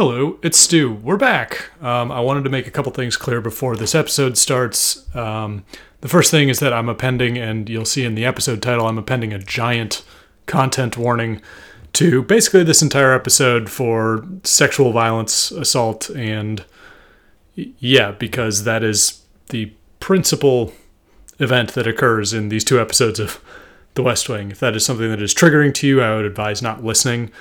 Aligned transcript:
Hello, 0.00 0.38
it's 0.44 0.56
Stu. 0.56 0.92
We're 0.92 1.16
back. 1.16 1.72
Um, 1.82 2.12
I 2.12 2.20
wanted 2.20 2.44
to 2.44 2.50
make 2.50 2.68
a 2.68 2.70
couple 2.70 2.92
things 2.92 3.16
clear 3.16 3.40
before 3.40 3.74
this 3.74 3.96
episode 3.96 4.38
starts. 4.38 5.12
Um, 5.12 5.64
the 6.02 6.08
first 6.08 6.30
thing 6.30 6.48
is 6.48 6.60
that 6.60 6.72
I'm 6.72 6.88
appending, 6.88 7.36
and 7.36 7.68
you'll 7.68 7.84
see 7.84 8.04
in 8.04 8.14
the 8.14 8.24
episode 8.24 8.62
title, 8.62 8.86
I'm 8.86 8.96
appending 8.96 9.32
a 9.32 9.40
giant 9.40 10.04
content 10.46 10.96
warning 10.96 11.42
to 11.94 12.22
basically 12.22 12.62
this 12.62 12.80
entire 12.80 13.12
episode 13.12 13.68
for 13.68 14.24
sexual 14.44 14.92
violence, 14.92 15.50
assault, 15.50 16.10
and 16.10 16.64
yeah, 17.56 18.12
because 18.12 18.62
that 18.62 18.84
is 18.84 19.22
the 19.48 19.72
principal 19.98 20.72
event 21.40 21.72
that 21.72 21.88
occurs 21.88 22.32
in 22.32 22.50
these 22.50 22.62
two 22.62 22.80
episodes 22.80 23.18
of 23.18 23.42
The 23.94 24.04
West 24.04 24.28
Wing. 24.28 24.52
If 24.52 24.60
that 24.60 24.76
is 24.76 24.84
something 24.84 25.10
that 25.10 25.20
is 25.20 25.34
triggering 25.34 25.74
to 25.74 25.88
you, 25.88 26.00
I 26.02 26.14
would 26.14 26.24
advise 26.24 26.62
not 26.62 26.84
listening. 26.84 27.32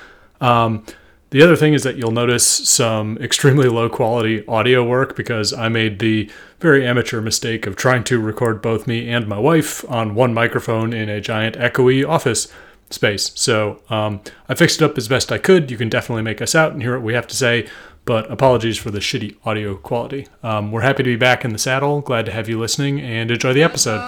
Um, 0.41 0.87
the 1.29 1.41
other 1.41 1.55
thing 1.55 1.73
is 1.73 1.83
that 1.83 1.97
you'll 1.97 2.11
notice 2.11 2.45
some 2.45 3.17
extremely 3.17 3.67
low 3.77 3.89
quality 3.89 4.45
audio 4.47 4.83
work 4.83 5.15
because 5.15 5.53
I 5.53 5.69
made 5.69 5.99
the 5.99 6.29
very 6.59 6.87
amateur 6.87 7.21
mistake 7.21 7.67
of 7.67 7.75
trying 7.75 8.03
to 8.05 8.19
record 8.19 8.61
both 8.61 8.87
me 8.87 9.09
and 9.09 9.27
my 9.27 9.37
wife 9.37 9.89
on 9.89 10.15
one 10.15 10.33
microphone 10.33 10.93
in 10.93 11.09
a 11.09 11.21
giant 11.21 11.55
echoey 11.55 12.07
office 12.07 12.47
space. 12.89 13.31
So 13.35 13.81
um, 13.89 14.21
I 14.47 14.55
fixed 14.55 14.81
it 14.81 14.85
up 14.85 14.97
as 14.97 15.07
best 15.07 15.31
I 15.31 15.37
could. 15.37 15.69
You 15.69 15.77
can 15.77 15.89
definitely 15.89 16.23
make 16.23 16.41
us 16.41 16.55
out 16.55 16.71
and 16.71 16.81
hear 16.81 16.93
what 16.93 17.03
we 17.03 17.13
have 17.13 17.27
to 17.27 17.35
say, 17.35 17.67
but 18.05 18.31
apologies 18.31 18.77
for 18.77 18.91
the 18.91 18.99
shitty 18.99 19.35
audio 19.45 19.75
quality. 19.75 20.27
Um, 20.41 20.71
we're 20.71 20.81
happy 20.81 21.03
to 21.03 21.09
be 21.09 21.17
back 21.17 21.43
in 21.43 21.51
the 21.51 21.59
saddle. 21.59 21.99
Glad 22.01 22.25
to 22.27 22.31
have 22.31 22.47
you 22.47 22.57
listening 22.57 23.01
and 23.01 23.29
enjoy 23.29 23.53
the 23.53 23.63
episode. 23.63 23.99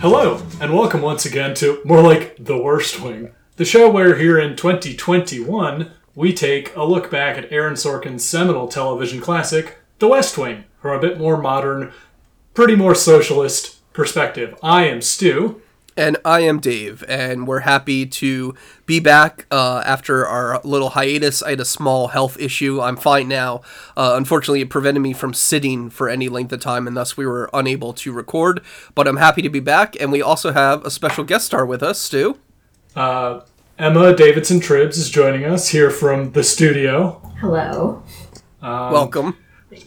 Hello, 0.00 0.40
and 0.60 0.72
welcome 0.72 1.02
once 1.02 1.26
again 1.26 1.54
to 1.54 1.80
more 1.84 2.00
like 2.00 2.36
The 2.38 2.56
Worst 2.56 3.00
Wing, 3.00 3.32
the 3.56 3.64
show 3.64 3.90
where 3.90 4.14
here 4.14 4.38
in 4.38 4.54
2021 4.54 5.90
we 6.14 6.32
take 6.32 6.74
a 6.76 6.84
look 6.84 7.10
back 7.10 7.36
at 7.36 7.50
Aaron 7.50 7.74
Sorkin's 7.74 8.22
seminal 8.24 8.68
television 8.68 9.20
classic, 9.20 9.78
The 9.98 10.06
West 10.06 10.38
Wing, 10.38 10.62
from 10.80 10.96
a 10.96 11.00
bit 11.00 11.18
more 11.18 11.36
modern, 11.36 11.92
pretty 12.54 12.76
more 12.76 12.94
socialist 12.94 13.92
perspective. 13.92 14.56
I 14.62 14.86
am 14.86 15.02
Stu. 15.02 15.60
And 15.98 16.16
I 16.24 16.42
am 16.42 16.60
Dave, 16.60 17.02
and 17.08 17.44
we're 17.44 17.58
happy 17.58 18.06
to 18.06 18.54
be 18.86 19.00
back 19.00 19.46
uh, 19.50 19.82
after 19.84 20.24
our 20.24 20.60
little 20.62 20.90
hiatus. 20.90 21.42
I 21.42 21.50
had 21.50 21.60
a 21.60 21.64
small 21.64 22.06
health 22.06 22.38
issue. 22.38 22.80
I'm 22.80 22.96
fine 22.96 23.26
now. 23.26 23.62
Uh, 23.96 24.12
unfortunately, 24.14 24.60
it 24.60 24.70
prevented 24.70 25.02
me 25.02 25.12
from 25.12 25.34
sitting 25.34 25.90
for 25.90 26.08
any 26.08 26.28
length 26.28 26.52
of 26.52 26.60
time, 26.60 26.86
and 26.86 26.96
thus 26.96 27.16
we 27.16 27.26
were 27.26 27.50
unable 27.52 27.92
to 27.94 28.12
record. 28.12 28.62
But 28.94 29.08
I'm 29.08 29.16
happy 29.16 29.42
to 29.42 29.48
be 29.48 29.58
back, 29.58 30.00
and 30.00 30.12
we 30.12 30.22
also 30.22 30.52
have 30.52 30.86
a 30.86 30.90
special 30.92 31.24
guest 31.24 31.46
star 31.46 31.66
with 31.66 31.82
us, 31.82 31.98
Stu. 31.98 32.38
Uh, 32.94 33.40
Emma 33.76 34.14
Davidson 34.14 34.60
Tribbs 34.60 34.98
is 34.98 35.10
joining 35.10 35.46
us 35.46 35.70
here 35.70 35.90
from 35.90 36.30
the 36.30 36.44
studio 36.44 37.20
Hello. 37.40 38.04
Welcome. 38.62 39.36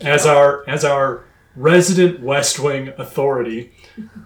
as 0.01 0.25
our 0.25 0.69
as 0.69 0.83
our 0.83 1.23
resident 1.55 2.19
West 2.19 2.59
Wing 2.59 2.89
authority. 2.97 3.71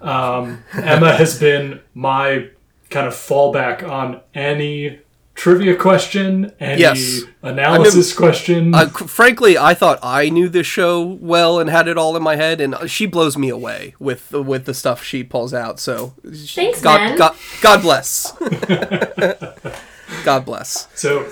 Um, 0.02 0.64
Emma 0.74 1.14
has 1.16 1.40
been 1.40 1.82
my 1.94 2.50
kind 2.90 3.08
of 3.08 3.14
fallback 3.14 3.88
on 3.88 4.22
any 4.34 5.00
trivia 5.34 5.76
question, 5.76 6.54
any 6.62 6.80
Yes. 6.82 7.22
analysis 7.42 8.14
question. 8.14 8.74
Uh, 8.74 8.88
frankly, 8.88 9.58
I 9.58 9.74
thought 9.74 10.00
I 10.02 10.30
knew 10.30 10.48
this 10.48 10.66
show 10.68 11.02
well 11.04 11.60
and 11.60 11.70
had 11.70 11.88
it 11.90 11.98
all 11.98 12.16
in 12.16 12.24
my 12.24 12.38
head, 12.38 12.62
and 12.62 12.76
she 12.90 13.06
blows 13.06 13.38
me 13.38 13.50
away 13.50 13.96
with 14.00 14.32
with 14.32 14.64
the 14.66 14.74
stuff 14.74 15.04
she 15.04 15.24
pulls 15.24 15.54
out. 15.54 15.80
So, 15.80 16.14
Thanks, 16.24 16.82
God, 16.82 16.98
man. 17.02 17.18
God, 17.18 17.36
God 17.62 17.82
bless. 17.82 18.32
God 20.24 20.46
bless. 20.46 20.88
So 20.96 21.28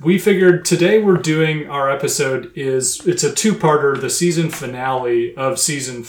we 0.00 0.18
figured 0.18 0.64
today 0.64 1.02
we're 1.02 1.16
doing 1.16 1.68
our 1.68 1.90
episode 1.90 2.52
is 2.54 3.04
it's 3.06 3.24
a 3.24 3.32
two-parter, 3.32 4.00
the 4.00 4.10
season 4.10 4.50
finale 4.50 5.34
of 5.36 5.58
season 5.58 6.04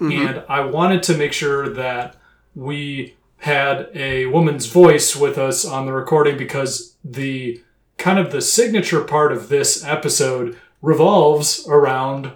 4 0.00 0.10
and 0.10 0.42
I 0.48 0.60
wanted 0.60 1.02
to 1.04 1.16
make 1.16 1.32
sure 1.32 1.68
that 1.68 2.16
we 2.54 3.16
had 3.38 3.88
a 3.94 4.26
woman's 4.26 4.66
voice 4.66 5.14
with 5.16 5.38
us 5.38 5.64
on 5.64 5.86
the 5.86 5.92
recording 5.92 6.36
because 6.36 6.96
the 7.04 7.62
kind 7.96 8.18
of 8.18 8.32
the 8.32 8.40
signature 8.40 9.02
part 9.02 9.32
of 9.32 9.48
this 9.48 9.84
episode 9.84 10.58
revolves 10.82 11.66
around 11.68 12.32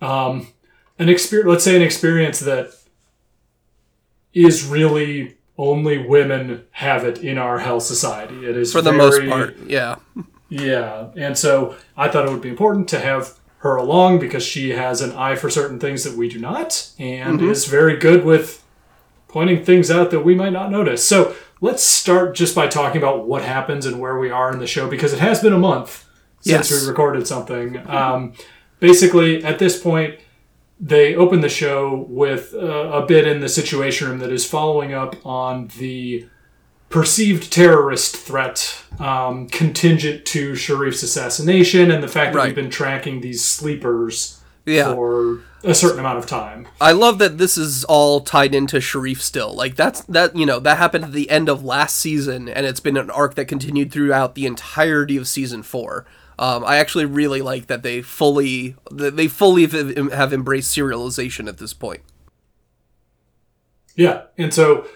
um, 0.00 0.48
an 0.98 1.08
experience. 1.08 1.48
Let's 1.48 1.64
say 1.64 1.76
an 1.76 1.82
experience 1.82 2.40
that 2.40 2.70
is 4.32 4.64
really 4.66 5.36
only 5.56 5.98
women 5.98 6.64
have 6.72 7.04
it 7.04 7.18
in 7.22 7.38
our 7.38 7.58
hell 7.60 7.80
society. 7.80 8.46
It 8.46 8.56
is 8.56 8.72
For 8.72 8.82
the 8.82 8.90
very- 8.92 9.26
most 9.26 9.28
part, 9.30 9.56
yeah. 9.66 9.96
yeah, 10.48 11.08
and 11.16 11.38
so 11.38 11.76
I 11.96 12.08
thought 12.08 12.26
it 12.26 12.30
would 12.32 12.40
be 12.42 12.48
important 12.48 12.88
to 12.88 12.98
have 13.00 13.38
her 13.64 13.76
along 13.76 14.18
because 14.20 14.44
she 14.44 14.70
has 14.70 15.00
an 15.00 15.10
eye 15.12 15.34
for 15.34 15.48
certain 15.50 15.80
things 15.80 16.04
that 16.04 16.14
we 16.16 16.28
do 16.28 16.38
not, 16.38 16.90
and 16.98 17.40
is 17.40 17.64
very 17.64 17.96
good 17.96 18.22
with 18.24 18.62
pointing 19.26 19.64
things 19.64 19.90
out 19.90 20.10
that 20.10 20.20
we 20.20 20.34
might 20.34 20.52
not 20.52 20.70
notice. 20.70 21.02
So 21.04 21.34
let's 21.62 21.82
start 21.82 22.34
just 22.36 22.54
by 22.54 22.66
talking 22.68 22.98
about 22.98 23.26
what 23.26 23.42
happens 23.42 23.86
and 23.86 23.98
where 23.98 24.18
we 24.18 24.30
are 24.30 24.52
in 24.52 24.58
the 24.58 24.66
show 24.66 24.88
because 24.88 25.12
it 25.14 25.18
has 25.18 25.40
been 25.40 25.54
a 25.54 25.58
month 25.58 26.04
since 26.40 26.70
Yes. 26.70 26.82
we 26.82 26.86
recorded 26.88 27.26
something. 27.26 27.78
Um, 27.88 28.34
basically, 28.80 29.42
at 29.42 29.58
this 29.58 29.80
point, 29.82 30.20
they 30.78 31.14
open 31.14 31.40
the 31.40 31.48
show 31.48 32.04
with 32.08 32.52
uh, 32.54 32.58
a 33.00 33.06
bit 33.06 33.26
in 33.26 33.40
the 33.40 33.48
Situation 33.48 34.08
Room 34.08 34.18
that 34.18 34.30
is 34.30 34.44
following 34.46 34.92
up 34.92 35.16
on 35.24 35.68
the 35.78 36.28
perceived 36.88 37.52
terrorist 37.52 38.16
threat 38.16 38.82
um, 39.00 39.48
contingent 39.48 40.24
to 40.26 40.52
Shareef's 40.52 41.02
assassination 41.02 41.90
and 41.90 42.02
the 42.02 42.08
fact 42.08 42.32
that 42.32 42.38
Right. 42.38 42.46
we've 42.46 42.54
been 42.54 42.70
tracking 42.70 43.20
these 43.20 43.44
sleepers 43.44 44.40
Yeah. 44.64 44.92
for 44.94 45.40
a 45.64 45.74
certain 45.74 45.98
amount 45.98 46.18
of 46.18 46.26
time. 46.26 46.68
I 46.80 46.92
love 46.92 47.18
that 47.18 47.38
this 47.38 47.56
is 47.58 47.84
all 47.84 48.20
tied 48.20 48.54
into 48.54 48.76
Shareef 48.76 49.18
still. 49.18 49.52
Like 49.54 49.74
that's 49.76 50.02
that 50.02 50.36
you 50.36 50.46
know 50.46 50.60
that 50.60 50.78
happened 50.78 51.04
at 51.06 51.12
the 51.12 51.28
end 51.30 51.48
of 51.48 51.64
last 51.64 51.96
season, 51.96 52.48
and 52.48 52.64
it's 52.66 52.80
been 52.80 52.96
an 52.96 53.10
arc 53.10 53.34
that 53.34 53.46
continued 53.46 53.90
throughout 53.90 54.34
the 54.34 54.46
entirety 54.46 55.16
of 55.16 55.26
season 55.26 55.62
four. 55.62 56.06
Um, 56.38 56.64
I 56.64 56.76
actually 56.76 57.04
really 57.06 57.40
like 57.42 57.66
that 57.68 57.82
they 57.82 58.02
fully 58.02 58.76
they 58.90 59.26
fully 59.26 59.66
have 59.66 60.32
embraced 60.32 60.76
serialization 60.76 61.48
at 61.48 61.58
this 61.58 61.72
point. 61.72 62.02
Yeah, 63.96 64.22
and 64.36 64.52
so 64.52 64.86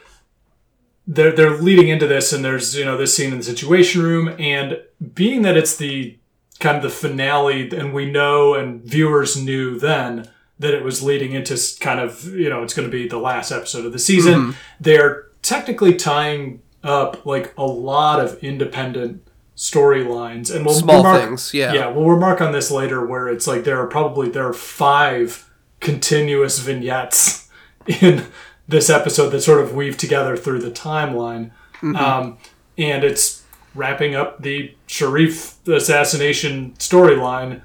they're 1.09 1.33
they're 1.33 1.57
leading 1.57 1.89
into 1.89 2.07
this, 2.07 2.33
and 2.33 2.45
there's 2.45 2.77
you 2.77 2.85
know 2.85 2.97
this 2.97 3.17
scene 3.17 3.33
in 3.33 3.39
the 3.39 3.45
Situation 3.45 4.03
Room, 4.03 4.37
and 4.39 4.81
being 5.15 5.43
that 5.43 5.57
it's 5.57 5.75
the 5.75 6.17
kind 6.61 6.77
of 6.77 6.83
the 6.83 6.91
finale, 6.91 7.69
and 7.77 7.95
we 7.95 8.11
know 8.11 8.55
and 8.55 8.83
viewers 8.83 9.37
knew 9.43 9.79
then 9.79 10.29
that 10.59 10.75
it 10.75 10.85
was 10.85 11.03
leading 11.03 11.33
into 11.33 11.59
kind 11.81 11.99
of 11.99 12.27
you 12.35 12.51
know 12.51 12.63
it's 12.63 12.75
going 12.75 12.87
to 12.87 12.93
be 12.93 13.09
the 13.09 13.19
last 13.19 13.51
episode 13.51 13.87
of 13.87 13.93
the 13.93 13.99
season. 13.99 14.35
Mm-hmm. 14.35 14.51
They're 14.81 15.29
technically 15.41 15.95
tying 15.95 16.61
up 16.85 17.25
like 17.25 17.55
a 17.57 17.67
lot 17.67 18.21
of 18.21 18.43
independent 18.45 19.27
storylines, 19.57 20.55
and 20.55 20.67
we'll 20.67 20.75
Small 20.75 20.99
remark- 20.99 21.23
things, 21.23 21.55
yeah. 21.55 21.73
yeah, 21.73 21.89
we'll 21.89 22.11
remark 22.11 22.43
on 22.43 22.53
this 22.53 22.71
later, 22.71 23.07
where 23.07 23.29
it's 23.29 23.47
like 23.47 23.65
there 23.65 23.81
are 23.81 23.87
probably 23.87 24.29
there 24.29 24.47
are 24.47 24.53
five 24.53 25.51
continuous 25.81 26.59
vignettes 26.59 27.49
in 27.87 28.27
this 28.69 28.91
episode 28.91 29.31
that 29.31 29.41
sort 29.41 29.61
of 29.61 29.75
weave 29.75 29.97
together 29.97 30.37
through 30.37 30.61
the 30.61 30.71
timeline, 30.71 31.51
um, 31.97 32.39
and 32.77 33.03
it's 33.03 33.43
wrapping 33.75 34.15
up 34.15 34.43
the 34.43 34.75
Shareef 34.87 35.67
assassination 35.67 36.75
storyline. 36.79 37.63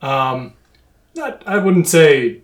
Um, 0.00 0.54
not, 1.14 1.42
I 1.46 1.58
wouldn't 1.58 1.88
say 1.88 2.42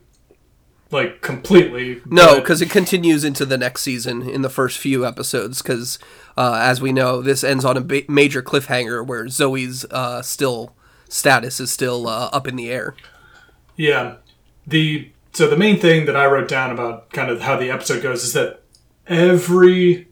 like 0.90 1.20
completely. 1.20 2.00
No, 2.06 2.36
because 2.36 2.62
it 2.62 2.70
continues 2.70 3.24
into 3.24 3.44
the 3.44 3.58
next 3.58 3.82
season 3.82 4.28
in 4.28 4.42
the 4.42 4.48
first 4.48 4.78
few 4.78 5.06
episodes. 5.06 5.60
Because 5.60 5.98
uh, 6.36 6.58
as 6.62 6.80
we 6.80 6.92
know, 6.92 7.20
this 7.20 7.44
ends 7.44 7.64
on 7.64 7.76
a 7.76 7.80
ba- 7.80 8.02
major 8.08 8.42
cliffhanger 8.42 9.06
where 9.06 9.28
Zoe's 9.28 9.84
uh, 9.90 10.22
still 10.22 10.74
status 11.08 11.60
is 11.60 11.70
still 11.70 12.06
uh, 12.06 12.30
up 12.32 12.46
in 12.46 12.56
the 12.56 12.70
air. 12.70 12.94
Yeah. 13.76 14.16
The 14.66 15.10
so 15.38 15.46
the 15.46 15.56
main 15.56 15.78
thing 15.78 16.04
that 16.06 16.16
I 16.16 16.26
wrote 16.26 16.48
down 16.48 16.72
about 16.72 17.10
kind 17.10 17.30
of 17.30 17.42
how 17.42 17.54
the 17.56 17.70
episode 17.70 18.02
goes 18.02 18.24
is 18.24 18.32
that 18.32 18.60
every 19.06 20.08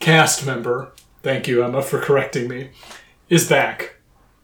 cast 0.00 0.44
member, 0.44 0.92
thank 1.22 1.46
you 1.46 1.62
Emma 1.62 1.80
for 1.80 2.00
correcting 2.00 2.48
me, 2.48 2.70
is 3.28 3.48
back. 3.48 3.94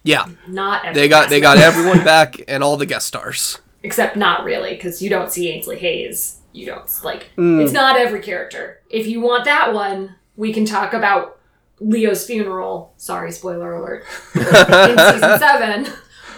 Yeah, 0.05 0.27
Not 0.47 0.85
every 0.85 0.95
they 1.03 1.09
got 1.09 1.23
cast 1.23 1.31
they 1.31 1.41
got 1.41 1.59
everyone 1.59 2.05
back 2.05 2.37
and 2.47 2.63
all 2.63 2.77
the 2.77 2.87
guest 2.87 3.09
stars. 3.09 3.59
except 3.83 4.15
not 4.17 4.45
really 4.45 4.75
because 4.75 5.03
you 5.03 5.11
don't 5.11 5.33
see 5.33 5.49
Ainsley 5.49 5.79
Hayes. 5.81 6.39
You 6.53 6.67
don't 6.67 6.89
like 7.03 7.31
Mm. 7.37 7.61
it's 7.65 7.73
not 7.73 7.97
every 7.97 8.21
character. 8.21 8.81
If 8.89 9.09
you 9.09 9.21
want 9.21 9.45
that 9.47 9.75
one, 9.75 10.15
we 10.37 10.53
can 10.53 10.65
talk 10.65 10.93
about 10.95 11.41
Leo's 11.81 12.25
funeral. 12.25 12.95
Sorry, 12.99 13.33
spoiler 13.33 13.75
alert. 13.75 14.05
in 14.37 14.43
season 14.45 15.39
seven, 15.41 15.87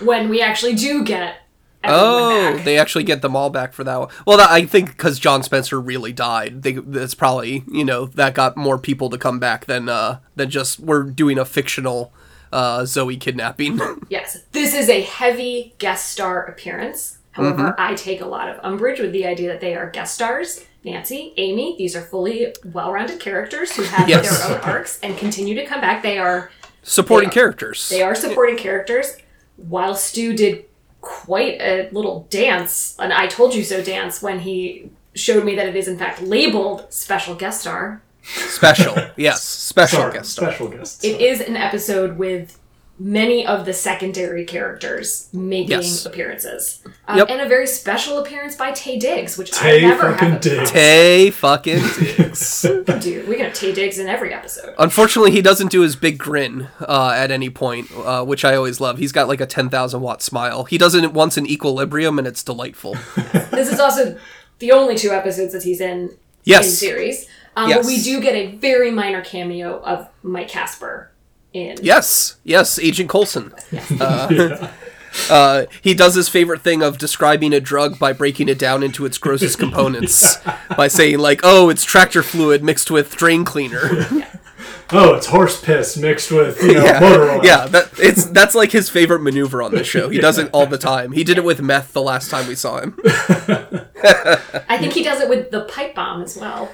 when 0.02 0.30
we 0.30 0.40
actually 0.40 0.76
do 0.76 1.04
get 1.04 1.22
everyone 1.24 1.41
Oh, 1.84 2.54
back. 2.56 2.64
they 2.64 2.78
actually 2.78 3.04
get 3.04 3.22
them 3.22 3.34
all 3.36 3.50
back 3.50 3.72
for 3.72 3.84
that 3.84 3.98
one. 3.98 4.08
Well, 4.26 4.38
that, 4.38 4.50
I 4.50 4.66
think 4.66 4.90
because 4.90 5.18
John 5.18 5.42
Spencer 5.42 5.80
really 5.80 6.12
died, 6.12 6.62
they, 6.62 6.72
that's 6.72 7.14
probably 7.14 7.64
you 7.70 7.84
know 7.84 8.06
that 8.06 8.34
got 8.34 8.56
more 8.56 8.78
people 8.78 9.10
to 9.10 9.18
come 9.18 9.38
back 9.38 9.66
than 9.66 9.88
uh 9.88 10.18
than 10.36 10.50
just 10.50 10.78
we're 10.80 11.02
doing 11.02 11.38
a 11.38 11.44
fictional 11.44 12.12
uh 12.52 12.84
Zoe 12.84 13.16
kidnapping. 13.16 13.80
Yes, 14.08 14.44
this 14.52 14.74
is 14.74 14.88
a 14.88 15.00
heavy 15.02 15.74
guest 15.78 16.10
star 16.10 16.44
appearance. 16.44 17.18
However, 17.32 17.62
Mm-hmm. 17.62 17.80
I 17.80 17.94
take 17.94 18.20
a 18.20 18.26
lot 18.26 18.48
of 18.50 18.58
umbrage 18.62 19.00
with 19.00 19.12
the 19.12 19.24
idea 19.26 19.48
that 19.48 19.60
they 19.60 19.74
are 19.74 19.88
guest 19.88 20.14
stars. 20.14 20.64
Nancy, 20.84 21.32
Amy, 21.36 21.76
these 21.78 21.94
are 21.96 22.02
fully 22.02 22.52
well-rounded 22.64 23.20
characters 23.20 23.74
who 23.76 23.84
have 23.84 24.08
Yes. 24.08 24.28
their 24.46 24.50
own 24.56 24.60
arcs 24.64 24.98
and 25.02 25.16
continue 25.16 25.54
to 25.54 25.64
come 25.64 25.80
back. 25.80 26.02
They 26.02 26.18
are 26.18 26.50
Supporting 26.82 27.28
They 27.28 27.32
are- 27.32 27.34
characters. 27.44 27.88
they 27.88 28.02
are 28.02 28.14
supporting 28.16 28.56
characters. 28.58 29.16
While 29.56 29.94
Stu 29.94 30.34
did 30.34 30.64
quite 31.02 31.60
a 31.60 31.88
little 31.92 32.26
dance, 32.30 32.96
an 32.98 33.12
"I 33.12 33.26
told 33.26 33.54
you 33.54 33.62
so" 33.64 33.82
dance 33.82 34.22
when 34.22 34.38
he 34.40 34.90
showed 35.14 35.44
me 35.44 35.54
that 35.56 35.68
it 35.68 35.76
is 35.76 35.86
in 35.88 35.98
fact 35.98 36.22
labeled 36.22 36.86
special 36.90 37.34
guest 37.34 37.60
star. 37.60 38.00
special. 38.22 38.94
yes, 39.16 39.42
special 39.42 39.98
Sorry, 39.98 40.12
guest 40.14 40.30
star. 40.30 40.48
special 40.50 40.68
guests. 40.68 41.04
It 41.04 41.20
is 41.20 41.40
an 41.40 41.56
episode 41.56 42.16
with 42.16 42.58
many 42.98 43.44
of 43.44 43.64
the 43.64 43.72
secondary 43.72 44.44
characters 44.44 45.28
making 45.32 45.70
Yes. 45.70 46.06
appearances. 46.06 46.80
Um, 47.08 47.18
Yep. 47.18 47.30
And 47.30 47.40
a 47.40 47.48
very 47.48 47.66
special 47.66 48.18
appearance 48.18 48.54
by 48.54 48.70
Taye 48.72 49.00
Diggs, 49.00 49.36
which 49.36 49.50
Taye 49.50 49.78
I 49.78 49.80
never 49.88 50.12
fucking 50.12 50.28
have 50.30 50.40
Diggs. 50.40 50.70
Taye 50.70 51.32
fucking 51.32 51.82
Diggs. 51.98 52.62
Dude, 52.62 53.26
we 53.28 53.36
can 53.36 53.46
have 53.46 53.54
Taye 53.54 53.74
Diggs 53.74 53.98
in 53.98 54.06
every 54.08 54.32
episode. 54.32 54.74
Unfortunately, 54.78 55.30
he 55.32 55.42
doesn't 55.42 55.70
do 55.70 55.80
his 55.80 55.96
big 55.96 56.18
grin 56.18 56.68
uh, 56.80 57.12
at 57.16 57.30
any 57.30 57.50
point, 57.50 57.88
uh, 58.04 58.24
which 58.24 58.44
I 58.44 58.54
always 58.54 58.80
love. 58.80 58.98
He's 58.98 59.12
got 59.12 59.26
like 59.26 59.40
a 59.40 59.46
ten 59.46 59.68
thousand 59.68 60.00
watt 60.00 60.22
smile. 60.22 60.64
He 60.64 60.78
does 60.78 60.94
it 60.94 61.12
once 61.12 61.36
in 61.36 61.46
Equilibrium, 61.46 62.18
and 62.18 62.26
it's 62.28 62.42
delightful. 62.42 62.96
This 63.52 63.70
is 63.72 63.78
also 63.80 64.18
the 64.58 64.72
only 64.72 64.96
two 64.96 65.10
episodes 65.10 65.52
that 65.52 65.62
he's 65.62 65.80
in 65.80 65.90
in 66.08 66.10
Yes. 66.44 66.74
series. 66.78 67.26
Um, 67.56 67.68
Yes. 67.68 67.78
But 67.78 67.86
we 67.86 68.00
do 68.02 68.20
get 68.20 68.34
a 68.34 68.56
very 68.56 68.90
minor 68.90 69.22
cameo 69.22 69.80
of 69.82 70.08
Mike 70.22 70.48
Casper 70.48 71.10
in. 71.52 71.76
Yes, 71.82 72.36
yes, 72.44 72.78
Agent 72.78 73.08
Coulson. 73.08 73.52
Uh, 74.00 74.68
uh, 75.30 75.64
he 75.80 75.94
does 75.94 76.14
his 76.14 76.28
favorite 76.28 76.62
thing 76.62 76.82
of 76.82 76.98
describing 76.98 77.52
a 77.52 77.60
drug 77.60 77.98
by 77.98 78.12
breaking 78.12 78.48
it 78.48 78.58
down 78.58 78.82
into 78.82 79.04
its 79.04 79.18
grossest 79.18 79.58
components 79.58 80.38
by 80.76 80.88
saying 80.88 81.18
like, 81.18 81.40
"Oh, 81.42 81.68
it's 81.68 81.84
tractor 81.84 82.22
fluid 82.22 82.62
mixed 82.62 82.90
with 82.90 83.14
drain 83.16 83.44
cleaner." 83.44 83.80
oh, 84.92 85.14
it's 85.14 85.26
horse 85.26 85.60
piss 85.60 85.96
mixed 85.96 86.30
with 86.30 86.62
you 86.62 86.74
know 86.74 87.00
motor 87.00 87.30
oil. 87.30 87.40
yeah, 87.44 87.66
that 87.66 87.90
it's 87.98 88.24
that's 88.26 88.54
like 88.54 88.72
his 88.72 88.88
favorite 88.88 89.20
maneuver 89.20 89.62
on 89.62 89.72
this 89.72 89.86
show. 89.86 90.08
He 90.08 90.18
does 90.18 90.38
it 90.38 90.50
all 90.52 90.66
the 90.66 90.78
time. 90.78 91.12
He 91.12 91.24
did 91.24 91.38
it 91.38 91.44
with 91.44 91.60
meth 91.60 91.92
the 91.92 92.02
last 92.02 92.30
time 92.30 92.48
we 92.48 92.54
saw 92.54 92.80
him. 92.80 92.98
I 93.04 94.78
think 94.78 94.92
he 94.92 95.02
does 95.02 95.20
it 95.20 95.28
with 95.28 95.50
the 95.50 95.62
pipe 95.62 95.94
bomb 95.94 96.22
as 96.22 96.36
well. 96.36 96.70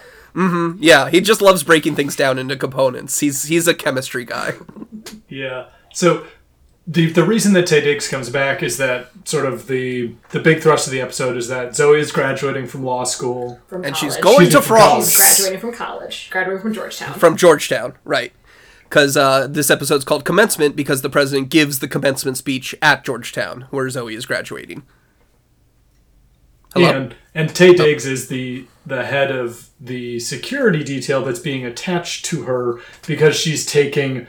Yeah, 0.81 1.09
he 1.11 1.21
just 1.21 1.43
loves 1.43 1.63
breaking 1.63 1.97
things 1.97 2.15
down 2.17 2.39
into 2.39 2.57
components. 2.57 3.21
He's 3.21 3.45
he's 3.45 3.67
a 3.67 3.75
chemistry 3.75 4.25
guy. 4.25 4.55
Yeah. 5.29 5.67
So 5.93 6.27
the 6.87 7.13
the 7.13 7.25
reason 7.25 7.53
that 7.53 7.67
Taye 7.67 7.83
Diggs 7.83 8.09
comes 8.09 8.31
back 8.31 8.63
is 8.63 8.79
that 8.79 9.11
sort 9.25 9.45
of 9.47 9.67
the 9.67 10.15
the 10.31 10.41
big 10.41 10.63
thrust 10.63 10.87
of 10.87 10.93
the 10.93 11.01
episode 11.01 11.37
is 11.37 11.49
that 11.49 11.77
Zoe 11.77 12.01
is 12.01 12.11
graduating 12.13 12.67
from 12.67 12.83
law 12.85 13.05
school. 13.05 13.61
From 13.67 13.85
And 13.85 13.97
she's 13.97 14.17
going 14.17 14.47
She's 14.47 14.53
to 14.53 14.59
in 14.59 14.65
France. 14.65 15.11
She's 15.11 15.17
graduating 15.19 15.61
from 15.61 15.75
college, 15.75 16.31
graduating 16.31 16.63
from 16.63 16.73
Georgetown. 16.73 17.19
from 17.19 17.37
Georgetown, 17.37 17.95
right? 18.05 18.33
Because 18.85 19.19
uh, 19.19 19.47
this 19.49 19.71
episode's 19.71 20.05
called 20.05 20.25
commencement 20.25 20.77
because 20.77 21.03
the 21.03 21.11
president 21.11 21.51
gives 21.51 21.81
the 21.81 21.89
commencement 21.89 22.39
speech 22.39 22.75
at 22.81 23.05
Georgetown, 23.05 23.67
where 23.71 23.91
Zoe 23.91 24.15
is 24.15 24.25
graduating. 24.25 24.83
Hello. 26.73 26.91
And 26.91 27.15
and 27.35 27.51
Taye 27.51 27.77
Diggs 27.77 28.07
is 28.07 28.29
the 28.29 28.67
the 28.87 29.05
head 29.05 29.31
of 29.31 29.68
the 29.81 30.19
security 30.19 30.83
detail 30.83 31.25
that's 31.25 31.39
being 31.39 31.65
attached 31.65 32.25
to 32.27 32.43
her 32.45 32.81
because 33.07 33.37
she's 33.37 33.65
taking 33.65 34.27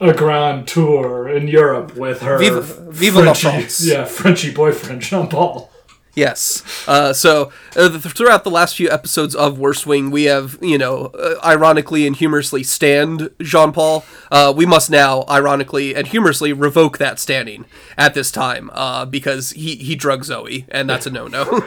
a 0.00 0.12
grand 0.12 0.68
tour 0.68 1.28
in 1.28 1.48
Europe 1.48 1.96
with 1.96 2.20
her 2.22 2.38
la 2.38 2.60
Frenchy, 2.62 3.34
France. 3.34 3.86
yeah, 3.86 4.04
Frenchy 4.04 4.52
boyfriend 4.52 5.00
Jean 5.02 5.28
Paul. 5.28 5.70
Yes. 6.14 6.64
Uh, 6.88 7.12
so 7.12 7.52
uh, 7.76 7.88
th- 7.88 8.02
throughout 8.12 8.42
the 8.42 8.50
last 8.50 8.74
few 8.74 8.90
episodes 8.90 9.36
of 9.36 9.58
Worst 9.60 9.86
Wing, 9.86 10.10
we 10.10 10.24
have, 10.24 10.58
you 10.60 10.76
know, 10.76 11.06
uh, 11.14 11.36
ironically 11.44 12.08
and 12.08 12.16
humorously 12.16 12.64
stand 12.64 13.30
Jean 13.40 13.70
Paul. 13.70 14.04
Uh, 14.30 14.52
we 14.56 14.66
must 14.66 14.90
now, 14.90 15.24
ironically 15.28 15.94
and 15.94 16.08
humorously, 16.08 16.52
revoke 16.52 16.98
that 16.98 17.20
standing 17.20 17.66
at 17.96 18.14
this 18.14 18.32
time 18.32 18.68
uh, 18.72 19.04
because 19.04 19.50
he, 19.50 19.76
he 19.76 19.94
drugged 19.94 20.24
Zoe, 20.24 20.66
and 20.70 20.90
that's 20.90 21.06
a 21.06 21.10
no 21.10 21.26
no. 21.28 21.64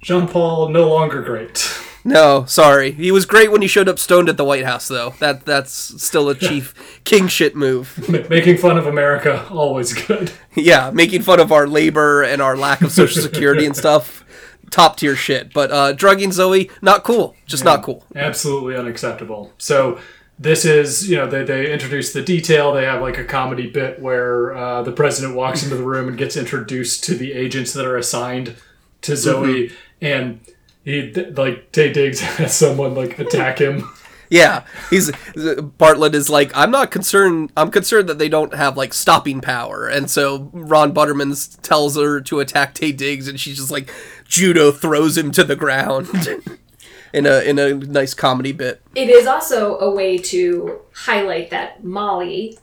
Jean 0.00 0.26
Paul 0.26 0.70
no 0.70 0.88
longer 0.88 1.20
great. 1.22 1.58
No, 2.04 2.44
sorry. 2.46 2.92
He 2.92 3.10
was 3.10 3.26
great 3.26 3.50
when 3.52 3.62
he 3.62 3.68
showed 3.68 3.88
up 3.88 3.98
stoned 3.98 4.28
at 4.28 4.36
the 4.36 4.44
White 4.44 4.64
House, 4.64 4.88
though. 4.88 5.14
That 5.18 5.44
That's 5.44 5.72
still 6.02 6.28
a 6.28 6.34
chief 6.34 7.00
king 7.04 7.28
shit 7.28 7.54
move. 7.54 8.08
Ma- 8.08 8.26
Making 8.28 8.56
fun 8.56 8.78
of 8.78 8.86
America 8.86 9.46
always 9.50 9.92
good. 9.92 10.32
yeah, 10.54 10.90
making 10.90 11.22
fun 11.22 11.40
of 11.40 11.52
our 11.52 11.66
labor 11.66 12.22
and 12.22 12.40
our 12.40 12.56
lack 12.56 12.82
of 12.82 12.92
social 12.92 13.22
security 13.22 13.66
and 13.66 13.76
stuff. 13.76 14.24
Top 14.70 14.96
tier 14.96 15.16
shit. 15.16 15.52
But 15.52 15.70
uh, 15.72 15.92
drugging 15.92 16.32
Zoe, 16.32 16.70
not 16.80 17.02
cool. 17.02 17.34
Just 17.46 17.64
not 17.64 17.82
cool. 17.82 18.04
Absolutely 18.14 18.76
unacceptable. 18.76 19.52
So 19.58 19.98
this 20.38 20.64
is, 20.64 21.10
you 21.10 21.16
know, 21.16 21.26
they, 21.26 21.44
they 21.44 21.70
introduce 21.72 22.12
the 22.12 22.22
detail. 22.22 22.72
They 22.72 22.84
have 22.84 23.02
like 23.02 23.18
a 23.18 23.24
comedy 23.24 23.68
bit 23.68 24.00
where 24.00 24.56
uh, 24.56 24.82
the 24.82 24.92
president 24.92 25.34
walks 25.36 25.62
into 25.62 25.74
the 25.76 25.82
room 25.82 26.08
and 26.08 26.16
gets 26.16 26.36
introduced 26.36 27.04
to 27.04 27.14
the 27.14 27.32
agents 27.32 27.72
that 27.74 27.84
are 27.84 27.96
assigned 27.96 28.56
to 29.02 29.16
Zoe, 29.16 29.72
and 30.00 30.40
he 30.84 31.12
like 31.12 31.72
Taye 31.72 31.92
Diggs 31.92 32.20
has 32.38 32.54
someone 32.54 32.94
like 32.94 33.18
attack 33.18 33.60
him. 33.60 33.88
Yeah, 34.32 34.64
he's 34.90 35.10
Bartlet 35.10 36.14
is 36.14 36.30
like, 36.30 36.56
I'm 36.56 36.70
not 36.70 36.92
concerned. 36.92 37.50
I'm 37.56 37.72
concerned 37.72 38.08
that 38.08 38.20
they 38.20 38.28
don't 38.28 38.54
have 38.54 38.76
like 38.76 38.94
stopping 38.94 39.40
power, 39.40 39.88
and 39.88 40.08
so 40.08 40.50
Ron 40.52 40.92
Butterman 40.92 41.34
tells 41.62 41.96
her 41.96 42.20
to 42.20 42.38
attack 42.38 42.76
Taye 42.76 42.96
Diggs, 42.96 43.26
and 43.26 43.40
she's 43.40 43.56
just 43.56 43.72
like, 43.72 43.92
judo 44.28 44.70
throws 44.70 45.18
him 45.18 45.32
to 45.32 45.42
the 45.42 45.56
ground 45.56 46.08
in 47.12 47.26
a 47.26 47.40
in 47.40 47.58
a 47.58 47.74
nice 47.74 48.14
comedy 48.14 48.52
bit. 48.52 48.80
It 48.94 49.10
is 49.10 49.26
also 49.26 49.76
a 49.80 49.90
way 49.90 50.16
to 50.18 50.78
highlight 50.94 51.50
that 51.50 51.82
Molly 51.82 52.56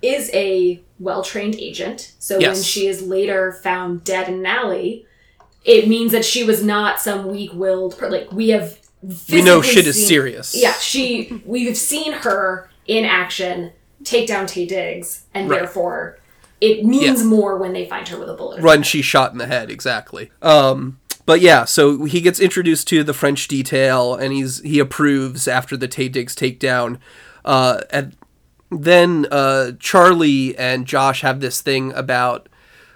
is 0.00 0.30
a 0.32 0.80
well 1.00 1.24
trained 1.24 1.56
agent. 1.56 2.14
So 2.20 2.38
when 2.38 2.62
she 2.62 2.86
is 2.86 3.02
later 3.02 3.52
found 3.52 4.04
dead 4.04 4.28
in 4.28 4.34
an 4.34 4.46
alley, 4.46 5.04
it 5.68 5.86
means 5.86 6.10
that 6.12 6.24
she 6.24 6.42
was 6.42 6.64
not 6.64 6.98
some 6.98 7.28
weak 7.28 7.52
willed. 7.52 8.00
Like 8.00 8.32
we 8.32 8.48
have. 8.48 8.78
We 9.30 9.42
know 9.42 9.62
shit 9.62 9.86
is 9.86 10.06
serious. 10.08 10.54
Yeah, 10.56 10.72
she. 10.72 11.42
We've 11.46 11.76
seen 11.76 12.12
her 12.12 12.68
in 12.86 13.04
action 13.04 13.70
take 14.02 14.26
down 14.26 14.46
Taye 14.46 14.66
Diggs, 14.66 15.24
and 15.34 15.48
Right. 15.48 15.60
therefore 15.60 16.18
it 16.60 16.84
means 16.84 17.20
Yeah. 17.20 17.26
more 17.26 17.56
when 17.58 17.72
they 17.72 17.84
find 17.86 18.08
her 18.08 18.18
with 18.18 18.28
a 18.28 18.34
bullet. 18.34 18.60
Run, 18.60 18.82
she 18.82 19.00
shot 19.02 19.30
in 19.30 19.38
the 19.38 19.46
head 19.46 19.70
exactly. 19.70 20.30
Um, 20.42 20.98
but 21.26 21.40
yeah, 21.40 21.64
so 21.64 22.04
he 22.04 22.20
gets 22.20 22.40
introduced 22.40 22.88
to 22.88 23.04
the 23.04 23.12
French 23.14 23.46
detail, 23.46 24.14
and 24.14 24.32
he's 24.32 24.60
he 24.62 24.78
approves 24.80 25.46
after 25.46 25.76
the 25.76 25.86
Taye 25.86 26.10
Diggs 26.10 26.34
takedown. 26.34 26.98
Uh, 27.44 27.82
and 27.90 28.16
then 28.70 29.26
uh, 29.30 29.72
Charlie 29.78 30.56
and 30.58 30.86
Josh 30.86 31.20
have 31.20 31.40
this 31.40 31.60
thing 31.60 31.92
about 31.94 32.48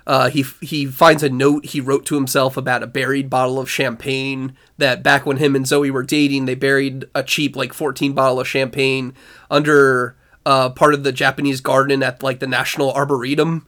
uh, 0.07 0.31
he 0.31 0.45
he 0.61 0.87
finds 0.87 1.23
a 1.23 1.29
note 1.29 1.67
he 1.67 1.81
wrote 1.81 2.07
to 2.07 2.15
himself 2.15 2.57
about 2.57 2.83
a 2.83 2.87
buried 2.87 3.31
bottle 3.31 3.59
of 3.59 3.71
champagne 3.71 4.57
that 4.79 5.03
back 5.03 5.25
when 5.27 5.37
him 5.37 5.55
and 5.55 5.67
Zoe 5.67 5.91
were 5.91 6.03
dating, 6.03 6.47
they 6.47 6.55
buried 6.55 7.05
a 7.15 7.23
cheap 7.23 7.57
like 7.57 7.73
fourteen 7.73 8.13
bottle 8.13 8.41
of 8.41 8.49
champagne 8.49 9.15
under 9.51 10.17
uh, 10.45 10.71
part 10.71 10.95
of 10.95 11.05
the 11.05 11.13
Japanese 11.13 11.61
garden 11.61 12.03
at 12.03 12.23
like 12.23 12.41
the 12.41 12.47
National 12.47 12.93
Arboretum. 12.93 13.67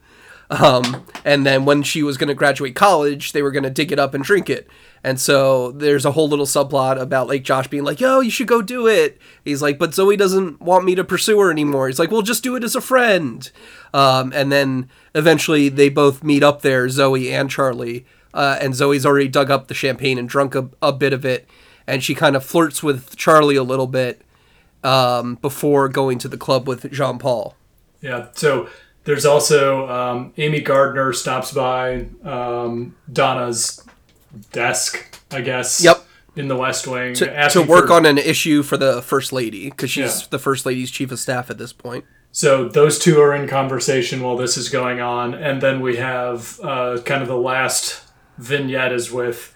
Um, 0.49 1.05
and 1.23 1.45
then 1.45 1.65
when 1.65 1.83
she 1.83 2.03
was 2.03 2.17
going 2.17 2.27
to 2.27 2.35
graduate 2.35 2.75
college, 2.75 3.31
they 3.31 3.41
were 3.41 3.51
going 3.51 3.63
to 3.63 3.69
dig 3.69 3.91
it 3.91 3.99
up 3.99 4.13
and 4.13 4.23
drink 4.23 4.49
it. 4.49 4.67
And 5.03 5.19
so 5.19 5.71
there's 5.71 6.05
a 6.05 6.11
whole 6.11 6.27
little 6.27 6.45
subplot 6.45 6.99
about 6.99 7.27
like 7.27 7.43
Josh 7.43 7.67
being 7.67 7.83
like, 7.83 7.99
"Yo, 7.99 8.21
you 8.21 8.31
should 8.31 8.47
go 8.47 8.61
do 8.61 8.87
it." 8.87 9.19
He's 9.43 9.61
like, 9.61 9.77
"But 9.77 9.93
Zoe 9.93 10.17
doesn't 10.17 10.59
want 10.61 10.83
me 10.83 10.95
to 10.95 11.03
pursue 11.03 11.39
her 11.39 11.51
anymore." 11.51 11.87
He's 11.87 11.99
like, 11.99 12.09
"Well, 12.09 12.23
just 12.23 12.43
do 12.43 12.55
it 12.55 12.63
as 12.63 12.75
a 12.75 12.81
friend." 12.81 13.49
Um, 13.93 14.33
and 14.35 14.51
then 14.51 14.89
eventually 15.13 15.69
they 15.69 15.89
both 15.89 16.23
meet 16.23 16.41
up 16.41 16.61
there, 16.61 16.89
Zoe 16.89 17.31
and 17.31 17.49
Charlie. 17.49 18.05
Uh, 18.33 18.57
and 18.59 18.75
Zoe's 18.75 19.05
already 19.05 19.27
dug 19.27 19.49
up 19.51 19.67
the 19.67 19.73
champagne 19.73 20.17
and 20.17 20.27
drunk 20.27 20.55
a, 20.55 20.69
a 20.81 20.91
bit 20.91 21.13
of 21.13 21.23
it, 21.23 21.47
and 21.85 22.03
she 22.03 22.15
kind 22.15 22.35
of 22.35 22.43
flirts 22.43 22.81
with 22.81 23.15
Charlie 23.15 23.55
a 23.55 23.63
little 23.63 23.87
bit 23.87 24.23
um, 24.83 25.35
before 25.35 25.87
going 25.87 26.17
to 26.17 26.27
the 26.27 26.37
club 26.37 26.67
with 26.67 26.91
Jean 26.91 27.19
Paul. 27.19 27.55
Yeah. 28.01 28.27
So 28.33 28.69
there's 29.05 29.25
also 29.25 29.87
um, 29.89 30.33
Amy 30.37 30.59
Gardner 30.61 31.13
stops 31.13 31.51
by 31.53 32.07
um, 32.23 32.95
Donna's 33.11 33.81
desk, 34.51 35.19
I 35.31 35.41
guess. 35.41 35.83
Yep. 35.83 36.01
In 36.37 36.49
the 36.49 36.55
West 36.57 36.85
Wing 36.85 37.13
to, 37.13 37.49
to 37.51 37.61
work 37.61 37.87
for- 37.87 37.93
on 37.93 38.05
an 38.05 38.17
issue 38.17 38.61
for 38.61 38.75
the 38.75 39.01
first 39.01 39.31
lady 39.31 39.69
because 39.69 39.89
she's 39.89 40.19
Yeah. 40.21 40.27
the 40.31 40.39
first 40.39 40.65
lady's 40.65 40.91
chief 40.91 41.09
of 41.13 41.19
staff 41.19 41.49
at 41.49 41.57
this 41.57 41.71
point. 41.71 42.03
So 42.33 42.67
those 42.67 42.99
two 42.99 43.21
are 43.21 43.33
in 43.33 43.47
conversation 43.47 44.21
while 44.21 44.35
this 44.35 44.57
is 44.57 44.67
going 44.67 44.99
on, 44.99 45.33
and 45.33 45.61
then 45.61 45.79
we 45.79 45.95
have 45.95 46.59
uh, 46.61 46.97
kind 47.05 47.21
of 47.21 47.29
the 47.29 47.37
last 47.37 48.01
vignette 48.37 48.91
is 48.91 49.09
with 49.13 49.55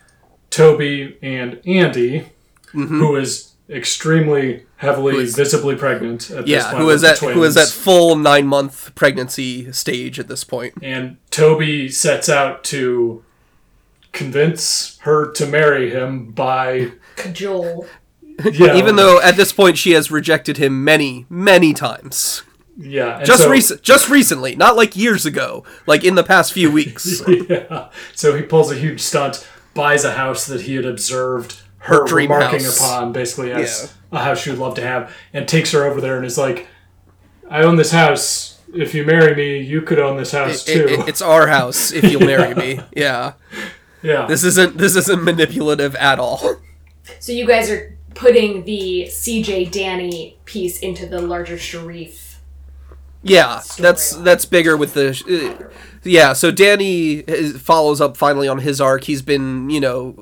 Toby 0.52 1.18
and 1.22 1.60
Andy, 1.66 2.30
who 2.72 3.18
is 3.18 3.49
extremely 3.70 4.66
heavily, 4.78 5.18
is- 5.18 5.36
visibly 5.36 5.76
pregnant 5.76 6.30
at 6.32 6.46
this 6.46 6.48
Yeah, 6.48 6.66
point. 6.72 6.78
who 6.80 6.86
with 6.88 6.96
is 6.96 7.02
the 7.02 7.10
at 7.10 7.18
who 7.20 7.44
is 7.44 7.56
at 7.58 7.68
full 7.68 8.16
nine 8.16 8.48
month 8.48 8.94
pregnancy 8.96 9.72
stage 9.72 10.20
at 10.20 10.28
this 10.28 10.44
point. 10.44 10.74
And 10.82 11.18
Toby 11.32 11.90
sets 11.90 12.30
out 12.30 12.64
to 12.66 13.24
convince 14.12 14.98
her 15.02 15.32
to 15.34 15.46
marry 15.46 15.92
him 15.92 16.32
by 16.32 16.92
Cajole. 17.16 17.86
yeah, 18.52 18.76
Even 18.76 18.96
though 18.96 19.22
at 19.22 19.36
this 19.36 19.52
point 19.54 19.78
she 19.78 19.92
has 19.92 20.10
rejected 20.10 20.58
him 20.58 20.84
many, 20.84 21.26
many 21.30 21.74
times. 21.74 22.42
yeah, 22.78 23.18
and 23.18 23.26
Just 23.26 23.44
so, 23.44 23.50
recent, 23.50 23.82
just 23.84 24.10
recently, 24.10 24.56
not 24.56 24.76
like 24.76 24.96
years 24.96 25.26
ago, 25.26 25.64
like 25.86 26.04
in 26.04 26.16
the 26.16 26.24
past 26.24 26.54
few 26.54 26.72
weeks. 26.72 27.22
yeah. 27.28 27.90
So 28.16 28.36
he 28.36 28.42
pulls 28.42 28.72
a 28.72 28.76
huge 28.76 29.02
stunt, 29.02 29.48
buys 29.74 30.04
a 30.04 30.14
house 30.14 30.46
that 30.48 30.62
he 30.62 30.76
had 30.76 30.86
observed 30.86 31.62
her, 31.80 32.02
Her 32.02 32.06
dream 32.08 32.32
remarking 32.32 32.64
house. 32.64 32.80
upon, 32.80 33.12
basically 33.14 33.52
as 33.52 33.94
a 34.12 34.20
house 34.20 34.40
she 34.42 34.50
would 34.50 34.60
love 34.60 34.76
to 34.76 34.82
have, 34.82 35.14
and 35.34 35.48
takes 35.48 35.72
her 35.72 35.84
over 35.86 36.00
there 36.02 36.18
and 36.18 36.26
is 36.26 36.38
like, 36.38 36.68
"I 37.50 37.62
own 37.64 37.76
this 37.78 37.92
house. 37.92 38.60
If 38.74 38.94
you 38.94 39.04
marry 39.06 39.34
me, 39.36 39.58
you 39.60 39.82
could 39.82 39.98
own 40.00 40.18
this 40.18 40.32
house 40.32 40.68
It- 40.68 40.74
too." 40.88 40.94
it- 40.94 41.10
it's 41.10 41.22
our 41.22 41.48
house 41.48 41.92
if 41.92 42.04
you'll 42.04 42.22
marry 42.26 42.54
me. 42.64 42.80
Yeah, 42.96 43.34
yeah, 44.04 44.26
this 44.28 44.44
isn't 44.44 44.78
this 44.78 44.96
isn't 44.96 45.24
manipulative 45.24 45.96
at 45.96 46.20
all. 46.20 46.58
So 47.20 47.32
you 47.32 47.48
guys 47.48 47.70
are 47.72 47.96
putting 48.14 48.66
the 48.66 49.06
CJ 49.10 49.72
Danny 49.72 50.38
piece 50.46 50.80
into 50.80 51.06
the 51.06 51.22
larger 51.22 51.56
Shareef. 51.56 52.36
Yeah, 53.22 53.62
that's 53.78 54.14
Storyline. 54.16 54.24
that's 54.24 54.46
bigger 54.46 54.78
with 54.78 54.94
the. 54.94 55.10
Uh, 55.64 55.70
yeah, 56.04 56.32
so 56.32 56.52
Danny 56.52 57.16
is, 57.16 57.60
follows 57.62 58.00
up 58.00 58.16
finally 58.16 58.48
on 58.48 58.60
his 58.60 58.80
arc. 58.80 59.04
He's 59.04 59.22
been, 59.22 59.70
you 59.70 59.82
know, 59.82 60.16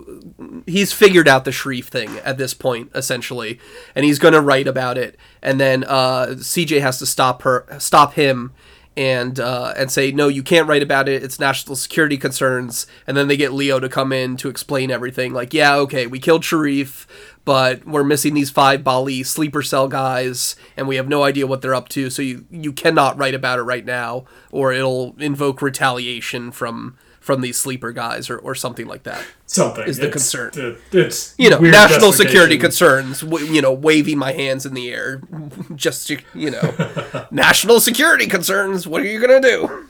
he's 0.65 0.93
figured 0.93 1.27
out 1.27 1.45
the 1.45 1.51
Shareef 1.51 1.85
thing 1.85 2.17
at 2.19 2.37
this 2.37 2.53
point 2.53 2.91
essentially, 2.93 3.59
and 3.95 4.05
he's 4.05 4.19
going 4.19 4.33
to 4.33 4.41
write 4.41 4.67
about 4.67 4.97
it. 4.97 5.17
And 5.41 5.59
then 5.59 5.83
uh, 5.83 6.27
CJ 6.31 6.81
has 6.81 6.99
to 6.99 7.05
stop 7.05 7.41
her, 7.43 7.65
stop 7.79 8.13
him, 8.13 8.53
and 8.97 9.39
uh, 9.39 9.73
and 9.77 9.91
say 9.91 10.11
no, 10.11 10.27
you 10.27 10.41
can't 10.41 10.67
write 10.67 10.81
about 10.81 11.07
it. 11.07 11.23
It's 11.23 11.39
national 11.39 11.75
security 11.75 12.17
concerns. 12.17 12.87
And 13.05 13.15
then 13.15 13.27
they 13.27 13.37
get 13.37 13.53
Leo 13.53 13.79
to 13.79 13.87
come 13.87 14.11
in 14.11 14.37
to 14.37 14.49
explain 14.49 14.89
everything. 14.89 15.33
Like, 15.33 15.53
yeah, 15.53 15.75
okay, 15.75 16.07
we 16.07 16.19
killed 16.19 16.41
Shareef, 16.41 17.05
but 17.45 17.85
we're 17.85 18.03
missing 18.03 18.33
these 18.33 18.49
five 18.49 18.81
Bahji 18.81 19.23
sleeper 19.23 19.61
cell 19.61 19.87
guys, 19.87 20.55
and 20.75 20.87
we 20.87 20.95
have 20.95 21.07
no 21.07 21.23
idea 21.23 21.45
what 21.45 21.61
they're 21.61 21.75
up 21.75 21.89
to. 21.89 22.09
So 22.09 22.23
you 22.23 22.45
you 22.49 22.73
cannot 22.73 23.17
write 23.17 23.35
about 23.35 23.59
it 23.59 23.63
right 23.63 23.85
now, 23.85 24.25
or 24.51 24.73
it'll 24.73 25.15
invoke 25.19 25.61
retaliation 25.61 26.51
from 26.51 26.97
from 27.27 27.41
these 27.41 27.57
sleeper 27.57 27.91
guys, 27.91 28.29
or, 28.29 28.37
or 28.39 28.55
something 28.55 28.87
like 28.87 29.03
that. 29.03 29.21
something 29.45 29.85
is 29.85 29.97
the 29.97 30.07
It's- 30.07 30.13
concern. 30.31 30.77
it's 30.93 31.35
You 31.37 31.49
know, 31.49 31.59
national 31.59 32.13
security 32.13 32.57
concerns. 32.57 33.21
You 33.21 33.61
know, 33.61 33.73
waving 33.73 34.17
my 34.17 34.31
hands 34.31 34.65
in 34.65 34.73
the 34.73 34.89
air, 34.89 35.21
just 35.75 36.07
to, 36.07 36.17
you 36.33 36.51
know, 36.51 37.27
national 37.31 37.79
security 37.81 38.27
concerns. 38.27 38.87
What 38.87 39.01
are 39.01 39.05
you 39.05 39.19
gonna 39.19 39.41
do? 39.41 39.87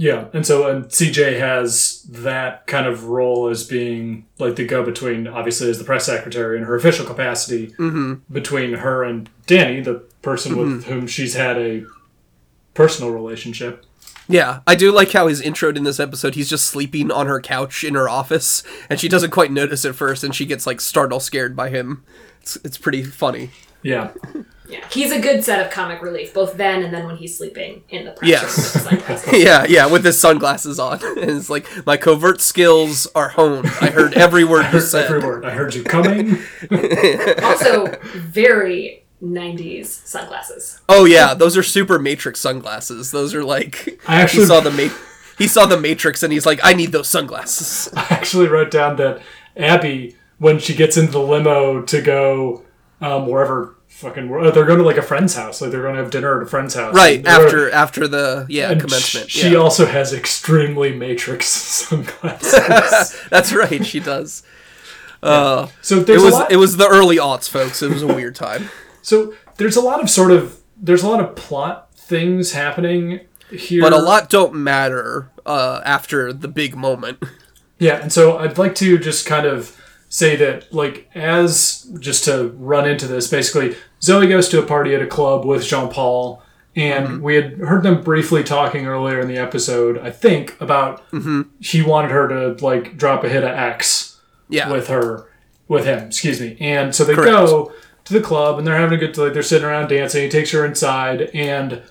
Yeah, 0.00 0.28
and 0.32 0.46
so 0.46 0.68
and 0.70 0.84
CJ 0.86 1.38
has 1.40 2.02
that 2.08 2.66
kind 2.66 2.86
of 2.86 3.04
role 3.08 3.48
as 3.48 3.64
being 3.64 4.24
like 4.38 4.56
the 4.56 4.64
go 4.64 4.82
between, 4.84 5.26
obviously 5.28 5.68
as 5.68 5.78
the 5.78 5.84
press 5.84 6.06
secretary 6.06 6.56
in 6.56 6.64
her 6.64 6.74
official 6.76 7.04
capacity, 7.04 7.66
Mm-hmm. 7.78 8.32
between 8.32 8.74
her 8.74 9.04
and 9.04 9.28
Danny, 9.46 9.80
the 9.82 9.94
person 10.22 10.56
with 10.56 10.84
whom 10.84 11.06
she's 11.06 11.34
had 11.34 11.58
a 11.58 11.84
personal 12.74 13.10
relationship. 13.12 13.84
Yeah, 14.28 14.60
I 14.66 14.74
do 14.74 14.92
like 14.92 15.12
how 15.12 15.26
he's 15.26 15.40
introed 15.40 15.76
in 15.76 15.84
this 15.84 15.98
episode. 15.98 16.34
He's 16.34 16.50
just 16.50 16.66
sleeping 16.66 17.10
on 17.10 17.26
her 17.26 17.40
couch 17.40 17.82
in 17.82 17.94
her 17.94 18.08
office, 18.08 18.62
and 18.90 19.00
she 19.00 19.08
doesn't 19.08 19.30
quite 19.30 19.50
notice 19.50 19.84
at 19.84 19.94
first, 19.94 20.22
and 20.22 20.34
she 20.34 20.44
gets 20.46 20.66
like 20.66 20.80
startle 20.80 21.18
scared 21.20 21.56
by 21.56 21.70
him. 21.70 22.04
It's, 22.42 22.56
it's 22.56 22.78
pretty 22.78 23.02
funny. 23.02 23.50
Yeah, 23.82 24.10
Yeah, 24.68 24.84
he's 24.90 25.12
a 25.12 25.20
good 25.20 25.44
set 25.44 25.64
of 25.64 25.72
comic 25.72 26.02
relief, 26.02 26.34
both 26.34 26.56
then 26.56 26.82
and 26.82 26.92
then 26.92 27.06
when 27.06 27.16
he's 27.16 27.38
sleeping 27.38 27.84
in 27.90 28.04
the 28.04 28.10
press. 28.10 28.28
Yes. 28.28 28.42
room 28.76 28.84
with 28.84 29.06
sunglasses. 29.06 29.32
Yeah, 29.44 29.64
yeah, 29.68 29.86
with 29.86 30.04
his 30.04 30.20
sunglasses 30.20 30.78
on, 30.80 31.02
and 31.04 31.30
it's 31.30 31.48
like 31.48 31.66
my 31.86 31.96
covert 31.96 32.40
skills 32.40 33.06
are 33.14 33.28
honed. 33.30 33.66
I 33.80 33.90
heard 33.90 34.14
every 34.14 34.44
word 34.44 34.62
you 34.64 34.68
Heard 34.70 34.82
said. 34.82 35.04
every 35.06 35.20
word. 35.20 35.44
I 35.44 35.50
heard 35.52 35.74
you 35.74 35.84
coming. 35.84 36.38
also, 37.42 37.86
very 38.16 39.04
90s 39.22 39.86
sunglasses. 39.86 40.80
Oh 40.88 41.04
yeah, 41.04 41.34
those 41.34 41.56
are 41.56 41.62
super 41.62 41.98
Matrix 41.98 42.40
sunglasses. 42.40 43.10
Those 43.10 43.34
are 43.34 43.44
like 43.44 44.00
I 44.06 44.20
actually- 44.22 44.40
he 44.42 44.46
saw 44.46 44.60
the 44.60 44.70
ma- 44.70 44.94
he 45.38 45.46
saw 45.48 45.66
the 45.66 45.78
Matrix, 45.80 46.22
and 46.22 46.32
he's 46.32 46.46
like, 46.46 46.60
I 46.62 46.72
need 46.74 46.92
those 46.92 47.08
sunglasses. 47.08 47.92
I 47.96 48.06
actually 48.10 48.48
wrote 48.48 48.70
down 48.70 48.96
that 48.96 49.20
Abby, 49.56 50.16
when 50.38 50.58
she 50.58 50.74
gets 50.74 50.96
into 50.96 51.12
the 51.12 51.20
limo 51.20 51.82
to 51.82 52.00
go 52.02 52.64
um, 53.00 53.26
wherever 53.28 53.74
fucking 53.88 54.28
where- 54.28 54.50
they're 54.52 54.66
going 54.66 54.78
to 54.78 54.84
like 54.84 54.96
a 54.96 55.02
friend's 55.02 55.34
house, 55.34 55.60
like 55.60 55.70
they're 55.72 55.82
going 55.82 55.94
to 55.96 56.02
have 56.02 56.10
dinner 56.12 56.36
at 56.40 56.42
a 56.46 56.46
friend's 56.48 56.74
house, 56.74 56.94
Right 56.94 57.22
They're- 57.22 57.32
after 57.44 57.70
after 57.70 58.06
the 58.08 58.46
yeah 58.48 58.70
and 58.70 58.80
commencement. 58.80 59.30
She 59.30 59.50
yeah. 59.50 59.58
also 59.58 59.86
has 59.86 60.12
extremely 60.12 60.94
Matrix 60.94 61.46
sunglasses. 61.48 63.20
That's 63.30 63.52
right, 63.52 63.84
she 63.84 63.98
does. 64.00 64.42
Uh, 65.22 65.66
so 65.82 65.98
it 65.98 66.08
was 66.08 66.22
a 66.22 66.36
lot. 66.36 66.52
it 66.52 66.56
was 66.56 66.76
the 66.76 66.86
early 66.86 67.16
aughts, 67.16 67.48
folks. 67.48 67.82
It 67.82 67.90
was 67.90 68.02
a 68.02 68.06
weird 68.06 68.36
time. 68.36 68.70
So 69.08 69.34
there's 69.56 69.76
a 69.76 69.80
lot 69.80 70.00
of 70.02 70.08
sort 70.10 70.30
of 70.30 70.60
there's 70.76 71.02
a 71.02 71.08
lot 71.08 71.20
of 71.20 71.34
plot 71.34 71.88
things 71.94 72.52
happening 72.52 73.20
here, 73.50 73.80
But 73.82 73.92
a 73.92 73.98
lot 73.98 74.28
don't 74.30 74.54
matter 74.54 75.30
uh, 75.46 75.80
after 75.84 76.32
the 76.32 76.48
big 76.48 76.76
moment. 76.76 77.18
Yeah, 77.80 78.02
and 78.02 78.12
so 78.12 78.38
I'd 78.38 78.58
like 78.58 78.74
to 78.76 78.98
just 78.98 79.24
kind 79.24 79.46
of 79.46 79.80
say 80.08 80.34
that, 80.34 80.72
like, 80.74 81.08
as 81.14 81.88
just 82.00 82.24
to 82.24 82.48
run 82.58 82.88
into 82.90 83.06
this, 83.06 83.28
basically, 83.28 83.76
Zoe 84.02 84.26
goes 84.26 84.48
to 84.48 84.58
a 84.60 84.66
party 84.66 84.96
at 84.96 85.00
a 85.00 85.06
club 85.06 85.44
with 85.44 85.64
Jean 85.64 85.88
Paul, 85.88 86.42
and 86.74 87.22
we 87.22 87.36
had 87.36 87.52
heard 87.58 87.84
them 87.84 88.02
briefly 88.02 88.42
talking 88.42 88.86
earlier 88.88 89.20
in 89.20 89.28
the 89.28 89.38
episode, 89.38 89.96
I 89.98 90.10
think, 90.10 90.60
about 90.60 91.04
he 91.60 91.80
wanted 91.80 92.10
her 92.10 92.26
to, 92.26 92.64
like, 92.64 92.96
drop 92.96 93.22
a 93.22 93.28
hit 93.28 93.44
of 93.44 93.50
X 93.50 94.16
Yeah. 94.48 94.72
with 94.72 94.88
her, 94.88 95.28
with 95.68 95.84
him, 95.84 96.08
excuse 96.08 96.40
me. 96.40 96.56
And 96.58 96.92
so 96.92 97.04
they 97.04 97.14
Correct. 97.14 97.30
go 97.30 97.72
to 98.08 98.14
the 98.14 98.20
club, 98.20 98.58
and 98.58 98.66
they're 98.66 98.76
having 98.76 98.96
a 98.98 99.00
good, 99.00 99.16
like, 99.16 99.32
they're 99.32 99.42
sitting 99.42 99.66
around 99.66 99.88
dancing. 99.88 100.22
He 100.24 100.28
takes 100.28 100.50
her 100.50 100.64
inside, 100.66 101.22
and 101.34 101.82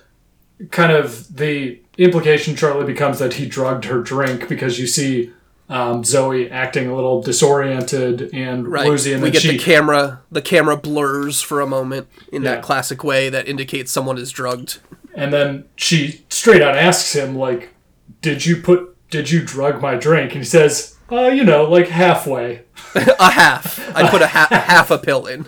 kind 0.72 0.92
of 0.92 1.36
the 1.38 1.80
implication 1.98 2.56
shortly 2.56 2.86
becomes 2.86 3.20
that 3.20 3.36
he 3.36 3.46
drugged 3.46 3.86
her 3.86 4.02
drink 4.02 4.48
because 4.50 4.80
you 4.80 4.88
see 4.88 5.32
um, 5.70 6.04
Zoe 6.04 6.50
acting 6.50 6.88
a 6.88 6.96
little 6.96 7.22
disoriented 7.22 8.30
and 8.34 8.68
Right. 8.68 8.88
woozy, 8.88 9.12
and 9.14 9.22
we 9.22 9.32
get 9.32 9.42
she 9.42 9.52
the 9.52 9.58
camera 9.58 10.22
the 10.32 10.42
camera 10.42 10.78
blurs 10.78 11.42
for 11.42 11.60
a 11.60 11.68
moment 11.68 12.08
in 12.32 12.42
Yeah. 12.44 12.52
that 12.56 12.64
classic 12.64 13.04
way 13.04 13.30
that 13.30 13.48
indicates 13.50 13.92
someone 13.92 14.18
is 14.18 14.32
drugged. 14.32 14.80
and 15.14 15.34
then 15.34 15.66
she 15.76 16.22
straight 16.30 16.62
out 16.62 16.76
asks 16.78 17.14
him 17.16 17.36
like, 17.36 17.74
"Did 18.22 18.46
you 18.46 18.58
put? 18.58 18.96
Did 19.10 19.30
you 19.32 19.42
drug 19.44 19.82
my 19.82 19.96
drink?" 19.96 20.32
And 20.34 20.42
he 20.44 20.48
says, 20.48 20.96
"Uh, 21.12 21.28
you 21.34 21.44
know, 21.44 21.64
like 21.66 21.90
halfway." 21.90 22.62
a 22.96 23.32
half. 23.32 23.80
I 23.96 24.10
put 24.10 24.22
a 24.22 24.28
ha- 24.28 24.48
half 24.52 24.92
a 24.92 24.98
pill 24.98 25.26
in. 25.26 25.48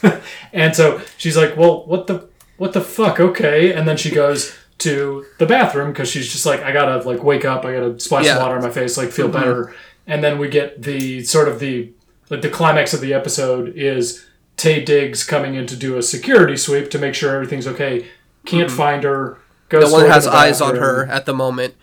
And 0.52 0.74
so 0.74 1.00
she's 1.16 1.36
like, 1.36 1.56
"Well, 1.56 1.86
what 1.86 2.06
the 2.06 2.28
what 2.56 2.72
the 2.72 2.80
fuck? 2.80 3.20
Okay." 3.20 3.72
And 3.72 3.86
then 3.86 3.96
she 3.96 4.10
goes 4.10 4.56
to 4.78 5.24
the 5.38 5.46
bathroom 5.46 5.92
because 5.92 6.08
she's 6.08 6.30
just 6.30 6.44
like, 6.44 6.60
"I 6.62 6.72
gotta 6.72 7.06
like 7.08 7.22
wake 7.22 7.44
up. 7.44 7.64
I 7.64 7.72
gotta 7.72 8.00
splash 8.00 8.24
Yeah. 8.24 8.34
some 8.34 8.42
water 8.42 8.56
on 8.56 8.62
my 8.62 8.70
face, 8.70 8.96
like 8.96 9.10
feel 9.10 9.28
mm-hmm. 9.28 9.38
better." 9.38 9.74
And 10.06 10.24
then 10.24 10.38
we 10.38 10.48
get 10.48 10.82
the 10.82 11.22
sort 11.22 11.46
of 11.46 11.60
the 11.60 11.92
like 12.30 12.42
the 12.42 12.48
climax 12.48 12.92
of 12.94 13.00
the 13.00 13.14
episode 13.14 13.72
is 13.76 14.26
Taye 14.56 14.84
Diggs 14.84 15.24
coming 15.24 15.54
in 15.54 15.66
to 15.66 15.76
do 15.76 15.96
a 15.96 16.02
security 16.02 16.56
sweep 16.56 16.90
to 16.90 16.98
make 16.98 17.14
sure 17.14 17.34
everything's 17.34 17.66
okay. 17.66 18.06
Can't 18.44 18.68
mm-hmm. 18.68 18.76
find 18.76 19.04
her. 19.04 19.38
Goes 19.68 19.84
No 19.84 19.98
one 19.98 20.10
has 20.10 20.26
eyes 20.26 20.60
on 20.60 20.76
her 20.76 21.06
at 21.06 21.26
the 21.26 21.34
moment. 21.34 21.74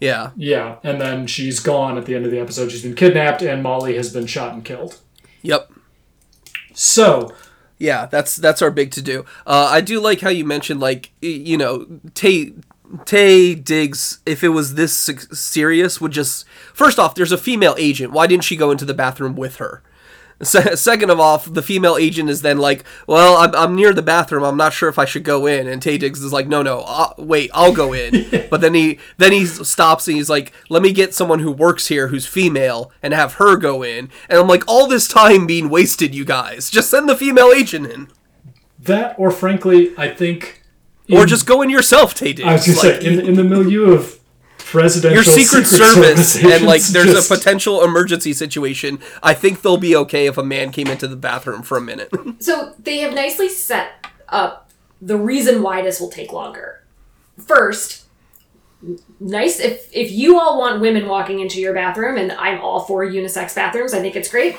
Yeah. 0.00 0.30
Yeah, 0.36 0.76
and 0.82 1.00
then 1.00 1.26
she's 1.26 1.60
gone 1.60 1.98
at 1.98 2.06
the 2.06 2.14
end 2.14 2.24
of 2.24 2.30
the 2.30 2.38
episode. 2.38 2.70
She's 2.70 2.82
been 2.82 2.94
kidnapped, 2.94 3.42
and 3.42 3.62
Molly 3.62 3.96
has 3.96 4.12
been 4.12 4.26
shot 4.26 4.54
and 4.54 4.64
killed. 4.64 4.98
Yep. 5.42 5.72
So 6.72 7.32
Yeah, 7.78 8.06
that's 8.06 8.36
that's 8.36 8.62
our 8.62 8.70
big 8.70 8.90
to 8.92 9.02
do. 9.02 9.24
Uh, 9.46 9.68
I 9.70 9.80
do 9.80 10.00
like 10.00 10.20
how 10.20 10.30
you 10.30 10.44
mentioned 10.44 10.80
like 10.80 11.12
you 11.20 11.56
know 11.56 11.86
Taye 12.14 12.62
Taye 13.04 13.62
Diggs. 13.62 14.20
If 14.26 14.42
it 14.42 14.48
was 14.48 14.74
this 14.74 14.92
serious, 15.32 16.00
would 16.00 16.12
just 16.12 16.44
first 16.74 16.98
off, 16.98 17.14
there's 17.14 17.32
a 17.32 17.38
female 17.38 17.74
agent. 17.78 18.12
Why 18.12 18.26
didn't 18.26 18.44
she 18.44 18.56
go 18.56 18.70
into 18.70 18.84
the 18.84 18.94
bathroom 18.94 19.36
with 19.36 19.56
her? 19.56 19.82
Se- 20.40 20.76
second 20.76 21.10
of 21.10 21.18
all, 21.18 21.38
the 21.38 21.62
female 21.62 21.96
agent 21.96 22.30
is 22.30 22.42
then 22.42 22.58
like, 22.58 22.84
"Well, 23.06 23.36
I'm, 23.38 23.54
I'm 23.54 23.74
near 23.74 23.92
the 23.92 24.02
bathroom. 24.02 24.44
I'm 24.44 24.56
not 24.56 24.72
sure 24.72 24.88
if 24.88 24.98
I 24.98 25.04
should 25.04 25.24
go 25.24 25.46
in." 25.46 25.66
And 25.66 25.82
Taye 25.82 25.98
Diggs 25.98 26.22
is 26.22 26.32
like, 26.32 26.46
"No, 26.46 26.62
no, 26.62 26.82
i 26.86 27.12
wait, 27.18 27.50
I'll 27.52 27.72
go 27.72 27.92
in." 27.92 28.46
but 28.50 28.60
then 28.60 28.74
he 28.74 28.98
then 29.16 29.32
he 29.32 29.46
stops 29.46 30.06
and 30.06 30.16
he's 30.16 30.30
like, 30.30 30.52
"Let 30.68 30.82
me 30.82 30.92
get 30.92 31.12
someone 31.14 31.40
who 31.40 31.50
works 31.50 31.88
here 31.88 32.08
who's 32.08 32.26
female 32.26 32.92
and 33.02 33.12
have 33.12 33.34
her 33.34 33.56
go 33.56 33.82
in." 33.82 34.10
And 34.28 34.38
I'm 34.38 34.46
like, 34.46 34.62
"All 34.68 34.86
this 34.86 35.08
time 35.08 35.46
being 35.46 35.68
wasted, 35.68 36.14
you 36.14 36.24
guys. 36.24 36.70
Just 36.70 36.90
send 36.90 37.08
the 37.08 37.16
female 37.16 37.50
agent 37.52 37.86
in." 37.86 38.08
that, 38.80 39.16
or 39.18 39.30
frankly, 39.32 39.92
I 39.98 40.08
think, 40.08 40.62
Or 41.10 41.26
just 41.26 41.46
go 41.46 41.62
in 41.62 41.68
yourself, 41.70 42.14
Taye 42.14 42.36
Diggs. 42.36 42.42
I 42.42 42.52
was 42.52 42.66
gonna 42.66 42.78
Like, 42.78 43.02
say 43.02 43.06
in, 43.12 43.20
in 43.20 43.34
the 43.34 43.44
milieu 43.44 43.92
of 43.92 44.17
presidential 44.70 45.14
your 45.14 45.24
secret, 45.24 45.66
service, 45.66 46.36
and 46.42 46.64
like 46.64 46.82
there's 46.92 47.12
just- 47.12 47.30
a 47.30 47.34
potential 47.36 47.82
emergency 47.84 48.32
situation, 48.32 48.98
I 49.22 49.34
think 49.34 49.62
they'll 49.62 49.76
be 49.76 49.96
okay 49.96 50.26
if 50.26 50.36
a 50.38 50.42
man 50.42 50.70
came 50.72 50.86
into 50.88 51.08
the 51.08 51.16
bathroom 51.16 51.62
for 51.62 51.76
a 51.76 51.80
minute. 51.80 52.10
So 52.40 52.74
they 52.78 52.98
have 52.98 53.14
nicely 53.14 53.48
set 53.48 54.06
up 54.28 54.70
the 55.02 55.16
reason 55.16 55.62
why 55.62 55.82
this 55.82 56.00
will 56.00 56.10
take 56.10 56.32
longer. 56.32 56.84
First, 57.38 58.06
nice 59.18 59.58
if 59.60 59.88
if 59.92 60.10
you 60.12 60.38
all 60.38 60.58
want 60.58 60.80
women 60.80 61.08
walking 61.08 61.40
into 61.40 61.60
your 61.60 61.74
bathroom, 61.74 62.16
and 62.16 62.32
I'm 62.32 62.60
all 62.60 62.80
for 62.80 63.04
unisex 63.04 63.54
bathrooms. 63.54 63.92
I 63.94 64.00
think 64.00 64.14
it's 64.16 64.28
great. 64.28 64.56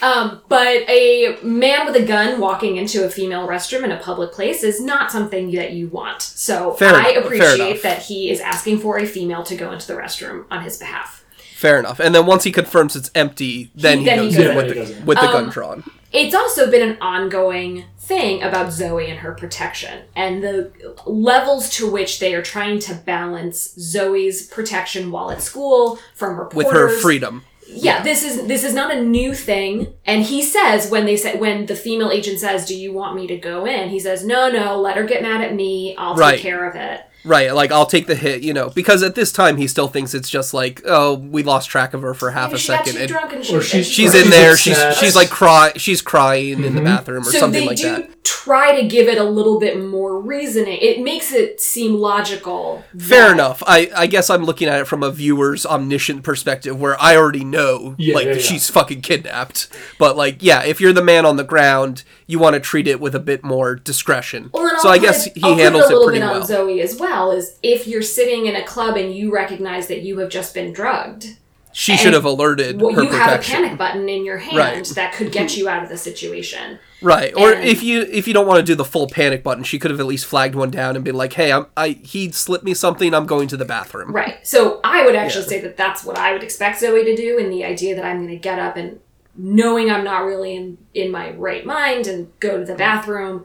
Um, 0.00 0.40
but 0.48 0.88
a 0.88 1.38
man 1.42 1.86
with 1.86 1.96
a 1.96 2.04
gun 2.06 2.40
walking 2.40 2.76
into 2.76 3.04
a 3.04 3.10
female 3.10 3.48
restroom 3.48 3.82
in 3.84 3.90
a 3.92 3.98
public 3.98 4.32
place 4.32 4.62
is 4.62 4.80
not 4.80 5.10
something 5.10 5.50
that 5.52 5.72
you 5.72 5.88
want. 5.88 6.22
So 6.22 6.72
Fair 6.74 6.94
I 6.94 7.10
enough, 7.10 7.24
appreciate 7.24 7.82
that 7.82 8.02
he 8.02 8.30
is 8.30 8.40
asking 8.40 8.78
for 8.78 8.98
a 8.98 9.06
female 9.06 9.42
to 9.44 9.56
go 9.56 9.72
into 9.72 9.86
the 9.88 9.94
restroom 9.94 10.44
on 10.50 10.62
his 10.62 10.76
behalf. 10.78 11.24
Fair 11.56 11.80
enough. 11.80 11.98
And 11.98 12.14
then 12.14 12.26
once 12.26 12.44
he 12.44 12.52
confirms 12.52 12.94
it's 12.94 13.10
empty, 13.16 13.72
then 13.74 13.98
he, 14.00 14.04
then 14.04 14.18
he 14.20 14.24
goes 14.26 14.36
goes 14.36 14.44
in 14.46 14.50
in. 14.52 14.56
with 14.56 14.68
the, 14.68 14.74
he 14.74 14.80
goes 14.80 14.90
in. 14.90 15.06
with 15.06 15.18
the 15.18 15.24
Um, 15.24 15.32
gun 15.32 15.48
drawn. 15.50 15.84
it's 16.12 16.34
also 16.34 16.70
been 16.70 16.88
an 16.88 16.96
ongoing 17.00 17.84
thing 17.98 18.42
about 18.42 18.72
Zoe 18.72 19.10
and 19.10 19.18
her 19.18 19.32
protection 19.32 20.04
and 20.14 20.42
the 20.42 20.70
levels 21.06 21.68
to 21.70 21.90
which 21.90 22.20
they 22.20 22.34
are 22.34 22.42
trying 22.42 22.78
to 22.78 22.94
balance 22.94 23.74
Zoe's 23.78 24.46
protection 24.46 25.10
while 25.10 25.30
at 25.32 25.42
school 25.42 25.98
from 26.14 26.38
reporters 26.38 26.54
With 26.56 26.72
her 26.72 26.88
freedom. 27.00 27.44
Yeah, 27.70 28.02
this 28.02 28.22
is 28.24 28.46
this 28.46 28.64
is 28.64 28.74
not 28.74 28.94
a 28.94 29.00
new 29.00 29.34
thing. 29.34 29.92
And 30.04 30.22
he 30.24 30.42
says 30.42 30.90
when 30.90 31.04
they 31.06 31.16
say 31.16 31.36
when 31.36 31.66
the 31.66 31.76
female 31.76 32.10
agent 32.10 32.40
says, 32.40 32.66
"Do 32.66 32.76
you 32.76 32.92
want 32.92 33.14
me 33.16 33.26
to 33.26 33.36
go 33.36 33.66
in?" 33.66 33.90
He 33.90 34.00
says, 34.00 34.24
"No, 34.24 34.50
no, 34.50 34.80
let 34.80 34.96
her 34.96 35.04
get 35.04 35.22
mad 35.22 35.42
at 35.42 35.54
me. 35.54 35.94
I'll 35.96 36.14
Right. 36.16 36.32
take 36.32 36.42
care 36.42 36.68
of 36.68 36.74
it." 36.76 37.02
Right, 37.24 37.52
like 37.52 37.72
I'll 37.72 37.84
take 37.84 38.06
the 38.06 38.14
hit, 38.14 38.42
you 38.42 38.54
know, 38.54 38.70
because 38.70 39.02
at 39.02 39.14
this 39.16 39.32
time 39.32 39.56
he 39.56 39.66
still 39.66 39.88
thinks 39.88 40.14
it's 40.14 40.30
just 40.30 40.54
like, 40.54 40.80
oh, 40.86 41.14
we 41.16 41.42
lost 41.42 41.68
track 41.68 41.92
of 41.92 42.00
her 42.02 42.14
for 42.14 42.30
half 42.30 42.50
Maybe 42.50 42.56
a 42.56 42.58
she 42.58 42.68
got 42.68 42.86
second. 42.86 42.92
too 42.94 43.00
and 43.00 43.08
drunk 43.10 43.32
and 43.34 43.44
she, 43.44 43.56
Or 43.56 43.60
she's- 43.60 43.86
she's 43.86 44.14
in 44.14 44.30
there, 44.30 44.56
she's 44.56 44.78
she's 44.98 45.16
like 45.16 45.28
cry 45.28 45.72
she's 45.76 46.00
crying 46.00 46.62
in 46.64 46.74
the 46.74 46.80
mm-hmm. 46.80 46.84
bathroom 46.84 47.22
or 47.26 47.32
so 47.32 47.38
something 47.40 47.62
they 47.62 47.66
like 47.66 47.76
do 47.76 47.82
that. 47.90 48.10
Try 48.28 48.80
to 48.80 48.86
give 48.86 49.08
it 49.08 49.16
a 49.18 49.24
little 49.24 49.58
bit 49.58 49.80
more 49.80 50.20
reasoning. 50.20 50.78
It 50.80 51.00
makes 51.00 51.32
it 51.32 51.60
seem 51.60 51.94
logical. 51.94 52.84
Fair 52.98 53.26
that- 53.28 53.32
enough. 53.32 53.62
I, 53.66 53.90
I 53.96 54.06
guess 54.06 54.28
I'm 54.28 54.44
looking 54.44 54.68
at 54.68 54.80
it 54.80 54.86
from 54.86 55.02
a 55.02 55.10
viewer's 55.10 55.64
omniscient 55.64 56.22
perspective 56.24 56.78
where 56.78 57.00
I 57.00 57.16
already 57.16 57.44
know 57.44 57.94
Yeah, 57.98 58.14
like 58.14 58.26
yeah, 58.26 58.32
yeah. 58.34 58.38
she's 58.38 58.68
fucking 58.68 59.00
kidnapped. 59.00 59.68
But 59.98 60.16
like 60.16 60.42
yeah, 60.42 60.62
if 60.64 60.80
you're 60.80 60.92
the 60.92 61.02
man 61.02 61.24
on 61.24 61.36
the 61.36 61.44
ground, 61.44 62.04
you 62.26 62.38
want 62.38 62.54
to 62.54 62.60
treat 62.60 62.86
it 62.86 63.00
with 63.00 63.14
a 63.14 63.20
bit 63.20 63.42
more 63.42 63.74
discretion. 63.76 64.50
Well, 64.52 64.68
so 64.80 64.88
I'll 64.88 64.94
I 64.94 64.98
put 64.98 65.04
guess 65.06 65.26
it- 65.26 65.32
he 65.36 65.42
I'll 65.42 65.54
put 65.54 65.62
handles 65.62 65.84
it 65.84 65.86
a 65.86 65.88
little 65.94 66.04
pretty 66.06 66.20
bit 66.20 66.26
well. 66.26 66.40
on 66.40 66.46
Zoe 66.46 66.80
as 66.82 66.98
well. 67.00 67.30
Is 67.32 67.58
if 67.62 67.86
you're 67.86 68.02
sitting 68.02 68.46
in 68.46 68.56
a 68.56 68.64
club 68.64 68.96
and 68.96 69.14
you 69.14 69.32
recognize 69.32 69.86
that 69.88 70.02
you 70.02 70.18
have 70.18 70.28
just 70.30 70.52
been 70.54 70.72
drugged, 70.72 71.36
She 71.78 71.96
should 71.96 72.12
have 72.12 72.24
alerted 72.24 72.80
well, 72.80 72.92
her 72.92 73.04
you 73.04 73.10
have 73.10 73.38
a 73.38 73.42
panic 73.42 73.78
button 73.78 74.08
in 74.08 74.24
your 74.24 74.38
hand 74.38 74.56
Right. 74.56 74.84
that 74.96 75.12
could 75.12 75.30
get 75.30 75.56
you 75.56 75.68
out 75.68 75.84
of 75.84 75.88
the 75.88 75.96
situation. 75.96 76.80
Right. 77.00 77.32
Or 77.36 77.52
if 77.52 77.84
you 77.84 78.00
if 78.02 78.26
you 78.26 78.34
don't 78.34 78.48
want 78.48 78.58
to 78.58 78.64
do 78.64 78.74
the 78.74 78.84
full 78.84 79.06
panic 79.06 79.44
button, 79.44 79.62
she 79.62 79.78
could 79.78 79.92
have 79.92 80.00
at 80.00 80.06
least 80.06 80.26
flagged 80.26 80.56
one 80.56 80.72
down 80.72 80.96
and 80.96 81.04
been 81.04 81.14
like, 81.14 81.34
"Hey, 81.34 81.52
I'm 81.52 81.66
I 81.76 81.90
he 82.02 82.32
slipped 82.32 82.64
me 82.64 82.74
something. 82.74 83.14
I'm 83.14 83.26
going 83.26 83.46
to 83.46 83.56
the 83.56 83.64
bathroom." 83.64 84.10
Right. 84.10 84.44
So 84.44 84.80
I 84.82 85.04
would 85.04 85.14
actually 85.14 85.44
Yeah. 85.44 85.48
say 85.50 85.60
that 85.60 85.76
that's 85.76 86.02
what 86.04 86.18
I 86.18 86.32
would 86.32 86.42
expect 86.42 86.80
Zoe 86.80 87.04
to 87.04 87.14
do, 87.14 87.38
and 87.38 87.52
the 87.52 87.64
idea 87.64 87.94
that 87.94 88.04
I'm 88.04 88.16
going 88.16 88.28
to 88.30 88.36
get 88.36 88.58
up 88.58 88.76
and 88.76 88.98
knowing 89.36 89.88
I'm 89.88 90.02
not 90.02 90.24
really 90.24 90.56
in 90.56 90.78
in 90.94 91.12
my 91.12 91.30
right 91.30 91.64
mind 91.64 92.08
and 92.08 92.32
go 92.40 92.58
to 92.58 92.64
the 92.64 92.72
mm-hmm. 92.72 92.78
bathroom. 92.78 93.44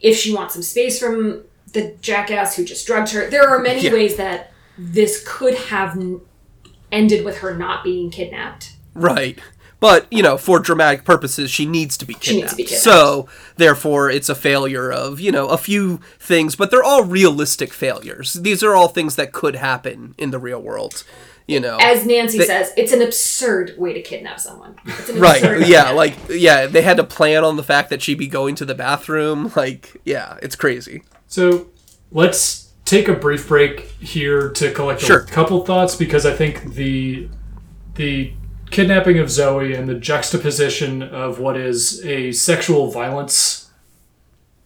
If 0.00 0.16
she 0.16 0.32
wants 0.32 0.54
some 0.54 0.62
space 0.62 1.00
from 1.00 1.42
the 1.72 1.96
jackass 2.00 2.54
who 2.54 2.64
just 2.64 2.86
drugged 2.86 3.10
her, 3.10 3.28
there 3.28 3.48
are 3.48 3.58
many 3.58 3.80
Yeah. 3.80 3.92
ways 3.92 4.14
that 4.18 4.52
this 4.78 5.24
could 5.26 5.54
have 5.54 5.98
ended 6.92 7.24
with 7.24 7.38
her 7.38 7.56
not 7.56 7.82
being 7.82 8.10
kidnapped. 8.10 8.74
Right. 8.94 9.38
But, 9.80 10.06
you 10.12 10.22
know, 10.22 10.36
for 10.38 10.60
dramatic 10.60 11.04
purposes, 11.04 11.50
she 11.50 11.66
needs 11.66 11.96
to 11.96 12.04
be 12.04 12.14
kidnapped. 12.14 12.26
She 12.26 12.36
needs 12.40 12.50
to 12.52 12.56
be 12.56 12.62
kidnapped. 12.62 12.84
So, 12.84 13.26
therefore, 13.56 14.10
it's 14.10 14.28
a 14.28 14.34
failure 14.36 14.92
of, 14.92 15.18
you 15.18 15.32
know, 15.32 15.48
a 15.48 15.58
few 15.58 15.98
things, 16.20 16.54
but 16.54 16.70
they're 16.70 16.84
all 16.84 17.02
realistic 17.02 17.72
failures. 17.72 18.34
These 18.34 18.62
are 18.62 18.76
all 18.76 18.86
things 18.86 19.16
that 19.16 19.32
could 19.32 19.56
happen 19.56 20.14
in 20.18 20.30
the 20.30 20.38
real 20.38 20.62
world, 20.62 21.02
you 21.48 21.58
know. 21.58 21.78
As 21.80 22.06
Nancy 22.06 22.38
They- 22.38 22.44
says, 22.46 22.70
it's 22.76 22.92
an 22.92 23.02
absurd 23.02 23.74
way 23.76 23.92
to 23.92 24.00
kidnap 24.02 24.38
someone. 24.38 24.76
It's 24.86 25.08
an 25.08 25.18
right. 25.18 25.42
absurd 25.42 25.66
Yeah, 25.66 25.86
idea. 25.86 25.94
like 25.96 26.14
yeah, 26.28 26.66
they 26.66 26.82
had 26.82 26.98
to 26.98 27.04
plan 27.04 27.42
on 27.42 27.56
the 27.56 27.64
fact 27.64 27.90
that 27.90 28.02
she'd 28.02 28.18
be 28.18 28.28
going 28.28 28.54
to 28.56 28.64
the 28.64 28.76
bathroom. 28.76 29.50
Like, 29.56 29.96
yeah, 30.04 30.38
it's 30.42 30.54
crazy. 30.54 31.02
So 31.26 31.66
let's 32.12 32.61
take 32.84 33.08
a 33.08 33.14
brief 33.14 33.48
break 33.48 33.80
here 34.00 34.50
to 34.50 34.72
collect 34.72 35.00
Sure. 35.00 35.20
a 35.20 35.26
couple 35.26 35.64
thoughts 35.64 35.96
because 35.96 36.26
I 36.26 36.32
think 36.32 36.74
the 36.74 37.28
the 37.94 38.32
kidnapping 38.70 39.18
of 39.18 39.30
Zoe 39.30 39.74
and 39.74 39.88
the 39.88 39.94
juxtaposition 39.94 41.02
of 41.02 41.38
what 41.38 41.56
is 41.56 42.04
a 42.06 42.32
sexual 42.32 42.90
violence 42.90 43.70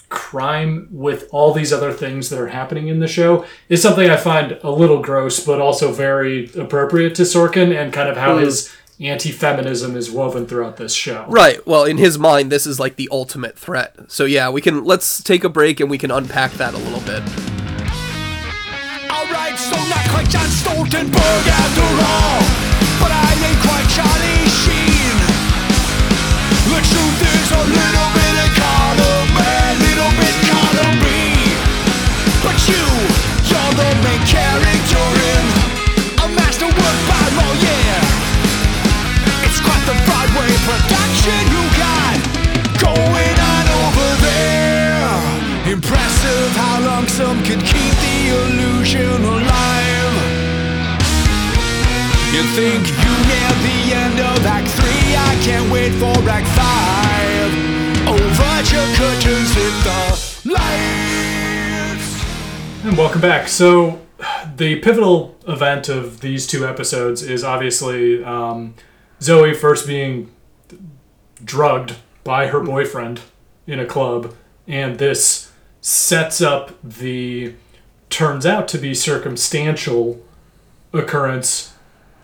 crime 0.09 0.89
with 0.93 1.29
all 1.33 1.53
these 1.53 1.73
other 1.73 1.93
things 1.93 2.31
that 2.31 2.39
are 2.39 2.49
happening 2.49 2.87
in 2.89 3.01
the 3.01 3.09
show 3.09 3.45
is 3.69 3.83
something 3.83 4.09
I 4.09 4.17
find 4.17 4.59
a 4.63 4.71
little 4.71 5.03
gross, 5.03 5.45
but 5.45 5.61
also 5.61 5.93
very 5.93 6.49
appropriate 6.57 7.17
to 7.17 7.23
Sorkin 7.23 7.77
and 7.77 7.93
kind 7.93 8.09
of 8.09 8.17
how 8.17 8.37
mm-hmm. 8.37 8.45
his 8.45 8.73
anti-feminism 9.01 9.97
is 9.97 10.11
woven 10.11 10.47
throughout 10.47 10.77
this 10.77 10.95
show. 10.95 11.27
Right. 11.29 11.65
Well, 11.67 11.85
in 11.85 11.99
his 11.99 12.19
mind, 12.19 12.51
this 12.51 12.67
is 12.67 12.81
like 12.81 12.97
the 12.97 13.09
ultimate 13.11 13.59
threat. 13.59 13.97
So 14.11 14.25
yeah, 14.25 14.49
we 14.49 14.61
can 14.61 14.85
let's 14.85 15.23
take 15.23 15.45
a 15.45 15.49
break 15.49 15.81
and 15.81 15.91
we 15.91 15.99
can 15.99 16.11
unpack 16.11 16.53
that 16.53 16.75
a 16.75 16.79
little 16.79 17.01
bit. 17.01 17.56
So 20.17 20.23
John 20.33 20.49
Stoltenberg 20.49 21.45
after 21.45 21.89
all 22.09 22.41
But 23.05 23.13
I 23.13 23.29
ain't 23.37 23.61
quite 23.61 23.85
Charlie 23.93 24.49
Sheen. 24.65 25.17
The 26.73 26.81
truth 26.81 27.21
is 27.37 27.49
a 27.53 27.63
little 27.69 28.09
bit 28.17 28.35
of 28.41 28.51
column 28.57 29.33
A, 29.37 29.77
little 29.77 30.13
bit 30.17 30.37
column 30.49 30.97
B. 31.05 31.07
But 32.41 32.57
you, 32.65 32.85
you're 33.45 33.73
the 33.77 33.91
main 34.09 34.23
character 34.25 35.05
in 35.05 35.45
A 36.25 36.27
masterwork 36.33 36.99
by 37.13 37.25
Moliere 37.37 38.01
It's 39.45 39.61
quite 39.61 39.85
the 39.85 39.97
Broadway 40.09 40.49
production 40.65 41.41
you 41.53 41.63
got 41.77 42.17
Going 42.81 43.37
on 43.53 43.67
over 43.85 44.09
there. 44.25 45.77
Impressive 45.77 46.49
how 46.57 46.81
long 46.81 47.05
some 47.07 47.37
can 47.45 47.61
keep 47.61 47.95
the 48.01 48.17
illusion 48.33 49.21
alive 49.21 49.76
You 52.37 52.43
think 52.43 52.87
you 52.87 53.15
near 53.29 53.53
the 53.65 53.95
end 53.95 54.21
of 54.21 54.45
Act 54.45 54.69
3 54.69 54.85
I 55.17 55.41
can't 55.43 55.73
wait 55.73 55.93
for 55.93 56.13
Act 56.29 56.47
5 56.47 58.09
Overture 58.09 58.95
curtains 58.95 59.55
hit 59.55 59.73
the 59.85 60.53
lights. 60.53 62.05
And 62.85 62.95
welcome 62.99 63.23
back. 63.23 63.49
So, 63.49 64.03
the 64.55 64.81
pivotal 64.81 65.35
event 65.49 65.89
of 65.89 66.21
these 66.21 66.47
two 66.47 66.67
episodes 66.67 67.23
is 67.23 67.43
obviously 67.43 68.23
um, 68.23 68.75
Zoe 69.23 69.55
first 69.55 69.87
being 69.87 70.31
drugged 71.43 71.97
by 72.23 72.49
her 72.49 72.61
boyfriend 72.61 73.23
in 73.67 73.81
a 73.81 73.87
club, 73.87 74.35
and 74.69 74.99
this 74.99 75.53
sets 75.81 76.43
up 76.43 76.75
the 76.85 77.55
turns 78.11 78.45
out 78.45 78.69
to 78.69 78.77
be 78.77 78.93
circumstantial 78.93 80.21
occurrence 80.93 81.73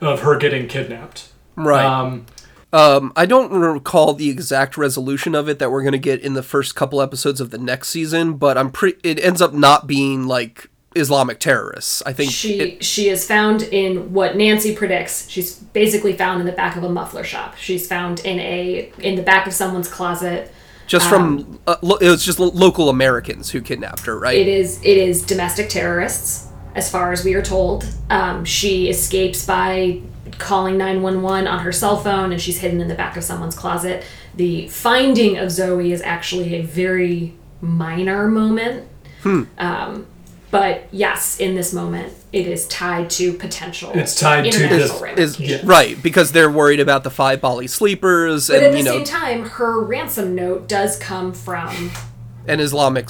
of 0.02 0.20
her 0.20 0.36
getting 0.36 0.68
kidnapped. 0.68 1.28
Right. 1.56 1.84
Um, 1.84 2.26
Um, 2.74 3.12
I 3.16 3.26
don't 3.26 3.52
recall 3.52 4.14
the 4.14 4.30
exact 4.30 4.78
resolution 4.78 5.34
of 5.34 5.46
it 5.46 5.58
that 5.58 5.70
we're 5.70 5.82
gonna 5.82 5.98
get 5.98 6.20
in 6.22 6.32
the 6.32 6.42
first 6.42 6.74
couple 6.74 7.02
episodes 7.02 7.38
of 7.38 7.50
the 7.50 7.58
next 7.58 7.88
season, 7.88 8.34
but 8.34 8.56
I'm 8.56 8.70
pretty. 8.70 8.98
It 9.04 9.22
ends 9.22 9.42
up 9.42 9.52
not 9.52 9.86
being 9.86 10.26
like 10.26 10.70
Islamic 10.96 11.38
terrorists. 11.38 12.02
I 12.06 12.14
think 12.14 12.30
She 12.30 12.60
it- 12.60 12.84
she 12.84 13.10
is 13.10 13.26
found 13.26 13.62
in 13.64 14.14
what 14.14 14.36
Nancy 14.38 14.74
predicts. 14.74 15.28
She's 15.28 15.52
basically 15.54 16.14
found 16.14 16.40
in 16.40 16.46
the 16.46 16.52
back 16.52 16.74
of 16.76 16.82
a 16.82 16.88
muffler 16.88 17.24
shop. 17.24 17.56
She's 17.58 17.86
found 17.86 18.20
in 18.20 18.40
a 18.40 18.90
in 19.00 19.16
the 19.16 19.22
back 19.22 19.46
of 19.46 19.52
someone's 19.52 19.88
closet. 19.88 20.50
just 20.86 21.06
from 21.08 21.58
uh, 21.66 21.76
lo- 21.82 21.96
it 22.00 22.08
was 22.08 22.24
just 22.24 22.38
lo- 22.40 22.50
local 22.54 22.88
Americans 22.88 23.50
who 23.50 23.60
kidnapped 23.60 24.04
her, 24.06 24.18
right? 24.18 24.36
It 24.38 24.48
is 24.48 24.78
it 24.82 24.96
is 24.96 25.20
domestic 25.22 25.68
terrorists, 25.68 26.46
as 26.74 26.90
far 26.90 27.12
as 27.12 27.24
we 27.24 27.34
are 27.34 27.42
told. 27.42 27.86
Um, 28.10 28.44
she 28.44 28.88
escapes 28.88 29.44
by 29.44 30.00
calling 30.38 30.78
nine 30.78 31.02
one 31.02 31.22
one 31.22 31.46
on 31.46 31.60
her 31.60 31.72
cell 31.72 31.96
phone, 31.96 32.32
and 32.32 32.40
she's 32.40 32.58
hidden 32.58 32.80
in 32.80 32.88
the 32.88 32.94
back 32.94 33.16
of 33.16 33.24
someone's 33.24 33.54
closet. 33.54 34.04
The 34.34 34.68
finding 34.68 35.36
of 35.38 35.50
Zoe 35.50 35.92
is 35.92 36.00
actually 36.02 36.54
a 36.54 36.62
very 36.62 37.34
minor 37.60 38.28
moment. 38.28 38.88
Um, 39.58 40.06
but 40.50 40.88
yes, 40.90 41.38
in 41.40 41.54
this 41.54 41.72
moment, 41.72 42.12
it 42.32 42.46
is 42.46 42.66
tied 42.68 43.08
to 43.10 43.32
potential. 43.32 43.90
It's 43.94 44.18
tied 44.18 44.50
to 44.52 44.58
this, 44.68 44.92
is 44.92 45.00
ramifications. 45.00 45.64
right 45.64 46.02
because 46.02 46.32
they're 46.32 46.50
worried 46.50 46.80
about 46.80 47.04
the 47.04 47.10
five 47.10 47.40
Bahji 47.40 47.70
sleepers 47.70 48.48
But 48.48 48.56
at 48.58 48.62
and 48.64 48.74
the 48.74 48.78
you 48.78 48.84
know 48.84 48.96
same 48.96 49.04
time, 49.04 49.44
her 49.44 49.80
ransom 49.80 50.34
note 50.34 50.68
does 50.68 50.98
come 50.98 51.32
from 51.32 51.90
an 52.46 52.60
Islamic 52.60 53.08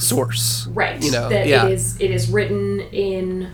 source. 0.00 0.66
right. 0.68 1.02
You 1.02 1.10
know, 1.12 1.28
that 1.28 1.46
yeah. 1.46 1.66
it 1.66 1.72
is 1.72 2.00
it 2.00 2.10
is 2.10 2.30
written 2.30 2.80
in 2.80 3.52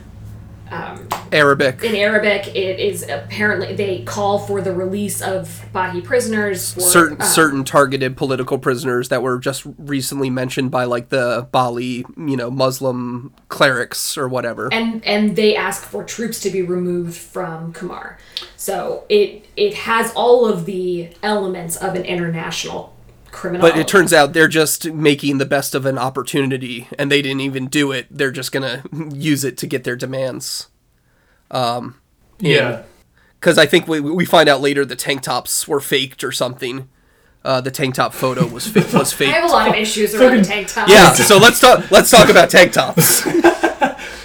um, 0.71 1.09
Arabic. 1.33 1.83
in 1.85 1.95
Arabic, 1.95 2.49
it 2.49 2.81
is 2.81 3.09
apparently 3.09 3.75
they 3.75 4.03
call 4.03 4.39
for 4.39 4.61
the 4.61 4.73
release 4.73 5.23
of 5.23 5.65
Bahji 5.73 6.03
prisoners. 6.03 6.75
For, 6.75 6.81
certain 6.81 7.21
uh, 7.21 7.25
certain 7.25 7.65
targeted 7.65 8.17
political 8.17 8.59
prisoners 8.59 9.09
that 9.11 9.23
were 9.23 9.39
just 9.39 9.65
recently 9.79 10.31
mentioned 10.31 10.71
by 10.71 10.85
like 10.85 11.11
the 11.11 11.49
Bahji, 11.53 12.05
you 12.17 12.37
know, 12.37 12.51
Muslim 12.51 13.33
clerics 13.49 14.19
or 14.19 14.29
whatever. 14.29 14.69
and 14.73 15.05
and 15.05 15.37
they 15.37 15.55
ask 15.55 15.85
for 15.85 16.03
troops 16.03 16.41
to 16.41 16.51
be 16.51 16.63
removed 16.63 17.17
from 17.17 17.73
Qumar. 17.73 18.17
So 18.57 19.05
it 19.09 19.47
it 19.57 19.75
has 19.75 20.13
all 20.15 20.47
of 20.47 20.67
the 20.67 21.11
elements 21.23 21.77
of 21.77 21.95
an 21.95 22.05
international 22.05 22.96
criminal. 23.37 23.61
but 23.69 23.79
it 23.79 23.87
turns 23.87 24.13
out 24.13 24.33
they're 24.33 24.49
just 24.49 24.87
making 24.93 25.39
the 25.39 25.47
best 25.47 25.75
of 25.75 25.87
an 25.87 25.99
opportunity 25.99 26.89
and 26.99 27.11
they 27.11 27.23
didn't 27.23 27.41
even 27.41 27.67
do 27.69 27.93
it. 27.93 28.07
They're 28.11 28.33
just 28.33 28.51
going 28.53 28.63
to 28.91 29.17
use 29.17 29.45
it 29.45 29.57
to 29.59 29.67
get 29.67 29.85
their 29.85 29.97
demands. 29.97 30.69
Yeah. 32.39 32.83
Cuz 33.41 33.59
I 33.59 33.67
think 33.67 33.87
we 33.87 34.01
we 34.01 34.25
find 34.25 34.49
out 34.49 34.61
later 34.61 34.85
the 34.85 34.97
tank 34.97 35.23
tops 35.23 35.69
were 35.69 35.81
faked 35.81 36.25
or 36.25 36.33
something. 36.33 36.89
Uh, 37.45 37.61
the 37.61 37.71
tank 37.71 37.95
top 37.95 38.13
photo 38.13 38.45
was 38.45 38.67
fa- 38.67 38.81
was 38.99 39.21
I 39.21 39.25
have 39.27 39.45
a 39.45 39.53
lot 39.53 39.69
of 39.69 39.75
issues 39.77 40.15
around 40.15 40.39
the 40.39 40.45
tank 40.45 40.67
tops. 40.67 40.91
Yeah, 40.91 41.13
so 41.31 41.39
let's 41.39 41.61
talk 41.61 41.89
let's 41.93 42.11
talk 42.11 42.29
about 42.29 42.51
tank 42.51 42.73
tops. 42.73 43.23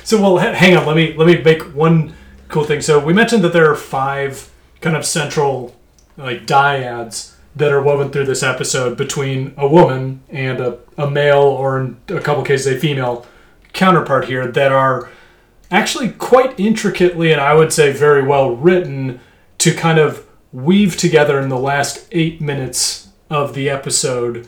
So 0.03 0.19
well, 0.19 0.39
ha- 0.39 0.53
hang 0.53 0.75
on. 0.75 0.85
Let 0.87 0.95
me 0.95 1.13
let 1.15 1.27
me 1.27 1.41
make 1.41 1.61
one 1.75 2.15
cool 2.47 2.63
thing. 2.63 2.81
So 2.81 2.97
we 2.99 3.13
mentioned 3.13 3.43
that 3.43 3.53
there 3.53 3.69
are 3.69 3.75
five 3.75 4.49
kind 4.81 4.95
of 4.95 5.05
central 5.05 5.75
like 6.17 6.47
dyads 6.47 7.30
that 7.55 7.71
are 7.71 7.81
woven 7.81 8.09
through 8.09 8.25
this 8.25 8.43
episode 8.43 8.97
between 8.97 9.53
a 9.57 9.67
woman 9.67 10.21
and 10.29 10.59
a, 10.59 10.77
a 10.97 11.09
male, 11.09 11.41
or 11.41 11.79
in 11.79 11.97
a 12.07 12.21
couple 12.21 12.43
cases 12.43 12.67
a 12.67 12.79
female 12.79 13.25
counterpart 13.73 14.25
here 14.25 14.47
that 14.51 14.71
are 14.71 15.09
actually 15.69 16.09
quite 16.09 16.59
intricately 16.59 17.31
and 17.31 17.39
I 17.39 17.53
would 17.53 17.71
say 17.71 17.93
very 17.93 18.21
well 18.21 18.55
written 18.55 19.21
to 19.59 19.73
kind 19.73 19.97
of 19.97 20.27
weave 20.51 20.97
together 20.97 21.39
in 21.39 21.49
the 21.49 21.57
last 21.57 22.07
eight 22.11 22.41
minutes 22.41 23.09
of 23.29 23.53
the 23.53 23.69
episode 23.69 24.47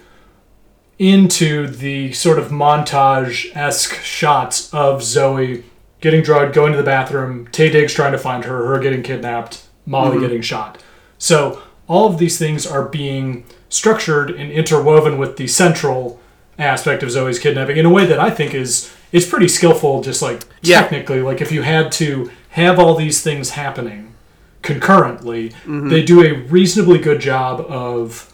into 1.00 1.68
the 1.68 2.12
sort 2.12 2.38
of 2.38 2.50
montage 2.50 3.56
esque 3.56 3.96
shots 4.02 4.74
of 4.74 5.02
Zoe 5.02 5.64
getting 6.02 6.22
drugged, 6.22 6.54
going 6.54 6.74
to 6.74 6.78
the 6.78 6.84
bathroom, 6.84 7.48
Taye 7.48 7.72
Diggs 7.72 7.94
trying 7.94 8.12
to 8.12 8.18
find 8.18 8.44
her, 8.44 8.68
her 8.68 8.80
getting 8.80 9.02
kidnapped, 9.02 9.66
Molly 9.86 10.12
mm-hmm. 10.12 10.22
getting 10.22 10.42
shot. 10.42 10.84
So 11.18 11.64
all 11.88 12.08
of 12.08 12.18
these 12.18 12.38
things 12.40 12.66
are 12.66 12.84
being 12.88 13.44
structured 13.70 14.30
and 14.32 14.52
interwoven 14.52 15.18
with 15.18 15.38
the 15.38 15.48
central 15.48 16.20
aspect 16.60 17.02
of 17.04 17.12
Zoe's 17.12 17.40
kidnapping 17.40 17.78
in 17.78 17.86
a 17.86 17.90
way 17.90 18.06
that 18.06 18.20
I 18.20 18.30
think 18.30 18.54
is 18.54 18.92
is 19.12 19.26
pretty 19.28 19.48
skillful 19.48 20.02
just 20.02 20.22
like 20.22 20.44
Yeah. 20.62 20.82
technically. 20.82 21.22
Like 21.22 21.42
if 21.42 21.52
you 21.52 21.62
had 21.64 21.92
to 21.94 22.32
have 22.50 22.80
all 22.80 22.96
these 22.96 23.22
things 23.22 23.52
happening 23.52 24.14
concurrently 24.62 25.52
they 25.68 26.02
do 26.04 26.24
a 26.24 26.34
reasonably 26.48 26.98
good 26.98 27.20
job 27.20 27.60
of 27.68 28.34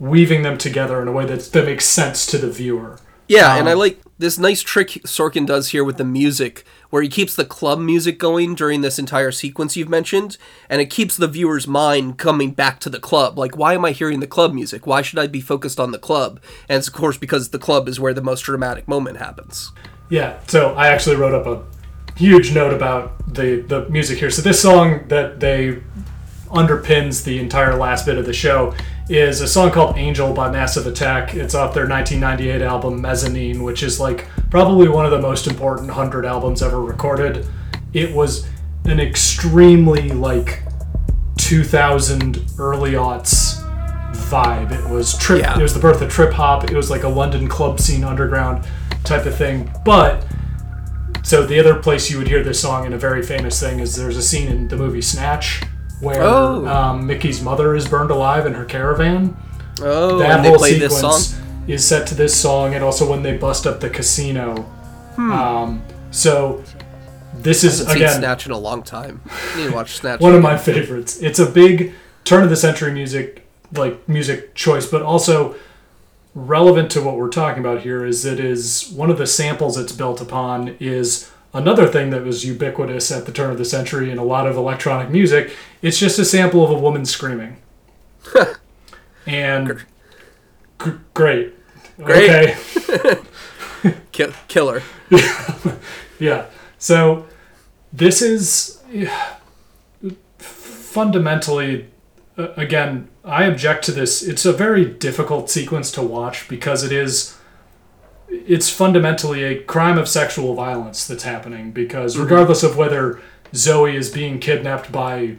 weaving 0.00 0.42
them 0.42 0.58
together 0.58 1.00
in 1.00 1.06
a 1.08 1.12
way 1.12 1.24
that, 1.26 1.40
that 1.52 1.64
makes 1.64 1.84
sense 1.84 2.26
to 2.26 2.38
the 2.38 2.50
viewer. 2.50 2.98
Yeah, 3.28 3.54
and 3.56 3.68
I 3.68 3.72
Um, 3.72 3.78
like 3.78 4.00
this 4.18 4.38
nice 4.38 4.62
trick 4.62 4.88
Sorkin 5.06 5.46
does 5.46 5.68
here 5.68 5.84
with 5.84 5.96
the 5.98 6.04
music, 6.04 6.64
where 6.90 7.02
he 7.02 7.08
keeps 7.08 7.34
the 7.34 7.44
club 7.44 7.78
music 7.78 8.18
going 8.18 8.54
during 8.54 8.80
this 8.82 8.98
entire 8.98 9.32
sequence 9.32 9.76
you've 9.76 9.88
mentioned, 9.88 10.36
and 10.68 10.80
it 10.80 10.90
keeps 10.90 11.16
the 11.16 11.28
viewer's 11.28 11.66
mind 11.66 12.18
coming 12.18 12.50
back 12.50 12.80
to 12.80 12.90
the 12.90 13.00
club. 13.00 13.38
Like, 13.38 13.56
why 13.56 13.74
am 13.74 13.84
I 13.84 13.92
hearing 13.92 14.20
the 14.20 14.26
club 14.26 14.52
music? 14.52 14.86
Why 14.86 15.02
should 15.02 15.18
I 15.18 15.26
be 15.26 15.40
focused 15.40 15.80
on 15.80 15.92
the 15.92 15.98
club? 15.98 16.40
And 16.68 16.78
it's, 16.78 16.88
of 16.88 16.94
course, 16.94 17.16
because 17.16 17.50
the 17.50 17.58
club 17.58 17.88
is 17.88 17.98
where 17.98 18.14
the 18.14 18.20
most 18.20 18.42
dramatic 18.42 18.86
moment 18.86 19.16
happens. 19.16 19.72
Yeah, 20.08 20.40
so 20.46 20.74
I 20.74 20.88
actually 20.88 21.16
wrote 21.16 21.34
up 21.34 21.46
a 21.46 21.64
huge 22.16 22.52
note 22.52 22.74
about 22.74 23.12
the 23.32 23.60
the 23.60 23.88
music 23.88 24.18
here. 24.18 24.30
So 24.30 24.42
this 24.42 24.60
song 24.60 25.06
that 25.08 25.40
they 25.40 25.82
underpins 26.48 27.24
the 27.24 27.38
entire 27.38 27.76
last 27.76 28.04
bit 28.06 28.18
of 28.18 28.26
the 28.26 28.32
show 28.32 28.74
is 29.08 29.40
a 29.40 29.48
song 29.48 29.70
called 29.70 29.96
Angel 29.96 30.32
by 30.32 30.50
Massive 30.50 30.86
Attack. 30.86 31.34
It's 31.34 31.54
off 31.54 31.74
their 31.74 31.88
1998 31.88 32.62
album 32.62 33.00
Mezzanine, 33.00 33.62
which 33.62 33.82
is 33.82 33.98
like 33.98 34.26
probably 34.50 34.88
one 34.88 35.04
of 35.04 35.10
the 35.12 35.20
most 35.20 35.46
important 35.46 35.88
100 35.88 36.24
albums 36.26 36.62
ever 36.62 36.80
recorded. 36.80 37.46
It 37.92 38.14
was 38.14 38.46
an 38.84 39.00
extremely 39.00 40.08
like 40.10 40.62
2000 41.38 42.44
early 42.58 42.92
aughts 42.92 43.58
vibe. 44.30 44.72
It 44.72 44.88
was 44.90 45.16
trip. 45.18 45.40
Yeah. 45.42 45.58
It 45.58 45.62
was 45.62 45.74
the 45.74 45.80
birth 45.80 46.00
of 46.02 46.10
trip 46.10 46.32
hop. 46.32 46.64
It 46.64 46.76
was 46.76 46.90
like 46.90 47.02
a 47.02 47.08
London 47.08 47.48
club 47.48 47.80
scene 47.80 48.04
underground 48.04 48.66
type 49.04 49.26
of 49.26 49.34
thing. 49.36 49.70
But 49.84 50.26
so 51.22 51.44
the 51.46 51.58
other 51.58 51.74
place 51.76 52.10
you 52.10 52.18
would 52.18 52.28
hear 52.28 52.42
this 52.42 52.60
song 52.60 52.86
in 52.86 52.92
a 52.92 52.98
very 52.98 53.22
famous 53.22 53.58
thing 53.60 53.80
is 53.80 53.96
there's 53.96 54.16
a 54.16 54.22
scene 54.22 54.48
in 54.48 54.68
the 54.68 54.76
movie 54.76 55.02
Snatch 55.02 55.62
where 56.00 56.22
Oh. 56.22 56.66
um, 56.66 57.06
Mickey's 57.06 57.42
mother 57.42 57.74
is 57.74 57.86
burned 57.88 58.10
alive 58.10 58.46
in 58.46 58.54
her 58.54 58.64
caravan. 58.64 59.36
Oh, 59.82 60.18
That 60.18 60.30
and 60.36 60.44
they 60.44 60.48
whole 60.50 60.58
sequence 60.58 61.00
song. 61.28 61.42
Is 61.70 61.86
set 61.86 62.06
to 62.08 62.14
this 62.14 62.38
song, 62.38 62.74
and 62.74 62.84
also 62.84 63.08
when 63.08 63.22
they 63.22 63.36
bust 63.36 63.66
up 63.66 63.80
the 63.80 63.90
casino. 63.90 64.62
Hmm. 65.16 65.32
Um, 65.32 65.82
so 66.10 66.62
this 67.34 67.64
is 67.64 67.88
again 67.88 68.18
Snatch 68.18 68.46
in 68.46 68.52
a 68.52 68.58
long 68.58 68.82
time. 68.82 69.22
Need 69.56 69.68
to 69.68 69.74
watch 69.74 69.96
Snatch. 69.96 70.20
one 70.20 70.34
of 70.34 70.42
my 70.42 70.56
favorites. 70.56 71.20
It's 71.20 71.38
a 71.38 71.46
big 71.46 71.92
turn 72.24 72.42
of 72.42 72.50
the 72.50 72.56
century 72.56 72.92
music 72.92 73.46
like 73.72 74.08
music 74.08 74.54
choice, 74.54 74.86
but 74.86 75.02
also 75.02 75.54
relevant 76.34 76.90
to 76.92 77.02
what 77.02 77.16
we're 77.16 77.28
talking 77.28 77.60
about 77.60 77.82
here 77.82 78.04
is 78.04 78.24
it 78.24 78.38
is 78.38 78.90
one 78.92 79.10
of 79.10 79.18
the 79.18 79.26
samples 79.26 79.76
it's 79.76 79.92
built 79.92 80.20
upon 80.20 80.76
is 80.78 81.30
another 81.52 81.88
thing 81.88 82.10
that 82.10 82.24
was 82.24 82.44
ubiquitous 82.44 83.10
at 83.10 83.26
the 83.26 83.32
turn 83.32 83.50
of 83.50 83.58
the 83.58 83.64
century 83.64 84.10
in 84.10 84.18
a 84.18 84.24
lot 84.24 84.46
of 84.46 84.56
electronic 84.56 85.10
music. 85.10 85.54
It's 85.82 85.98
just 85.98 86.18
a 86.18 86.24
sample 86.24 86.62
of 86.62 86.70
a 86.70 86.78
woman 86.78 87.04
screaming. 87.04 87.56
and 89.26 89.84
g- 90.84 90.92
great. 91.14 91.54
Great. 92.02 92.56
Okay. 92.88 93.20
Ki- 94.12 94.32
killer. 94.48 94.82
Yeah. 96.20 96.44
So 96.78 97.26
this 97.94 98.20
is 98.20 98.82
fundamentally 100.38 101.88
again, 102.36 103.08
I 103.24 103.44
object 103.44 103.84
to 103.86 103.92
this. 103.92 104.22
It's 104.22 104.44
a 104.44 104.52
very 104.52 104.84
difficult 104.84 105.50
sequence 105.50 105.90
to 105.92 106.02
watch 106.02 106.48
because 106.48 106.84
it 106.84 106.92
is 106.92 107.36
it's 108.28 108.70
fundamentally 108.70 109.42
a 109.42 109.60
crime 109.60 109.98
of 109.98 110.08
sexual 110.08 110.54
violence 110.54 111.06
that's 111.06 111.24
happening 111.24 111.72
because 111.72 112.14
mm-hmm. 112.14 112.24
regardless 112.24 112.62
of 112.62 112.76
whether 112.76 113.20
Zoe 113.54 113.96
is 113.96 114.08
being 114.08 114.38
kidnapped 114.38 114.92
by 114.92 115.36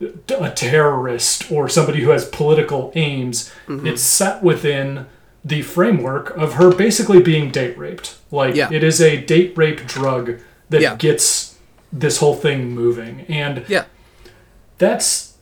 a 0.00 0.50
terrorist 0.50 1.50
or 1.50 1.68
somebody 1.68 2.02
who 2.02 2.10
has 2.10 2.28
political 2.28 2.92
aims, 2.94 3.50
mm-hmm. 3.66 3.84
it's 3.84 4.02
set 4.02 4.44
within 4.44 5.06
the 5.44 5.62
framework 5.62 6.36
of 6.36 6.54
her 6.54 6.74
basically 6.74 7.20
being 7.22 7.50
date 7.50 7.76
raped. 7.78 8.16
Like 8.30 8.54
Yeah. 8.54 8.68
it 8.72 8.82
is 8.84 9.00
a 9.00 9.16
date 9.16 9.52
rape 9.56 9.86
drug 9.86 10.38
that 10.70 10.80
Yeah. 10.82 10.96
gets 10.96 11.54
this 11.92 12.18
whole 12.18 12.34
thing 12.34 12.70
moving. 12.74 13.24
And 13.28 13.64
Yeah. 13.68 13.84
that's 14.78 15.34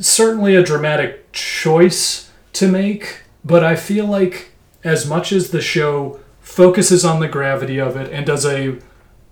certainly 0.00 0.54
a 0.56 0.62
dramatic 0.62 1.30
choice 1.32 2.30
to 2.54 2.68
make, 2.68 3.22
but 3.44 3.62
I 3.62 3.76
feel 3.76 4.06
like 4.06 4.50
as 4.84 5.06
much 5.06 5.32
as 5.32 5.50
the 5.50 5.60
show 5.60 6.18
focuses 6.40 7.04
on 7.04 7.20
the 7.20 7.28
gravity 7.28 7.78
of 7.78 7.96
it 7.96 8.10
and 8.12 8.26
does 8.26 8.44
a 8.46 8.74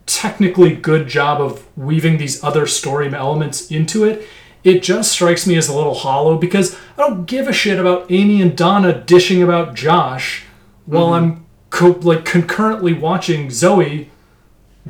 technically 0.07 0.75
good 0.75 1.09
job 1.09 1.41
of 1.41 1.65
weaving 1.77 2.19
these 2.19 2.43
other 2.43 2.67
story 2.67 3.13
elements 3.13 3.71
into 3.71 4.05
it, 4.05 4.27
it 4.69 4.83
just 4.83 5.11
strikes 5.13 5.47
me 5.47 5.57
as 5.57 5.69
a 5.69 5.75
little 5.75 5.95
hollow 5.95 6.37
because 6.37 6.77
I 6.97 7.03
don't 7.09 7.25
give 7.25 7.49
a 7.49 7.53
shit 7.55 7.81
about 7.81 8.11
Amy 8.11 8.43
and 8.43 8.55
Donna 8.57 9.03
dishing 9.03 9.43
about 9.43 9.75
Josh 9.75 10.45
while 10.85 11.15
I'm 11.15 11.47
co- 11.71 11.99
like 12.03 12.25
concurrently 12.27 12.93
watching 12.93 13.51
Zoe 13.51 14.11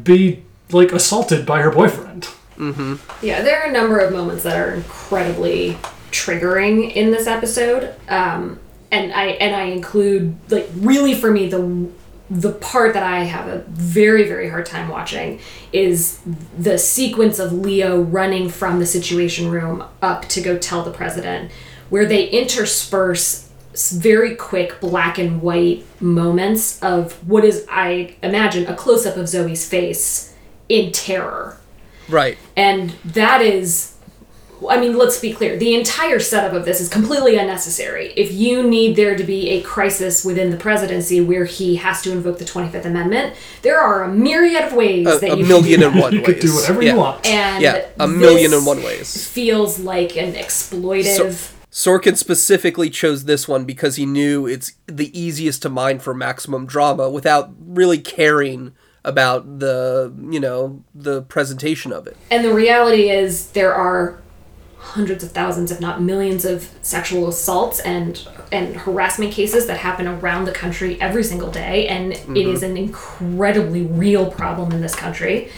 be 0.02 0.42
like 0.72 0.90
assaulted 0.92 1.46
by 1.46 1.62
her 1.62 1.70
boyfriend. 1.70 2.28
Yeah, 3.22 3.42
there 3.42 3.60
are 3.62 3.68
a 3.68 3.72
number 3.72 4.00
of 4.00 4.12
moments 4.12 4.42
that 4.42 4.56
are 4.56 4.74
incredibly 4.74 5.78
triggering 6.10 6.92
in 6.92 7.12
this 7.12 7.28
episode, 7.28 7.94
um, 8.08 8.58
and 8.90 9.12
I 9.12 9.26
and 9.26 9.54
I 9.54 9.64
include 9.64 10.36
like 10.50 10.68
really 10.74 11.14
for 11.14 11.30
me 11.30 11.46
the 11.48 11.88
the 12.30 12.52
part 12.52 12.92
that 12.94 13.02
I 13.02 13.20
have 13.20 13.48
a 13.48 13.58
very 13.68 14.28
very 14.28 14.48
hard 14.50 14.66
time 14.66 14.88
watching 14.88 15.40
is 15.72 16.20
the 16.58 16.78
sequence 16.78 17.38
of 17.38 17.52
Leo 17.52 18.00
running 18.02 18.48
from 18.50 18.78
the 18.78 18.86
Situation 18.86 19.50
Room 19.50 19.84
up 20.02 20.26
to 20.28 20.40
go 20.40 20.58
tell 20.58 20.82
the 20.82 20.90
president, 20.90 21.50
where 21.88 22.04
they 22.06 22.28
intersperse 22.28 23.50
very 23.92 24.34
quick 24.34 24.80
black 24.80 25.18
and 25.18 25.40
white 25.40 25.84
moments 26.00 26.82
of 26.82 27.12
what 27.28 27.44
is 27.44 27.64
I 27.70 28.16
imagine 28.22 28.66
a 28.66 28.74
close 28.74 29.06
up 29.06 29.16
of 29.16 29.28
Zoe's 29.28 29.68
face 29.68 30.34
in 30.68 30.90
terror 30.92 31.56
Right. 32.08 32.36
and 32.56 32.90
that 33.04 33.40
is 33.40 33.94
I 34.68 34.80
mean, 34.80 34.96
let's 34.96 35.20
be 35.20 35.32
clear. 35.32 35.56
The 35.56 35.74
entire 35.74 36.18
setup 36.18 36.52
of 36.52 36.64
this 36.64 36.80
is 36.80 36.88
completely 36.88 37.36
unnecessary. 37.36 38.12
If 38.16 38.32
you 38.32 38.62
need 38.62 38.96
there 38.96 39.16
to 39.16 39.24
be 39.24 39.50
a 39.50 39.62
crisis 39.62 40.24
within 40.24 40.50
the 40.50 40.56
presidency 40.56 41.20
where 41.20 41.44
he 41.44 41.76
has 41.76 42.02
to 42.02 42.12
invoke 42.12 42.38
the 42.38 42.44
25th 42.44 42.84
Amendment, 42.84 43.34
there 43.62 43.78
are 43.80 44.04
a 44.04 44.08
myriad 44.08 44.64
of 44.64 44.72
ways 44.72 45.06
A, 45.06 45.18
that 45.18 45.30
a 45.32 45.36
you 45.36 45.46
million 45.46 45.80
can 45.80 45.90
and 45.90 46.00
one 46.00 46.12
you 46.12 46.18
ways. 46.18 46.26
could 46.26 46.40
do 46.40 46.54
whatever 46.54 46.82
yeah. 46.82 46.92
you 46.92 46.98
want. 46.98 47.26
And 47.26 47.62
Yeah, 47.62 47.86
a 48.00 48.08
million 48.08 48.50
this 48.50 48.58
and 48.58 48.66
one 48.66 48.82
ways. 48.82 49.28
Feels 49.28 49.78
like 49.78 50.16
an 50.16 50.34
exploitive. 50.34 51.52
Sorkin 51.70 52.16
specifically 52.16 52.90
chose 52.90 53.24
this 53.24 53.46
one 53.46 53.64
because 53.64 53.96
he 53.96 54.06
knew 54.06 54.46
it's 54.46 54.72
the 54.86 55.16
easiest 55.18 55.62
to 55.62 55.68
mine 55.68 55.98
for 55.98 56.14
maximum 56.14 56.66
drama 56.66 57.08
without 57.10 57.50
really 57.60 57.98
caring 57.98 58.72
about 59.04 59.60
the, 59.60 60.12
you 60.30 60.40
know, 60.40 60.82
the 60.94 61.22
presentation 61.22 61.92
of 61.92 62.06
it. 62.06 62.16
And 62.30 62.44
the 62.44 62.52
reality 62.52 63.10
is, 63.10 63.50
there 63.52 63.74
are 63.74 64.20
hundreds 64.94 65.22
of 65.22 65.31
thousands, 65.33 65.70
if 65.70 65.81
not 65.81 66.01
millions, 66.03 66.44
of 66.44 66.68
sexual 66.83 67.29
assaults 67.29 67.81
and 67.81 68.27
and 68.51 68.74
harassment 68.77 69.33
cases 69.33 69.66
that 69.66 69.77
happen 69.79 70.07
around 70.07 70.46
the 70.46 70.53
country 70.53 70.98
every 71.01 71.22
single 71.22 71.51
day, 71.51 71.87
and 71.88 72.12
it 72.12 72.18
Mm-hmm. 72.27 72.37
is 72.55 72.62
an 72.62 72.77
incredibly 72.77 73.83
real 73.83 74.31
problem 74.31 74.72
in 74.72 74.81
this 74.81 74.94
country. 74.94 75.51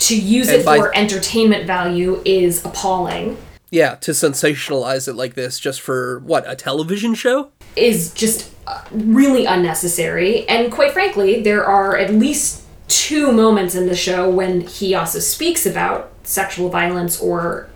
To 0.00 0.16
use 0.16 0.48
it 0.48 0.64
by- 0.64 0.78
for 0.78 0.96
entertainment 0.96 1.66
value 1.66 2.22
is 2.24 2.64
appalling. 2.64 3.36
Yeah, 3.70 3.96
to 3.96 4.12
sensationalize 4.12 5.08
it 5.08 5.14
like 5.14 5.34
this 5.34 5.58
just 5.58 5.80
for 5.80 6.20
what, 6.20 6.44
a 6.50 6.54
television 6.54 7.14
show? 7.14 7.50
Is 7.76 8.14
just 8.14 8.50
uh, 8.66 8.80
really 8.92 9.44
unnecessary, 9.44 10.48
and 10.48 10.72
quite 10.72 10.92
frankly, 10.92 11.42
there 11.42 11.64
are 11.66 11.96
at 11.98 12.14
least 12.14 12.62
two 12.86 13.30
moments 13.32 13.74
in 13.74 13.86
the 13.86 13.94
show 13.96 14.30
when 14.30 14.62
he 14.62 14.94
also 14.94 15.18
speaks 15.18 15.66
about 15.66 16.10
sexual 16.22 16.68
violence 16.70 17.20
or 17.20 17.68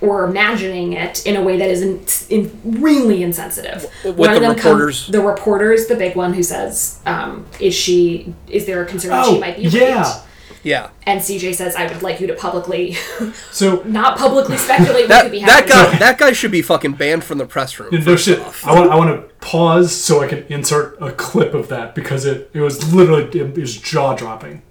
or 0.00 0.24
imagining 0.24 0.94
it 0.94 1.24
in 1.26 1.36
a 1.36 1.42
way 1.42 1.56
that 1.58 1.68
is 1.68 1.82
in, 1.82 2.04
in 2.30 2.60
really 2.80 3.22
insensitive. 3.22 3.86
With 4.04 4.16
One 4.16 4.28
of 4.30 4.34
the 4.36 4.40
them 4.40 4.54
come- 4.56 4.72
reporters. 4.72 5.06
the 5.08 5.20
reporters, 5.20 5.86
the 5.86 5.96
big 5.96 6.16
one 6.16 6.32
who 6.34 6.42
says, 6.42 6.98
um, 7.06 7.46
"Is 7.60 7.74
she? 7.74 8.34
Is 8.48 8.66
there 8.66 8.82
a 8.82 8.86
concern 8.86 9.10
that 9.10 9.24
Oh, 9.26 9.34
she 9.34 9.40
might 9.40 9.56
be 9.56 9.62
yeah. 9.64 9.98
raped?" 10.02 10.16
Yeah. 10.62 10.90
And 11.04 11.20
CJ 11.22 11.54
says, 11.54 11.74
"I 11.74 11.86
would 11.86 12.02
like 12.02 12.20
you 12.20 12.26
to 12.26 12.34
publicly, 12.34 12.96
So 13.50 13.82
not 13.86 14.18
publicly 14.18 14.58
speculate 14.58 15.02
what 15.04 15.08
That 15.08 15.22
could 15.22 15.32
be 15.32 15.38
happening." 15.38 15.68
that 15.68 15.74
happening." 15.74 15.92
guy 15.92 15.98
that 16.06 16.18
guy 16.18 16.32
should 16.32 16.50
be 16.50 16.62
fucking 16.62 16.92
banned 16.92 17.24
from 17.24 17.38
the 17.38 17.46
press 17.46 17.78
room. 17.78 17.88
no 18.04 18.16
shit. 18.16 18.40
off. 18.40 18.66
I 18.66 18.74
want 18.74 18.90
I 18.90 18.96
want 18.96 19.10
to 19.10 19.34
pause 19.46 19.94
so 19.94 20.22
I 20.22 20.26
can 20.26 20.44
insert 20.48 21.00
a 21.00 21.12
clip 21.12 21.54
of 21.54 21.68
that 21.68 21.94
because 21.94 22.24
it 22.26 22.50
it 22.52 22.60
was 22.60 22.92
literally 22.92 23.24
it 23.38 23.56
was 23.56 23.76
jaw 23.76 24.14
dropping. 24.14 24.62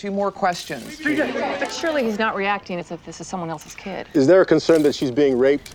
Two 0.00 0.10
more 0.10 0.32
questions. 0.32 0.98
But 1.04 1.70
surely 1.70 2.04
he's 2.04 2.18
not 2.18 2.34
reacting 2.34 2.78
as 2.78 2.90
if 2.90 3.04
this 3.04 3.20
is 3.20 3.26
someone 3.26 3.50
else's 3.50 3.74
kid. 3.74 4.06
Is 4.14 4.26
there 4.26 4.40
a 4.40 4.46
concern 4.46 4.82
that 4.84 4.94
she's 4.94 5.10
being 5.10 5.36
raped? 5.36 5.74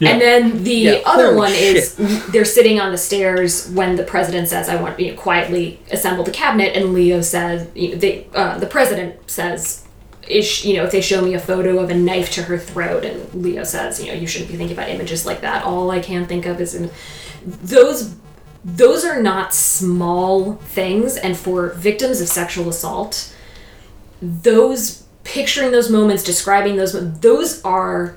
Yeah. 0.00 0.10
And 0.10 0.20
then 0.20 0.64
the 0.64 0.74
Yeah, 0.74 1.00
other 1.06 1.28
holy 1.28 1.36
one 1.36 1.52
is 1.54 1.96
they're 2.30 2.44
sitting 2.44 2.78
on 2.78 2.92
the 2.92 2.98
stairs 2.98 3.70
when 3.70 3.96
the 3.96 4.02
president 4.02 4.48
says, 4.48 4.68
"I 4.68 4.76
want 4.76 5.00
you 5.00 5.12
know, 5.12 5.16
quietly 5.16 5.80
assemble 5.90 6.24
the 6.24 6.30
cabinet," 6.30 6.76
and 6.76 6.92
Leo 6.92 7.22
says, 7.22 7.68
you 7.74 7.92
know, 7.92 7.96
they, 7.96 8.26
uh, 8.34 8.58
"The 8.58 8.66
president 8.66 9.30
says." 9.30 9.84
Is 10.28 10.64
you 10.64 10.76
know 10.76 10.84
if 10.84 10.92
they 10.92 11.00
show 11.00 11.20
me 11.20 11.34
a 11.34 11.40
photo 11.40 11.80
of 11.80 11.90
a 11.90 11.94
knife 11.94 12.30
to 12.34 12.44
her 12.44 12.56
throat 12.56 13.04
and 13.04 13.34
Leo 13.34 13.64
says 13.64 14.00
you 14.00 14.06
know 14.06 14.14
you 14.14 14.28
shouldn't 14.28 14.52
be 14.52 14.56
thinking 14.56 14.76
about 14.76 14.88
images 14.88 15.26
like 15.26 15.40
that 15.40 15.64
all 15.64 15.90
I 15.90 15.98
can 15.98 16.26
think 16.26 16.46
of 16.46 16.60
is 16.60 16.76
in 16.76 16.92
those 17.44 18.14
those 18.64 19.04
are 19.04 19.20
not 19.20 19.52
small 19.54 20.54
things 20.54 21.16
and 21.16 21.36
for 21.36 21.70
victims 21.70 22.20
of 22.20 22.28
sexual 22.28 22.68
assault 22.68 23.34
those 24.20 25.02
picturing 25.24 25.72
those 25.72 25.90
moments 25.90 26.22
describing 26.22 26.76
those 26.76 26.94
moments, 26.94 27.20
those 27.20 27.62
are 27.64 28.16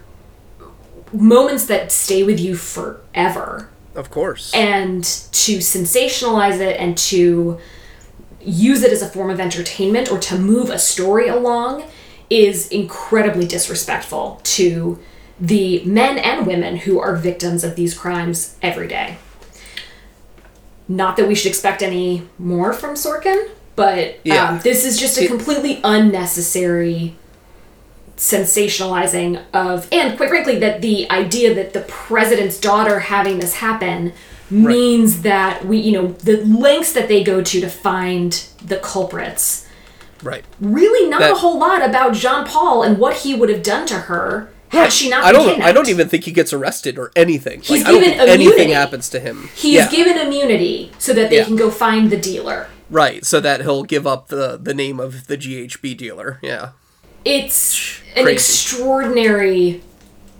moments 1.11 1.65
that 1.65 1.91
stay 1.91 2.23
with 2.23 2.39
you 2.39 2.55
forever 2.55 3.69
Of 3.95 4.11
course. 4.11 4.53
and 4.53 5.03
to 5.03 5.57
sensationalize 5.57 6.59
it 6.59 6.79
and 6.79 6.97
to 6.97 7.59
use 8.41 8.83
it 8.83 8.91
as 8.91 9.01
a 9.01 9.07
form 9.07 9.29
of 9.31 9.39
entertainment 9.39 10.11
or 10.11 10.19
to 10.19 10.37
move 10.37 10.69
a 10.69 10.77
story 10.77 11.27
along 11.27 11.83
is 12.29 12.67
incredibly 12.69 13.47
disrespectful 13.47 14.39
to 14.43 14.99
the 15.39 15.83
men 15.85 16.17
and 16.17 16.45
women 16.47 16.77
who 16.77 16.99
are 16.99 17.15
victims 17.15 17.63
of 17.63 17.75
these 17.75 17.97
crimes 17.97 18.57
every 18.61 18.87
day. 18.87 19.17
Not 20.87 21.17
that 21.17 21.27
we 21.27 21.35
should 21.35 21.49
expect 21.49 21.81
any 21.81 22.27
more 22.37 22.71
from 22.73 22.95
Sorkin, 22.95 23.49
but 23.75 24.19
Yeah. 24.23 24.49
um, 24.49 24.59
this 24.63 24.85
is 24.85 24.99
just 24.99 25.17
a 25.17 25.27
completely 25.27 25.79
unnecessary 25.83 27.15
sensationalizing 28.17 29.41
of 29.53 29.87
and 29.91 30.15
quite 30.15 30.29
frankly 30.29 30.57
that 30.57 30.81
the 30.81 31.09
idea 31.11 31.53
that 31.53 31.73
the 31.73 31.81
president's 31.81 32.57
daughter 32.57 32.99
having 33.01 33.39
this 33.39 33.55
happen 33.55 34.13
means 34.49 35.21
that 35.23 35.65
we 35.65 35.77
you 35.77 35.91
know 35.91 36.07
the 36.23 36.37
lengths 36.45 36.93
that 36.93 37.09
they 37.09 37.21
go 37.21 37.41
to 37.41 37.59
to 37.59 37.67
find 37.67 38.47
the 38.65 38.77
culprits 38.77 39.67
right. 40.23 40.45
really 40.61 41.09
not 41.09 41.19
That- 41.19 41.31
a 41.33 41.35
whole 41.35 41.59
lot 41.59 41.83
about 41.83 42.13
Jean 42.13 42.45
Paul 42.45 42.83
and 42.83 42.97
what 42.97 43.17
he 43.17 43.35
would 43.35 43.49
have 43.49 43.61
done 43.63 43.85
to 43.87 43.95
her 43.95 44.49
had 44.75 44.93
she 44.93 45.09
not 45.09 45.23
I 45.23 45.31
been 45.31 45.41
don't 45.41 45.49
kidnapped. 45.49 45.69
I 45.69 45.71
don't 45.73 45.89
even 45.89 46.09
think 46.09 46.23
he 46.25 46.31
gets 46.31 46.53
arrested 46.53 46.97
or 46.97 47.11
anything. 47.15 47.61
He's 47.61 47.69
like, 47.71 47.85
I 47.87 47.91
don't 47.91 48.01
given 48.01 48.17
think 48.17 48.29
anything 48.29 48.69
happens 48.69 49.09
to 49.09 49.19
him. 49.19 49.49
He's 49.55 49.75
yeah. 49.75 49.89
given 49.89 50.17
immunity 50.17 50.91
so 50.99 51.13
that 51.13 51.29
they 51.29 51.37
Yeah. 51.37 51.45
can 51.45 51.55
go 51.55 51.69
find 51.71 52.09
the 52.09 52.17
dealer. 52.17 52.67
Right, 52.89 53.25
so 53.25 53.39
that 53.39 53.61
he'll 53.61 53.83
give 53.83 54.05
up 54.05 54.27
the 54.27 54.57
the 54.61 54.73
name 54.73 54.99
of 54.99 55.27
the 55.27 55.37
GHB 55.37 55.97
dealer. 55.97 56.39
Yeah. 56.43 56.69
It's 57.23 57.99
an 58.15 58.23
Crazy. 58.23 58.33
extraordinary, 58.35 59.81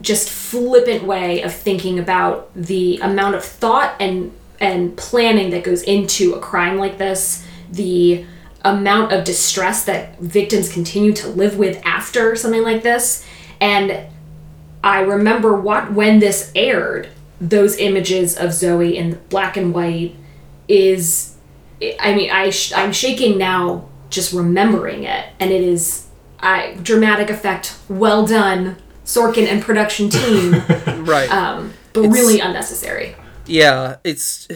just 0.02 0.30
flippant 0.30 1.04
way 1.04 1.42
of 1.42 1.54
thinking 1.54 1.98
about 1.98 2.52
the 2.56 3.00
amount 3.02 3.36
of 3.36 3.44
thought 3.44 3.96
and 4.00 4.32
and 4.60 4.96
planning 4.96 5.50
that 5.50 5.64
goes 5.64 5.82
into 5.82 6.34
a 6.34 6.40
crime 6.40 6.78
like 6.78 6.98
this. 6.98 7.46
The 7.72 8.26
amount 8.64 9.12
of 9.12 9.24
distress 9.24 9.84
that 9.86 10.18
victims 10.20 10.72
continue 10.72 11.14
to 11.14 11.28
live 11.28 11.58
with 11.58 11.82
after 11.86 12.36
something 12.36 12.64
like 12.64 12.84
this, 12.84 13.26
and 13.60 14.06
I 14.86 15.02
remember 15.02 15.60
what 15.60 15.92
when 15.92 16.20
this 16.20 16.52
aired, 16.56 17.10
those 17.42 17.76
images 17.78 18.38
of 18.38 18.54
Zoe 18.54 18.96
in 18.96 19.20
black 19.30 19.58
and 19.58 19.74
white 19.74 20.16
is 20.70 21.36
I 22.00 22.16
mean 22.16 22.30
I 22.32 22.52
sh- 22.52 22.72
I'm 22.74 22.94
shaking 22.94 23.38
now 23.38 23.90
just 24.10 24.32
remembering 24.32 25.04
it 25.04 25.26
and 25.40 25.52
it 25.52 25.62
is 25.64 26.06
I 26.40 26.78
dramatic 26.82 27.30
effect 27.30 27.76
well 27.90 28.26
done 28.26 28.78
Sorkin 29.04 29.48
and 29.48 29.62
production 29.62 30.10
team 30.10 30.54
Right. 31.04 31.30
um, 31.30 31.74
but 31.94 32.04
really 32.10 32.40
unnecessary. 32.40 33.16
yeah, 33.46 33.98
it's 34.04 34.48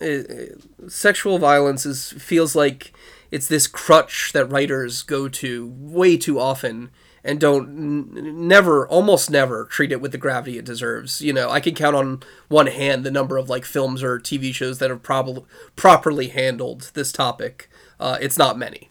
uh, 0.00 0.22
sexual 0.88 1.38
violence 1.38 1.84
is 1.86 2.12
feels 2.12 2.54
like 2.54 2.92
it's 3.30 3.48
this 3.48 3.66
crutch 3.66 4.32
that 4.32 4.46
writers 4.46 5.02
go 5.02 5.28
to 5.28 5.72
way 5.78 6.16
too 6.16 6.38
often 6.38 6.90
and 7.26 7.40
don't 7.40 7.68
n- 7.68 8.48
never 8.48 8.86
almost 8.88 9.30
never 9.30 9.64
treat 9.66 9.92
it 9.92 10.00
with 10.00 10.12
the 10.12 10.18
gravity 10.18 10.58
it 10.58 10.64
deserves. 10.64 11.20
You 11.20 11.32
know 11.32 11.50
i 11.50 11.60
can 11.60 11.74
count 11.74 11.96
on 11.96 12.22
one 12.48 12.68
hand 12.68 13.04
the 13.04 13.10
number 13.10 13.36
of 13.36 13.48
like 13.48 13.64
films 13.64 14.02
or 14.02 14.18
tv 14.18 14.54
shows 14.54 14.78
that 14.78 14.90
have 14.90 15.02
probably 15.02 15.44
properly 15.74 16.28
handled 16.28 16.90
this 16.94 17.12
topic. 17.12 17.68
Uh, 17.98 18.18
it's 18.20 18.38
not 18.38 18.58
many. 18.58 18.90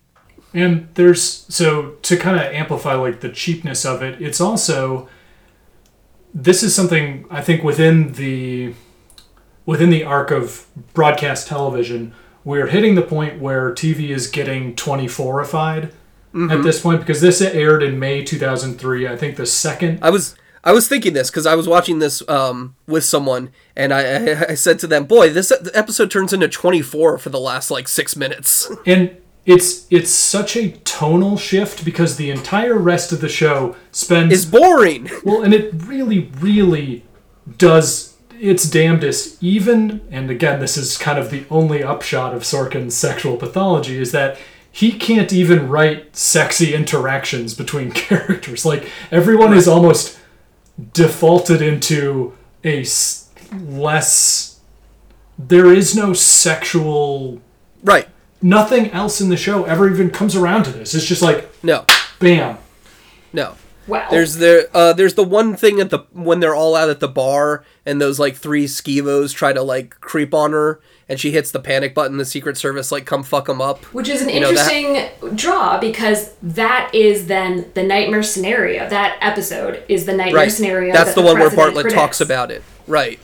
And 0.54 0.88
there's 0.94 1.46
so 1.54 1.92
to 2.02 2.16
kind 2.18 2.38
of 2.38 2.44
amplify 2.54 2.94
like 2.94 3.20
the 3.20 3.30
cheapness 3.30 3.86
of 3.86 4.02
it, 4.02 4.22
it's 4.22 4.40
also 4.40 5.10
this 6.34 6.64
is 6.64 6.76
something 6.76 7.26
I 7.30 7.42
think 7.42 7.64
within 7.64 8.14
the 8.14 8.74
within 9.66 9.90
the 9.90 10.04
arc 10.04 10.32
of 10.32 10.68
broadcast 10.94 11.48
television, 11.48 12.14
we're 12.44 12.68
hitting 12.68 12.96
the 12.96 13.02
point 13.02 13.42
where 13.42 13.74
TV 13.74 14.10
is 14.10 14.28
getting 14.28 14.76
24ified 14.76 15.92
at 16.36 16.64
this 16.64 16.82
point 16.82 17.00
because 17.00 17.22
this 17.22 17.42
aired 17.42 17.82
in 17.82 17.98
May 17.98 18.24
2003. 18.24 19.08
I 19.08 19.16
think 19.16 19.38
the 19.38 19.46
second 19.46 20.00
I 20.02 20.10
was 20.10 20.36
I 20.64 20.72
was 20.72 20.88
thinking 20.88 21.14
this 21.14 21.30
because 21.30 21.46
I 21.46 21.56
was 21.56 21.68
watching 21.68 22.00
this 22.00 22.28
um, 22.28 22.76
with 22.88 23.06
someone, 23.06 23.52
and 23.76 23.94
I, 23.94 24.02
I 24.02 24.46
I 24.50 24.54
said 24.56 24.80
to 24.80 24.88
them, 24.88 25.06
"Boy, 25.06 25.30
this 25.30 25.54
episode 25.74 26.10
turns 26.10 26.34
into 26.34 26.48
24 26.48 27.20
for 27.20 27.30
the 27.30 27.40
last 27.40 27.70
like 27.70 27.88
six 27.88 28.16
minutes." 28.16 28.70
and 28.86 29.16
it's 29.46 29.86
it's 29.92 30.10
such 30.10 30.58
a 30.58 30.72
tonal 30.84 31.38
shift 31.38 31.86
because 31.86 32.18
the 32.18 32.32
entire 32.32 32.78
rest 32.78 33.12
of 33.12 33.22
the 33.22 33.30
show 33.30 33.76
spends 33.92 34.34
It's 34.34 34.46
boring. 34.46 35.10
Well, 35.24 35.44
and 35.44 35.54
it 35.54 35.72
really, 35.74 36.32
really 36.40 37.06
does 37.58 38.18
its 38.40 38.70
damnedest, 38.70 39.42
even, 39.42 40.02
and 40.12 40.30
again, 40.30 40.60
this 40.60 40.78
is 40.78 40.98
kind 40.98 41.18
of 41.18 41.30
the 41.30 41.46
only 41.50 41.84
upshot 41.84 42.34
of 42.34 42.42
Sorkin's 42.42 42.96
sexual 42.96 43.38
pathology, 43.38 43.98
is 43.98 44.12
that 44.12 44.38
he 44.76 44.92
can't 44.92 45.32
even 45.32 45.70
write 45.70 46.18
sexy 46.18 46.74
interactions 46.74 47.54
between 47.54 47.92
characters. 48.08 48.66
Like, 48.66 48.90
everyone 49.10 49.54
is 49.54 49.70
almost 49.70 50.20
defaulted 50.94 51.62
into 51.62 52.34
a 52.64 52.82
s- 52.82 53.30
less. 53.58 54.60
There 55.40 55.72
is 55.74 55.96
no 55.96 56.12
sexual. 56.12 57.42
Right. 57.84 58.10
Nothing 58.42 58.92
else 58.92 59.22
in 59.22 59.30
the 59.30 59.38
show 59.38 59.64
ever 59.64 59.90
even 59.90 60.10
comes 60.10 60.36
around 60.36 60.64
to 60.66 60.72
this. 60.72 60.94
It's 60.94 61.06
just 61.06 61.22
like, 61.22 61.50
No. 61.64 61.86
bam. 62.20 62.58
No. 63.32 63.56
Well- 63.88 64.10
there's 64.12 64.36
the 64.36 64.68
uh, 64.74 64.92
there's 64.94 65.14
the 65.14 65.24
one 65.24 65.56
thing 65.56 65.80
at 65.80 65.90
the 65.92 66.00
when 66.12 66.40
they're 66.42 66.56
all 66.56 66.76
out 66.76 66.90
at 66.90 67.00
the 67.00 67.08
bar 67.08 67.64
and 67.86 68.02
those 68.02 68.20
like 68.20 68.36
three 68.36 68.66
skivos 68.66 69.34
try 69.34 69.54
to 69.54 69.62
like 69.62 70.00
creep 70.02 70.34
on 70.34 70.52
her 70.54 70.82
and 71.08 71.20
she 71.20 71.32
hits 71.32 71.52
the 71.52 71.60
panic 71.60 71.94
button. 71.94 72.18
The 72.18 72.26
Secret 72.26 72.58
Service 72.58 72.92
like 72.92 73.06
come 73.06 73.24
fuck 73.24 73.46
them 73.46 73.62
up. 73.62 73.84
Which 73.86 74.10
is 74.10 74.22
an 74.22 74.30
You 74.30 74.36
interesting 74.36 75.36
draw 75.36 75.80
because 75.80 76.34
that 76.42 76.90
is 76.94 77.28
then 77.28 77.72
the 77.74 77.84
nightmare 77.84 78.24
scenario. 78.24 78.90
That 78.90 79.18
episode 79.22 79.84
is 79.88 80.06
the 80.06 80.14
nightmare 80.14 80.44
right. 80.44 80.52
scenario. 80.52 80.94
That's 80.94 81.14
that 81.14 81.22
the, 81.22 81.26
one 81.26 81.40
where 81.40 81.50
Bartlet 81.50 81.94
talks 81.94 82.22
about 82.22 82.52
it. 82.52 82.64
Right. 82.88 83.20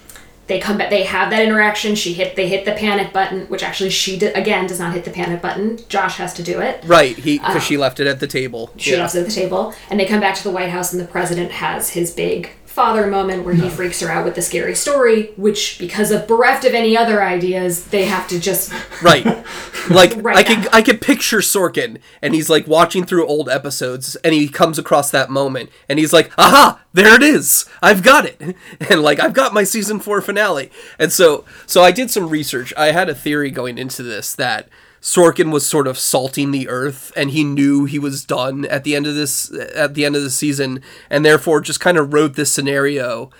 They 0.48 0.60
come 0.60 0.78
back. 0.78 0.90
They 0.90 1.04
have 1.04 1.30
that 1.30 1.42
interaction. 1.44 1.96
She 1.96 2.14
hit. 2.14 2.36
They 2.36 2.50
hit 2.50 2.66
the 2.66 2.74
panic 2.74 3.14
button, 3.14 3.46
which 3.48 3.64
actually 3.64 3.90
she 3.90 4.18
again 4.18 4.68
does 4.68 4.80
not 4.80 4.94
hit 4.94 5.06
the 5.06 5.12
panic 5.12 5.42
button. 5.42 5.80
Josh 5.88 6.18
has 6.18 6.34
to 6.34 6.44
do 6.44 6.60
it. 6.60 6.84
Right. 6.86 7.16
He 7.18 7.40
because 7.40 7.64
she 7.64 7.76
um, 7.76 7.82
left 7.82 8.02
it 8.02 8.08
at 8.08 8.20
the 8.20 8.28
table. 8.28 8.74
She 8.76 8.92
Yeah. 8.92 8.98
left 8.98 9.16
it 9.16 9.20
at 9.20 9.28
the 9.28 9.32
table, 9.32 9.74
and 9.90 9.98
they 9.98 10.06
come 10.06 10.20
back 10.20 10.36
to 10.36 10.44
the 10.44 10.52
White 10.52 10.70
House, 10.70 10.92
and 10.92 11.02
the 11.02 11.08
president 11.08 11.52
has 11.52 11.92
his 11.92 12.12
big 12.12 12.50
father 12.72 13.06
moment 13.08 13.44
where 13.44 13.54
he 13.54 13.70
freaks 13.70 14.00
her 14.00 14.10
out 14.10 14.24
with 14.24 14.36
the 14.36 14.42
scary 14.42 14.76
story, 14.76 15.34
which 15.36 15.78
because 15.78 16.10
of 16.10 16.26
bereft 16.26 16.64
of 16.64 16.74
any 16.74 16.96
other 16.96 17.22
ideas, 17.22 17.86
they 17.88 18.06
have 18.06 18.28
to 18.30 18.40
just 18.40 18.72
Right. 19.02 19.26
Like 19.90 20.14
Right 20.18 20.38
I 20.38 20.44
could. 20.44 20.68
I 20.72 20.82
could 20.84 21.02
picture 21.02 21.40
Sorkin 21.40 22.00
and 22.22 22.36
he's 22.36 22.52
like 22.52 22.68
watching 22.68 23.04
through 23.04 23.26
old 23.26 23.50
episodes 23.50 24.16
and 24.18 24.32
he 24.32 24.48
comes 24.48 24.78
across 24.78 25.10
that 25.10 25.32
moment 25.32 25.72
and 25.90 25.98
he's 25.98 26.14
like, 26.14 26.32
"Aha, 26.38 26.80
there 26.94 27.16
it 27.16 27.24
is. 27.24 27.66
I've 27.82 28.04
got 28.04 28.26
it." 28.26 28.40
And 28.92 29.02
like 29.02 29.20
I've 29.20 29.34
got 29.34 29.56
my 29.56 29.64
season 29.64 30.00
4 30.00 30.22
finale. 30.22 30.72
And 31.00 31.12
so 31.12 31.46
so 31.66 31.82
I 31.82 31.92
did 31.92 32.12
some 32.12 32.30
research. 32.30 32.74
I 32.78 32.92
had 32.92 33.10
a 33.10 33.16
theory 33.16 33.50
going 33.50 33.80
into 33.80 34.04
this 34.04 34.36
that 34.36 34.70
Sorkin 35.02 35.52
was 35.52 35.66
sort 35.66 35.88
of 35.88 35.98
salting 35.98 36.52
the 36.52 36.70
earth 36.70 37.12
and 37.16 37.32
he 37.32 37.44
knew 37.44 37.86
he 37.86 37.98
was 37.98 38.24
done 38.24 38.66
at 38.66 38.84
the 38.84 38.96
end 38.96 39.08
of 39.08 39.16
this 39.16 39.52
at 39.74 39.96
the 39.96 40.06
end 40.06 40.16
of 40.16 40.22
the 40.22 40.30
season 40.30 40.82
and 41.10 41.26
therefore 41.26 41.60
just 41.60 41.80
kind 41.80 41.98
of 41.98 42.14
wrote 42.14 42.36
this 42.36 42.52
scenario 42.52 43.32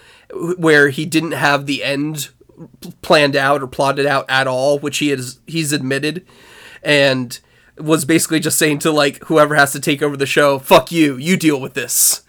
where 0.58 0.90
he 0.90 1.06
didn't 1.06 1.34
have 1.34 1.66
the 1.66 1.84
end 1.84 2.30
planned 3.02 3.36
out 3.36 3.62
or 3.62 3.68
plotted 3.68 4.06
out 4.06 4.26
at 4.30 4.48
all, 4.48 4.80
which 4.80 5.00
he 5.00 5.10
has 5.10 5.40
he's 5.48 5.72
admitted, 5.72 6.26
and 6.84 7.40
was 7.78 8.06
basically 8.06 8.40
just 8.40 8.58
saying 8.58 8.80
to 8.80 8.92
like 8.92 9.24
whoever 9.26 9.56
has 9.56 9.72
to 9.72 9.80
take 9.80 10.02
over 10.02 10.18
the 10.18 10.26
show, 10.26 10.60
"Fuck 10.60 10.92
you, 10.92 11.18
you 11.18 11.38
deal 11.38 11.60
with 11.60 11.74
this." 11.74 12.22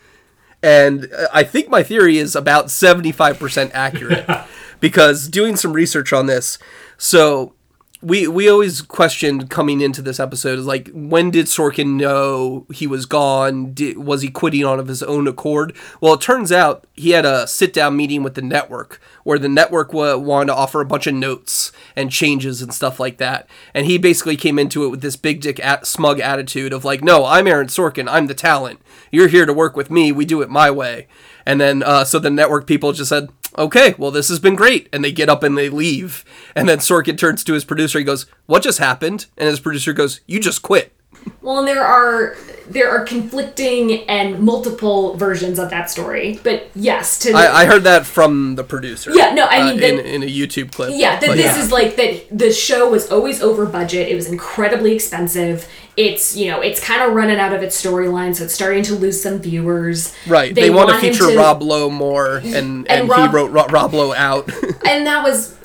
And 0.62 1.12
uh, 1.12 1.28
I 1.32 1.42
think 1.42 1.68
my 1.68 1.82
theory 1.82 2.18
is 2.18 2.36
about 2.36 2.70
seventy 2.70 3.12
five 3.12 3.38
percent 3.38 3.70
accurate 3.74 4.28
because 4.80 5.28
doing 5.28 5.56
some 5.56 5.72
research 5.72 6.12
on 6.12 6.26
this, 6.26 6.58
so. 6.96 7.54
We, 8.02 8.26
we 8.26 8.48
always 8.48 8.82
questioned 8.82 9.48
coming 9.48 9.80
into 9.80 10.02
this 10.02 10.18
episode 10.18 10.58
is 10.58 10.66
like 10.66 10.90
when 10.92 11.30
did 11.30 11.46
Sorkin 11.46 11.94
know 11.94 12.66
he 12.72 12.88
was 12.88 13.06
gone? 13.06 13.72
Did, 13.72 13.96
was 13.96 14.22
he 14.22 14.28
quitting 14.28 14.64
on 14.64 14.80
of 14.80 14.88
his 14.88 15.04
own 15.04 15.28
accord? 15.28 15.76
Well, 16.00 16.14
it 16.14 16.20
turns 16.20 16.50
out 16.50 16.84
he 16.94 17.10
had 17.10 17.24
a 17.24 17.46
sit 17.46 17.72
down 17.72 17.96
meeting 17.96 18.24
with 18.24 18.34
the 18.34 18.42
network 18.42 19.00
where 19.22 19.38
the 19.38 19.48
network 19.48 19.92
wa- 19.92 20.16
wanted 20.16 20.46
to 20.46 20.56
offer 20.56 20.80
a 20.80 20.84
bunch 20.84 21.06
of 21.06 21.14
notes 21.14 21.70
and 21.94 22.10
changes 22.10 22.60
and 22.60 22.74
stuff 22.74 22.98
like 22.98 23.18
that. 23.18 23.48
And 23.72 23.86
he 23.86 23.98
basically 23.98 24.36
came 24.36 24.58
into 24.58 24.84
it 24.84 24.88
with 24.88 25.00
this 25.00 25.16
big 25.16 25.40
dick 25.40 25.64
at, 25.64 25.86
smug 25.86 26.18
attitude 26.18 26.72
of 26.72 26.84
like, 26.84 27.04
no, 27.04 27.24
I'm 27.24 27.46
Aaron 27.46 27.68
Sorkin. 27.68 28.08
I'm 28.10 28.26
the 28.26 28.34
talent. 28.34 28.80
You're 29.12 29.28
here 29.28 29.46
to 29.46 29.52
work 29.52 29.76
with 29.76 29.92
me. 29.92 30.10
We 30.10 30.24
do 30.24 30.42
it 30.42 30.50
my 30.50 30.72
way. 30.72 31.06
And 31.46 31.60
then, 31.60 31.82
uh, 31.82 32.04
so 32.04 32.18
the 32.18 32.30
network 32.30 32.66
people 32.66 32.92
just 32.92 33.08
said, 33.10 33.28
okay, 33.58 33.94
well, 33.98 34.10
this 34.10 34.28
has 34.28 34.38
been 34.38 34.54
great. 34.54 34.88
And 34.92 35.04
they 35.04 35.12
get 35.12 35.28
up 35.28 35.42
and 35.42 35.56
they 35.58 35.68
leave. 35.68 36.24
And 36.56 36.68
then 36.68 36.78
Sorkin 36.78 37.18
turns 37.18 37.44
to 37.44 37.52
his 37.52 37.64
producer. 37.64 37.98
He 37.98 38.04
goes, 38.04 38.26
what 38.46 38.62
just 38.62 38.78
happened? 38.78 39.26
And 39.36 39.48
his 39.48 39.60
producer 39.60 39.92
goes, 39.92 40.20
you 40.26 40.40
just 40.40 40.62
quit. 40.62 40.92
Well, 41.40 41.60
and 41.60 41.68
there 41.68 41.84
are 41.84 42.36
there 42.68 42.90
are 42.90 43.04
conflicting 43.04 44.08
and 44.08 44.40
multiple 44.40 45.14
versions 45.16 45.58
of 45.60 45.70
that 45.70 45.88
story. 45.88 46.40
But 46.42 46.68
yes, 46.74 47.18
to 47.20 47.32
I, 47.32 47.60
I 47.62 47.64
heard 47.66 47.84
that 47.84 48.06
from 48.06 48.56
the 48.56 48.64
producer. 48.64 49.12
Yeah, 49.14 49.32
no, 49.32 49.46
I 49.46 49.72
mean, 49.72 49.82
uh, 49.82 49.86
in, 49.86 49.96
the- 49.98 50.14
in 50.14 50.22
a 50.24 50.26
YouTube 50.26 50.72
clip. 50.72 50.90
yeah, 50.94 51.20
that 51.20 51.36
this 51.36 51.56
is 51.56 51.70
like 51.70 51.94
that. 51.96 52.26
The 52.36 52.52
show 52.52 52.90
was 52.90 53.10
always 53.12 53.40
over 53.40 53.66
budget. 53.66 54.08
It 54.08 54.16
was 54.16 54.26
incredibly 54.28 54.94
expensive. 54.94 55.68
It's 55.96 56.36
you 56.36 56.50
know 56.50 56.60
it's 56.60 56.82
kind 56.82 57.02
of 57.02 57.14
running 57.14 57.38
out 57.38 57.52
of 57.52 57.62
its 57.62 57.80
storyline, 57.80 58.34
so 58.34 58.44
it's 58.44 58.54
starting 58.54 58.82
to 58.84 58.94
lose 58.94 59.22
some 59.22 59.38
viewers. 59.40 60.14
Right. 60.26 60.54
They, 60.54 60.70
want 60.70 60.88
to 60.88 60.96
him 60.96 61.12
feature 61.12 61.36
Rob 61.36 61.62
Lowe 61.62 61.90
more, 61.90 62.38
and, 62.38 62.90
and, 62.90 63.08
Rob- 63.08 63.30
he 63.30 63.36
wrote 63.36 63.50
Ro- 63.50 63.66
Rob 63.66 63.92
Lowe 63.92 64.14
out. 64.14 64.50
and 64.86 65.06
that 65.06 65.22
was 65.22 65.56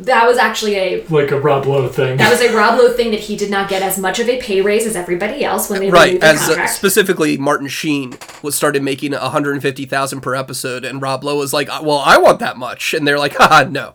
that 0.00 0.26
was 0.26 0.36
actually 0.36 0.74
a 0.74 1.06
Like 1.08 1.30
a 1.30 1.40
Rob 1.40 1.66
Lowe 1.66 1.88
thing. 1.88 2.18
that 2.18 2.30
was 2.30 2.40
a 2.40 2.54
Rob 2.54 2.78
Lowe 2.78 2.92
thing 2.92 3.10
that 3.12 3.20
he 3.20 3.36
did 3.36 3.50
not 3.50 3.68
get 3.68 3.82
as 3.82 3.98
much 3.98 4.18
of 4.18 4.28
a 4.28 4.40
pay 4.40 4.60
raise 4.60 4.86
as 4.86 4.96
everybody 4.96 5.44
else 5.44 5.70
when 5.70 5.80
they 5.80 5.90
right. 5.90 6.22
As 6.22 6.42
uh, 6.42 6.46
contract. 6.46 6.70
specifically 6.70 7.36
Martin 7.36 7.68
Sheen 7.68 8.14
was 8.42 8.54
started 8.54 8.82
making 8.82 9.12
150,000 9.12 10.20
per 10.20 10.34
episode, 10.34 10.84
and 10.84 11.00
Rob 11.02 11.24
Lowe 11.24 11.38
was 11.38 11.52
like, 11.52 11.68
"Well, 11.68 12.02
I 12.04 12.18
want 12.18 12.38
that 12.40 12.56
much," 12.56 12.94
and 12.94 13.06
they're 13.06 13.18
like, 13.18 13.34
"Haha, 13.36 13.64
no." 13.68 13.94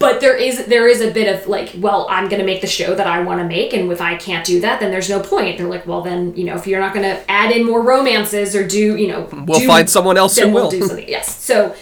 But 0.00 0.20
there 0.20 0.36
is 0.36 0.66
there 0.66 0.88
is 0.88 1.00
a 1.00 1.10
bit 1.12 1.32
of 1.32 1.46
like 1.46 1.72
well 1.78 2.06
i'm 2.10 2.28
going 2.28 2.40
to 2.40 2.44
make 2.46 2.60
the 2.60 2.66
show 2.66 2.94
that 2.94 3.06
i 3.06 3.20
want 3.22 3.40
to 3.40 3.46
make 3.46 3.72
and 3.72 3.90
if 3.92 4.00
i 4.00 4.16
can't 4.16 4.44
do 4.44 4.60
that 4.60 4.80
then 4.80 4.90
there's 4.90 5.08
no 5.08 5.20
point. 5.20 5.58
They're 5.58 5.68
like 5.68 5.86
well 5.86 6.02
then 6.02 6.34
you 6.36 6.44
know 6.44 6.56
if 6.56 6.66
you're 6.66 6.80
not 6.80 6.92
going 6.92 7.04
to 7.08 7.30
add 7.30 7.52
in 7.52 7.64
more 7.64 7.80
romances 7.82 8.56
or 8.56 8.66
do 8.66 8.96
you 8.96 9.06
know 9.08 9.28
We'll 9.46 9.60
do- 9.60 9.66
find 9.68 9.88
someone 9.88 10.16
else 10.16 10.36
who 10.36 10.48
we'll 10.50 10.64
will. 10.64 10.70
do 10.70 10.82
something. 10.82 11.08
Yes. 11.16 11.40
So 11.40 11.74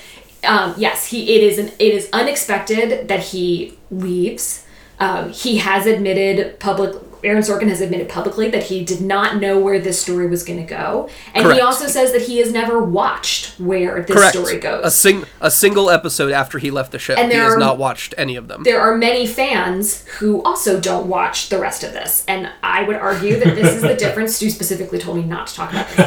um, 0.46 0.74
yes 0.76 1.06
he 1.06 1.34
it 1.34 1.42
is 1.42 1.58
an 1.58 1.68
it 1.78 1.94
is 1.94 2.10
unexpected 2.12 3.08
that 3.08 3.20
he 3.20 3.78
leaves 3.90 4.63
um, 5.04 5.32
he 5.32 5.58
has 5.58 5.86
admitted 5.86 6.58
public 6.60 6.94
Aaron 7.24 7.42
Sorkin 7.42 7.68
has 7.68 7.80
admitted 7.80 8.10
publicly 8.10 8.50
that 8.50 8.64
he 8.64 8.84
did 8.84 9.00
not 9.00 9.40
know 9.40 9.58
where 9.58 9.78
this 9.78 10.00
story 10.02 10.26
was 10.26 10.44
going 10.44 10.58
to 10.58 10.66
go, 10.66 11.08
and 11.32 11.44
Correct. 11.44 11.58
he 11.58 11.64
also 11.64 11.86
says 11.86 12.12
that 12.12 12.20
he 12.22 12.36
has 12.38 12.52
never 12.52 12.82
watched 12.84 13.58
where 13.58 14.02
this 14.02 14.14
Correct. 14.14 14.36
story 14.36 14.58
goes. 14.58 14.84
A 14.84 14.90
sing 14.90 15.24
a 15.40 15.50
single 15.50 15.88
episode 15.88 16.32
after 16.32 16.58
he 16.58 16.70
left 16.70 16.92
the 16.92 16.98
show. 16.98 17.14
And 17.14 17.32
he 17.32 17.38
has 17.38 17.54
are- 17.54 17.58
not 17.58 17.78
watched 17.78 18.12
any 18.18 18.36
of 18.36 18.48
them. 18.48 18.62
there 18.62 18.78
are 18.80 18.94
many 18.96 19.26
fans 19.26 20.04
who 20.18 20.42
also 20.42 20.78
don't 20.78 21.06
watch 21.08 21.48
the 21.48 21.58
rest 21.58 21.82
of 21.82 21.92
this, 21.94 22.24
and 22.28 22.50
I 22.62 22.82
would 22.82 22.96
argue 22.96 23.38
that 23.40 23.54
this 23.54 23.74
is 23.74 23.80
the 23.80 23.94
difference. 23.94 24.36
Stu 24.36 24.50
specifically 24.50 24.98
told 24.98 25.16
me 25.16 25.22
not 25.24 25.46
to 25.46 25.54
talk 25.54 25.70
about 25.72 25.88
this. 25.88 26.04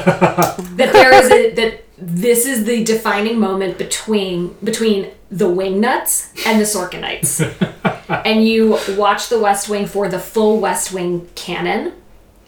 that 0.78 0.94
there 0.94 1.14
is 1.14 1.32
a 1.32 1.50
that 1.56 1.84
this 1.98 2.46
is 2.46 2.66
the 2.66 2.84
defining 2.84 3.40
moment 3.40 3.80
between 3.80 4.56
between 4.64 5.10
the 5.32 5.46
Wingnuts 5.46 6.30
and 6.46 6.62
the 6.62 6.66
Sorkinites, 6.66 7.42
and 8.26 8.46
you 8.46 8.78
watch 8.98 9.30
The 9.30 9.40
West 9.40 9.70
Wing 9.70 9.86
for 9.88 10.08
the 10.10 10.20
full 10.20 10.60
West 10.60 10.94
Wing 10.94 11.28
canon. 11.36 11.94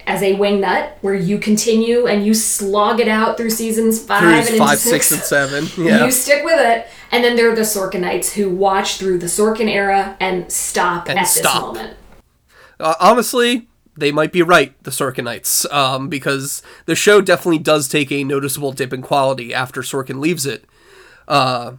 As 0.07 0.23
a 0.23 0.33
wingnut, 0.35 0.93
where 1.01 1.13
you 1.13 1.37
continue 1.37 2.07
and 2.07 2.25
you 2.25 2.33
slog 2.33 2.99
it 2.99 3.07
out 3.07 3.37
through 3.37 3.51
seasons 3.51 4.03
five 4.03 4.21
Through 4.47 4.59
and 4.59 4.79
six, 4.79 5.11
and 5.11 5.21
seven. 5.21 5.67
Yeah. 5.85 6.03
you 6.03 6.09
stick 6.09 6.43
with 6.43 6.59
it. 6.59 6.87
And 7.11 7.23
then 7.23 7.35
there 7.35 7.51
are 7.51 7.55
the 7.55 7.61
Sorkinites 7.61 8.31
who 8.33 8.49
watch 8.49 8.97
through 8.97 9.19
the 9.19 9.27
Sorkin 9.27 9.67
era 9.69 10.17
and 10.19 10.51
stop 10.51 11.09
And 11.09 11.19
at 11.19 11.25
stop. 11.27 11.75
this 11.75 11.83
moment. 11.83 11.97
Uh, 12.79 12.95
honestly, 12.99 13.67
they 13.95 14.11
might 14.11 14.31
be 14.31 14.41
right, 14.41 14.73
the 14.83 14.89
Sorkinites, 14.89 15.71
um, 15.71 16.09
because 16.09 16.63
the 16.87 16.95
show 16.95 17.21
definitely 17.21 17.59
does 17.59 17.87
take 17.87 18.11
a 18.11 18.23
noticeable 18.23 18.71
dip 18.71 18.91
in 18.93 19.03
quality 19.03 19.53
after 19.53 19.81
Sorkin 19.83 20.19
leaves 20.19 20.47
it. 20.47 20.65
Uh, 21.27 21.73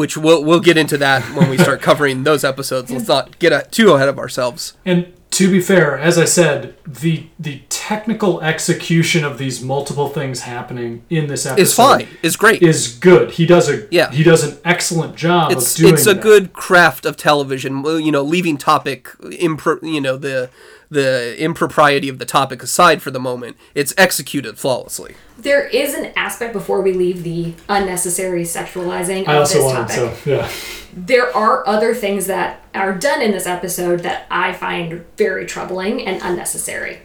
which 0.00 0.16
we'll 0.16 0.42
we'll 0.42 0.60
get 0.70 0.76
into 0.78 0.96
that 0.98 1.22
when 1.36 1.48
we 1.50 1.58
start 1.58 1.80
covering 1.82 2.24
those 2.24 2.42
episodes. 2.42 2.90
Let's 2.90 3.06
not 3.08 3.38
get 3.38 3.70
too 3.70 3.92
ahead 3.92 4.08
of 4.08 4.18
ourselves. 4.18 4.74
And 4.84 5.12
to 5.32 5.50
be 5.50 5.60
fair, 5.60 5.96
as 5.98 6.18
I 6.18 6.24
said, 6.24 6.74
the 6.86 7.26
the 7.38 7.62
technical 7.68 8.40
execution 8.40 9.22
of 9.24 9.38
these 9.38 9.62
multiple 9.62 10.08
things 10.08 10.40
happening 10.40 11.04
in 11.10 11.26
this 11.28 11.46
episode 11.46 11.62
is 11.62 11.74
fine. 11.74 12.08
It's 12.22 12.36
great. 12.36 12.62
Is 12.62 12.88
good. 12.98 13.32
He 13.32 13.46
does 13.46 13.68
a 13.68 13.86
Yeah. 13.90 14.10
he 14.10 14.22
does 14.24 14.42
an 14.42 14.58
excellent 14.64 15.14
job 15.16 15.52
it's 15.52 15.74
of 15.74 15.80
doing 15.82 15.94
it's 15.94 16.06
a 16.06 16.14
that. 16.14 16.22
good 16.22 16.52
craft 16.52 17.04
of 17.06 17.16
television. 17.16 17.82
well, 17.82 18.00
You 18.00 18.10
know, 18.10 18.22
leaving 18.22 18.56
topic 18.56 19.08
impro, 19.20 19.78
you 19.82 20.00
know 20.00 20.16
the 20.16 20.50
the 20.90 21.40
impropriety 21.42 22.08
of 22.08 22.18
the 22.18 22.24
topic 22.24 22.62
aside 22.62 23.00
for 23.00 23.10
the 23.10 23.20
moment. 23.20 23.56
It's 23.74 23.94
executed 23.96 24.58
flawlessly. 24.58 25.14
There 25.38 25.66
is 25.68 25.94
an 25.94 26.12
aspect 26.16 26.52
before 26.52 26.82
we 26.82 26.92
leave 26.92 27.22
the 27.22 27.54
unnecessary 27.68 28.42
sexualizing 28.42 29.26
I 29.28 29.34
of 29.34 29.40
also 29.40 29.58
this 29.58 29.64
wanted 29.64 29.94
topic. 29.94 30.18
so 30.18 30.30
yeah. 30.30 30.50
There 30.92 31.34
are 31.34 31.66
other 31.68 31.94
things 31.94 32.26
that 32.26 32.64
are 32.74 32.98
done 32.98 33.22
in 33.22 33.30
this 33.30 33.46
episode 33.46 34.00
that 34.00 34.26
I 34.30 34.52
find 34.52 35.04
very 35.16 35.46
troubling 35.46 36.04
and 36.04 36.20
unnecessary. 36.22 36.98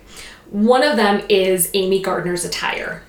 One 0.50 0.84
of 0.84 0.96
them 0.98 1.24
is 1.30 1.70
Amy 1.74 2.02
Gardner's 2.02 2.44
attire. 2.44 3.04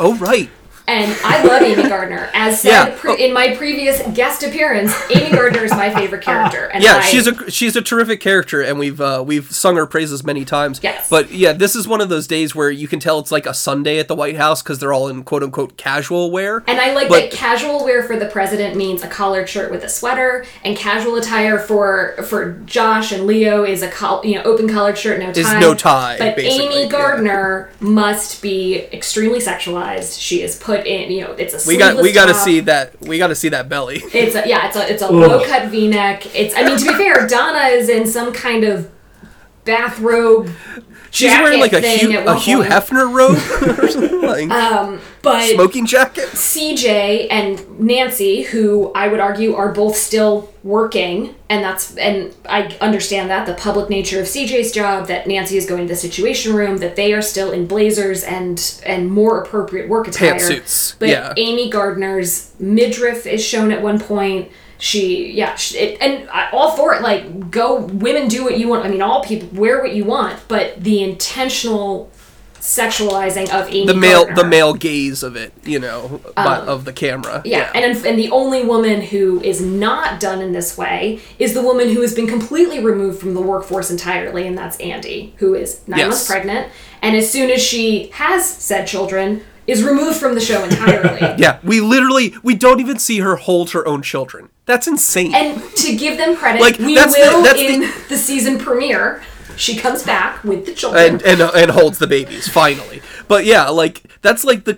Oh 0.00 0.16
right. 0.16 0.50
And 0.86 1.16
I 1.24 1.42
love 1.44 1.62
Amy 1.62 1.88
Gardner. 1.88 2.30
As 2.34 2.60
said 2.62 2.70
Yeah. 2.70 2.94
pre- 2.98 3.22
in 3.24 3.32
my 3.32 3.54
previous 3.54 4.02
guest 4.14 4.42
appearance, 4.42 4.92
Amy 5.14 5.30
Gardner 5.30 5.62
is 5.64 5.70
my 5.70 5.92
favorite 5.94 6.22
character. 6.22 6.64
And 6.66 6.82
yeah, 6.82 6.96
I, 6.96 7.00
she's 7.02 7.26
a 7.26 7.50
she's 7.50 7.76
a 7.76 7.82
terrific 7.82 8.20
character, 8.20 8.60
and 8.60 8.78
we've 8.78 9.00
uh, 9.00 9.22
we've 9.26 9.50
sung 9.52 9.76
her 9.76 9.86
praises 9.86 10.24
many 10.24 10.44
times. 10.44 10.80
Yes. 10.82 11.08
But 11.08 11.30
yeah, 11.30 11.52
this 11.52 11.76
is 11.76 11.86
one 11.86 12.00
of 12.00 12.08
those 12.08 12.26
days 12.26 12.54
where 12.54 12.70
you 12.70 12.88
can 12.88 12.98
tell 13.00 13.18
it's 13.20 13.30
like 13.30 13.46
a 13.46 13.54
Sunday 13.54 13.98
at 13.98 14.08
the 14.08 14.14
White 14.16 14.36
House 14.36 14.62
because 14.62 14.78
they're 14.78 14.92
all 14.92 15.08
in 15.08 15.22
quote 15.22 15.42
unquote 15.42 15.76
casual 15.76 16.30
wear. 16.30 16.62
And 16.66 16.80
I 16.80 16.92
like 16.94 17.08
But- 17.08 17.30
that 17.30 17.32
casual 17.32 17.84
wear 17.84 18.02
for 18.02 18.16
the 18.18 18.26
president 18.26 18.76
means 18.76 19.02
a 19.02 19.08
collared 19.08 19.48
shirt 19.48 19.70
with 19.70 19.84
a 19.84 19.88
sweater, 19.88 20.44
and 20.64 20.76
casual 20.76 21.16
attire 21.16 21.58
for 21.58 22.16
for 22.28 22.52
Josh 22.66 23.12
and 23.12 23.26
Leo 23.26 23.64
is 23.64 23.82
a 23.82 23.90
you 24.24 24.34
know 24.36 24.42
open 24.42 24.68
collared 24.68 24.98
shirt, 24.98 25.20
no 25.20 25.32
tie. 25.32 25.40
Is 25.40 25.52
no 25.60 25.74
tie, 25.74 26.16
But 26.18 26.38
Amy 26.38 26.82
yeah. 26.82 26.88
Gardner 26.88 27.70
must 27.80 28.42
be 28.42 28.86
extremely 28.92 29.38
sexualized. 29.38 30.20
She 30.20 30.42
is 30.42 30.56
put 30.70 30.86
in 30.86 31.10
you 31.10 31.22
know 31.22 31.32
it's 31.32 31.54
a 31.54 31.68
We 31.68 31.76
got 31.76 32.00
we 32.00 32.12
got 32.12 32.26
to 32.26 32.34
see 32.34 32.60
that 32.60 33.00
we 33.00 33.18
got 33.18 33.28
to 33.28 33.34
see 33.34 33.48
that 33.50 33.68
belly. 33.68 34.02
It's 34.12 34.36
a, 34.36 34.46
yeah, 34.46 34.68
it's 34.68 34.76
a 34.76 34.92
it's 34.92 35.02
a 35.02 35.10
low 35.10 35.44
cut 35.44 35.68
V 35.68 35.88
neck. 35.88 36.34
It's 36.34 36.54
I 36.56 36.62
mean 36.64 36.78
to 36.78 36.84
be 36.84 36.94
fair, 36.94 37.26
Donna 37.26 37.64
is 37.68 37.88
in 37.88 38.06
some 38.06 38.32
kind 38.32 38.64
of 38.64 38.90
bathrobe. 39.64 40.50
She's 41.12 41.30
wearing 41.32 41.60
like 41.60 41.72
a 41.72 41.80
Hugh 41.80 42.18
a 42.18 42.38
Hugh. 42.38 42.62
Hefner 42.62 43.12
robe 43.12 43.34
or 43.78 43.88
something 43.88 44.22
like 44.22 44.50
um, 44.50 45.00
but 45.22 45.54
smoking 45.54 45.84
jacket. 45.84 46.26
CJ 46.26 47.26
and 47.30 47.80
Nancy, 47.80 48.42
who 48.42 48.92
I 48.94 49.08
would 49.08 49.18
argue 49.18 49.54
are 49.54 49.72
both 49.72 49.96
still 49.96 50.52
working, 50.62 51.34
and 51.48 51.64
that's 51.64 51.96
and 51.96 52.34
I 52.48 52.76
understand 52.80 53.28
that 53.30 53.46
the 53.46 53.54
public 53.54 53.90
nature 53.90 54.20
of 54.20 54.26
CJ's 54.26 54.70
job, 54.70 55.08
that 55.08 55.26
Nancy 55.26 55.56
is 55.56 55.66
going 55.66 55.88
to 55.88 55.92
the 55.92 55.96
Situation 55.96 56.54
Room, 56.54 56.78
that 56.78 56.94
they 56.94 57.12
are 57.12 57.22
still 57.22 57.50
in 57.50 57.66
blazers 57.66 58.22
and 58.22 58.80
and 58.86 59.10
more 59.10 59.42
appropriate 59.42 59.88
work 59.88 60.06
attire. 60.06 60.34
Pantsuits, 60.34 60.94
But 61.00 61.08
yeah. 61.08 61.34
Amy 61.36 61.70
Gardner's 61.70 62.52
midriff 62.60 63.26
is 63.26 63.44
shown 63.44 63.72
at 63.72 63.82
one 63.82 63.98
point. 63.98 64.50
She 64.80 65.32
yeah, 65.32 65.54
she, 65.56 65.78
it, 65.78 65.98
and 66.00 66.28
I, 66.30 66.50
all 66.52 66.76
for 66.76 66.94
it. 66.94 67.02
Like 67.02 67.50
go, 67.50 67.80
women 67.80 68.28
do 68.28 68.42
what 68.44 68.58
you 68.58 68.68
want. 68.68 68.84
I 68.84 68.88
mean, 68.88 69.02
all 69.02 69.22
people 69.22 69.48
wear 69.52 69.80
what 69.82 69.94
you 69.94 70.04
want, 70.04 70.40
but 70.48 70.82
the 70.82 71.02
intentional 71.02 72.10
sexualizing 72.60 73.48
of 73.50 73.68
Amy 73.68 73.86
The 73.86 73.94
male 73.94 74.24
Gardner. 74.26 74.42
the 74.42 74.48
male 74.48 74.74
gaze 74.74 75.22
of 75.22 75.34
it, 75.34 75.52
you 75.64 75.78
know, 75.78 76.20
but 76.36 76.68
of 76.68 76.84
the 76.84 76.92
camera. 76.92 77.36
Um, 77.36 77.42
Yeah, 77.44 77.70
and 77.74 77.96
and 78.06 78.18
the 78.18 78.30
only 78.30 78.64
woman 78.64 79.00
who 79.00 79.40
is 79.40 79.62
not 79.62 80.20
done 80.20 80.42
in 80.42 80.52
this 80.52 80.76
way 80.76 81.20
is 81.38 81.54
the 81.54 81.62
woman 81.62 81.88
who 81.88 82.02
has 82.02 82.14
been 82.14 82.26
completely 82.26 82.78
removed 82.84 83.18
from 83.18 83.32
the 83.34 83.40
workforce 83.40 83.90
entirely, 83.90 84.46
and 84.46 84.56
that's 84.58 84.78
Andy, 84.78 85.32
who 85.38 85.54
is 85.54 85.80
nine 85.86 86.00
Yes. 86.00 86.08
months 86.08 86.26
pregnant, 86.26 86.68
and 87.02 87.16
as 87.16 87.30
soon 87.30 87.50
as 87.50 87.62
she 87.62 88.08
has 88.14 88.44
said 88.46 88.86
children, 88.86 89.42
is 89.66 89.82
removed 89.82 90.16
from 90.18 90.34
the 90.34 90.40
show 90.40 90.62
entirely. 90.64 91.20
yeah, 91.38 91.58
we 91.62 91.80
literally 91.80 92.34
we 92.42 92.54
don't 92.54 92.80
even 92.80 92.98
see 92.98 93.20
her 93.20 93.36
hold 93.36 93.70
her 93.70 93.86
own 93.86 94.02
children. 94.02 94.48
That's 94.66 94.86
insane. 94.86 95.34
And 95.34 95.60
to 95.76 95.96
give 95.96 96.16
them 96.16 96.36
credit, 96.36 96.60
Like, 96.60 96.78
we 96.78 96.94
that's 96.94 97.14
the- 97.14 97.20
will 97.32 97.42
that's 97.42 97.58
in 97.60 97.80
the- 97.80 98.04
the... 98.10 98.16
season 98.16 98.58
premiere. 98.58 99.22
She 99.56 99.76
comes 99.76 100.02
back 100.04 100.42
with 100.44 100.64
the 100.64 100.72
children. 100.72 101.04
and 101.14 101.22
and 101.22 101.40
uh, 101.42 101.50
and 101.54 101.70
holds 101.72 101.98
the 101.98 102.06
babies 102.06 102.48
finally. 102.48 103.02
But 103.28 103.44
yeah, 103.44 103.68
like 103.68 104.02
that's 104.22 104.42
like 104.44 104.64
the 104.64 104.74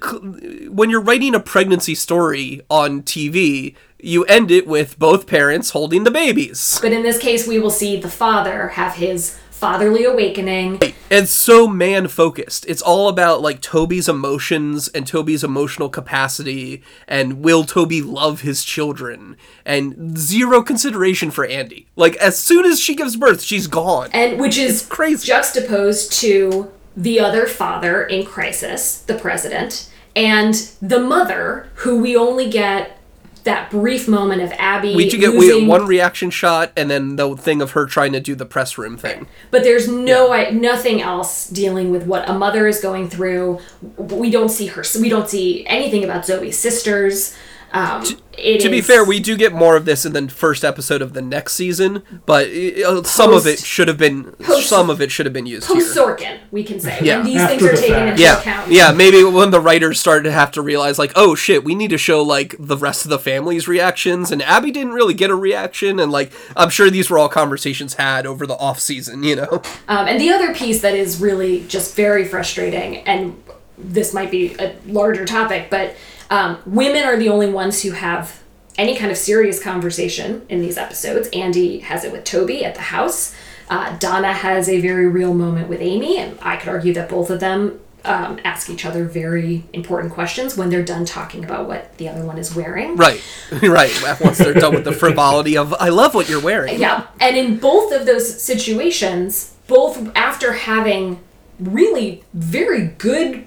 when 0.71 0.91
you're 0.91 1.01
writing 1.01 1.35
a 1.35 1.41
pregnancy 1.41 1.95
story 1.95 2.63
on 2.69 3.03
TV, 3.03 3.77
you 4.01 4.25
end 4.25 4.51
it 4.51 4.67
with 4.67 4.99
both 4.99 5.27
parents 5.29 5.71
holding 5.71 6.03
the 6.05 6.11
babies. 6.11 6.79
but 6.83 6.93
in 6.93 7.03
this 7.05 7.19
case, 7.19 7.47
we 7.47 7.61
will 7.61 7.71
see 7.71 7.97
the 8.01 8.09
father 8.11 8.69
have 8.69 8.95
his 8.95 9.39
fatherly 9.63 10.03
awakening. 10.03 10.81
It's 11.09 11.31
so 11.31 11.69
man 11.69 12.09
focused. 12.09 12.67
It's 12.67 12.83
all 12.83 13.09
about 13.09 13.43
like 13.43 13.61
Toby's 13.61 14.09
emotions 14.09 14.89
and 14.89 15.07
Toby's 15.07 15.45
emotional 15.45 15.89
capacity 15.89 16.83
and 17.07 17.45
will 17.45 17.63
Toby 17.63 18.03
love 18.03 18.41
his 18.41 18.65
children 18.65 19.37
and 19.65 20.19
zero 20.19 20.63
consideration 20.63 21.31
for 21.31 21.45
Andy. 21.45 21.87
Like 21.95 22.17
as 22.17 22.37
soon 22.37 22.65
as 22.65 22.81
she 22.81 22.97
gives 22.97 23.15
birth, 23.15 23.41
she's 23.41 23.69
gone. 23.69 24.11
and 24.13 24.41
which 24.41 24.59
is 24.59 24.85
crazy. 24.85 25.29
juxtaposed 25.29 26.13
to 26.15 26.73
the 26.97 27.21
other 27.21 27.47
father 27.47 28.03
in 28.03 28.27
crisis, 28.27 29.01
the 29.03 29.15
president, 29.15 29.89
and 30.17 30.55
the 30.83 30.99
mother, 30.99 31.71
who 31.77 32.03
we 32.03 32.17
only 32.17 32.51
get 32.51 32.99
that 33.45 33.71
brief 33.71 34.09
moment 34.09 34.43
of 34.43 34.53
Abby 34.53 34.95
we 34.95 35.09
do 35.09 35.19
get 35.19 35.35
losing, 35.35 35.63
we, 35.63 35.67
one 35.67 35.87
reaction 35.87 36.31
shot 36.31 36.73
and 36.77 36.91
then 36.91 37.17
the 37.17 37.37
thing 37.37 37.61
of 37.61 37.73
her 37.73 37.87
trying 37.87 38.13
to 38.13 38.21
do 38.21 38.35
the 38.35 38.47
press 38.47 38.79
room 38.79 38.97
thing. 38.97 39.27
but 39.51 39.63
there's 39.63 39.89
no 39.89 40.33
I, 40.33 40.51
nothing 40.51 41.03
else 41.03 41.49
dealing 41.49 41.91
with 41.91 42.05
what 42.07 42.29
a 42.29 42.33
mother 42.33 42.67
is 42.67 42.81
going 42.81 43.09
through. 43.09 43.59
We 43.97 44.31
don't 44.31 44.51
see 44.51 44.67
her. 44.67 44.85
We 45.01 45.09
don't 45.09 45.29
see 45.29 45.67
anything 45.67 46.05
about 46.05 46.27
Zoe's 46.27 46.59
sisters. 46.59 47.37
Um, 47.75 48.05
it 48.37 48.61
To 48.63 48.71
be 48.71 48.81
fair, 48.81 49.05
we 49.05 49.21
do 49.21 49.37
get 49.37 49.53
more 49.53 49.77
of 49.77 49.85
this 49.85 50.05
in 50.07 50.13
the 50.15 50.29
first 50.29 50.65
episode 50.65 51.01
of 51.03 51.13
the 51.13 51.21
next 51.23 51.53
season, 51.55 52.03
but 52.27 52.49
uh, 52.49 53.03
some 53.03 53.33
of 53.33 53.47
it 53.47 53.59
should 53.59 53.89
have 53.89 53.99
been 53.99 54.33
post- 54.43 54.69
some 54.69 54.89
of 54.91 55.01
it 55.01 55.11
should 55.11 55.27
have 55.27 55.33
been 55.33 55.47
used 55.47 55.67
post 55.69 55.95
here. 55.95 56.05
Sorkin, 56.05 56.39
we 56.51 56.65
can 56.65 56.81
say 56.81 56.99
Yeah. 57.03 57.19
when 57.19 57.27
these 57.27 57.37
After 57.41 57.59
things 57.59 57.63
are 57.71 57.77
the 57.77 57.81
taken 57.81 57.95
fact. 57.95 58.11
into 58.13 58.23
Yeah, 58.23 58.41
account. 58.41 58.71
yeah. 58.73 58.93
Maybe 58.93 59.23
when 59.25 59.51
the 59.51 59.61
writers 59.61 60.01
started 60.01 60.25
to 60.25 60.33
have 60.33 60.51
to 60.53 60.63
realize, 60.63 60.99
like, 60.99 61.13
oh 61.15 61.35
shit, 61.35 61.63
we 61.65 61.75
need 61.75 61.91
to 61.91 61.99
show 61.99 62.23
like 62.23 62.55
the 62.59 62.77
rest 62.77 63.05
of 63.05 63.11
the 63.11 63.19
family's 63.19 63.69
reactions, 63.69 64.31
and 64.33 64.43
Abby 64.43 64.71
didn't 64.71 64.93
really 64.93 65.15
get 65.15 65.31
a 65.31 65.35
reaction, 65.35 66.01
and 66.01 66.11
like 66.11 66.33
I'm 66.57 66.71
sure 66.71 66.91
these 66.91 67.11
were 67.11 67.19
all 67.19 67.29
conversations 67.29 67.95
had 67.95 68.27
over 68.27 68.47
the 68.47 68.57
off 68.57 68.81
season, 68.81 69.23
you 69.23 69.37
know. 69.37 69.63
Um, 69.89 70.09
and 70.09 70.21
the 70.21 70.31
other 70.31 70.55
piece 70.55 70.81
that 70.81 70.95
is 70.95 71.21
really 71.21 71.65
just 71.69 71.95
very 71.97 72.25
frustrating, 72.25 72.97
and 73.07 73.43
this 73.79 74.13
might 74.15 74.31
be 74.31 74.55
a 74.59 74.75
larger 74.87 75.25
topic, 75.25 75.69
but 75.71 75.95
um, 76.33 76.59
women 76.65 77.05
are 77.05 77.19
the 77.19 77.29
only 77.29 77.51
ones 77.51 77.83
who 77.83 77.91
have 77.91 78.43
any 78.79 78.97
kind 78.97 79.11
of 79.11 79.19
serious 79.19 79.63
conversation 79.63 80.47
in 80.49 80.63
these 80.63 80.79
episodes. 80.79 81.29
Andy 81.35 81.81
has 81.81 82.05
it 82.05 82.11
with 82.11 82.25
Toby 82.25 82.65
at 82.65 82.75
the 82.75 82.81
house. 82.81 83.35
Uh, 83.69 83.99
Donna 83.99 84.33
has 84.33 84.67
a 84.67 84.81
very 84.81 85.07
real 85.07 85.35
moment 85.35 85.69
with 85.69 85.83
Amy, 85.83 86.17
and 86.17 86.39
I 86.41 86.57
could 86.57 86.71
argue 86.71 86.95
that 86.95 87.11
both 87.11 87.29
of 87.29 87.41
them 87.41 87.81
um, 88.07 88.41
ask 88.45 88.71
each 88.71 88.87
other 88.87 89.05
very 89.05 89.65
important 89.75 90.15
questions 90.15 90.57
when 90.57 90.71
they're 90.71 90.83
done 90.83 91.05
talking 91.05 91.45
about 91.45 91.69
what 91.69 91.99
the 91.99 92.09
other 92.09 92.25
one 92.25 92.39
is 92.39 92.57
wearing. 92.57 92.97
Right, 92.97 93.23
right. 93.63 93.93
Once 94.19 94.39
they're 94.39 94.55
done 94.55 94.73
with 94.73 94.85
the 94.85 94.93
frivolity 94.93 95.59
of, 95.59 95.75
I 95.75 95.91
love 95.91 96.15
what 96.15 96.31
you're 96.31 96.41
wearing. 96.41 96.81
Yeah, 96.81 97.09
and 97.21 97.37
in 97.37 97.59
both 97.59 97.93
of 97.93 98.07
those 98.07 98.43
situations, 98.43 99.55
both 99.67 100.11
after 100.17 100.55
having 100.55 101.21
really 101.61 102.25
very 102.33 102.87
good 102.87 103.47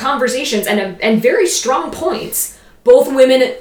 conversations 0.00 0.66
and 0.66 1.00
and 1.00 1.22
very 1.22 1.46
strong 1.46 1.90
points, 1.92 2.58
both 2.82 3.12
women 3.12 3.54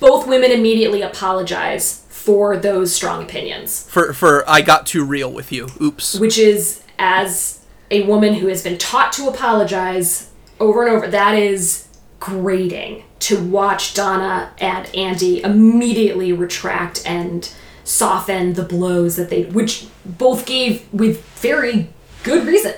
both 0.00 0.26
women 0.26 0.50
immediately 0.50 1.02
apologize 1.02 2.04
for 2.08 2.56
those 2.56 2.94
strong 2.94 3.22
opinions, 3.22 3.88
For 3.88 4.12
for 4.12 4.48
I 4.48 4.60
got 4.60 4.86
too 4.86 5.04
real 5.04 5.32
with 5.32 5.50
you. 5.52 5.68
Oops. 5.80 6.18
which 6.18 6.38
is 6.38 6.82
as 6.98 7.64
a 7.90 8.02
woman 8.02 8.34
who 8.34 8.48
has 8.48 8.62
been 8.62 8.76
taught 8.76 9.12
to 9.14 9.28
apologize 9.28 10.30
over 10.60 10.86
and 10.86 10.94
over, 10.94 11.08
that 11.08 11.34
is 11.34 11.88
grating 12.20 13.04
to 13.20 13.42
watch 13.42 13.94
Donna 13.94 14.52
and 14.58 14.94
Andy 14.94 15.42
immediately 15.42 16.32
retract 16.32 17.06
and 17.06 17.50
soften 17.84 18.52
the 18.52 18.64
blows 18.64 19.16
that 19.16 19.30
they 19.30 19.44
which 19.44 19.86
both 20.04 20.44
gave 20.44 20.92
with 20.92 21.24
very 21.36 21.88
good 22.22 22.46
reason. 22.46 22.74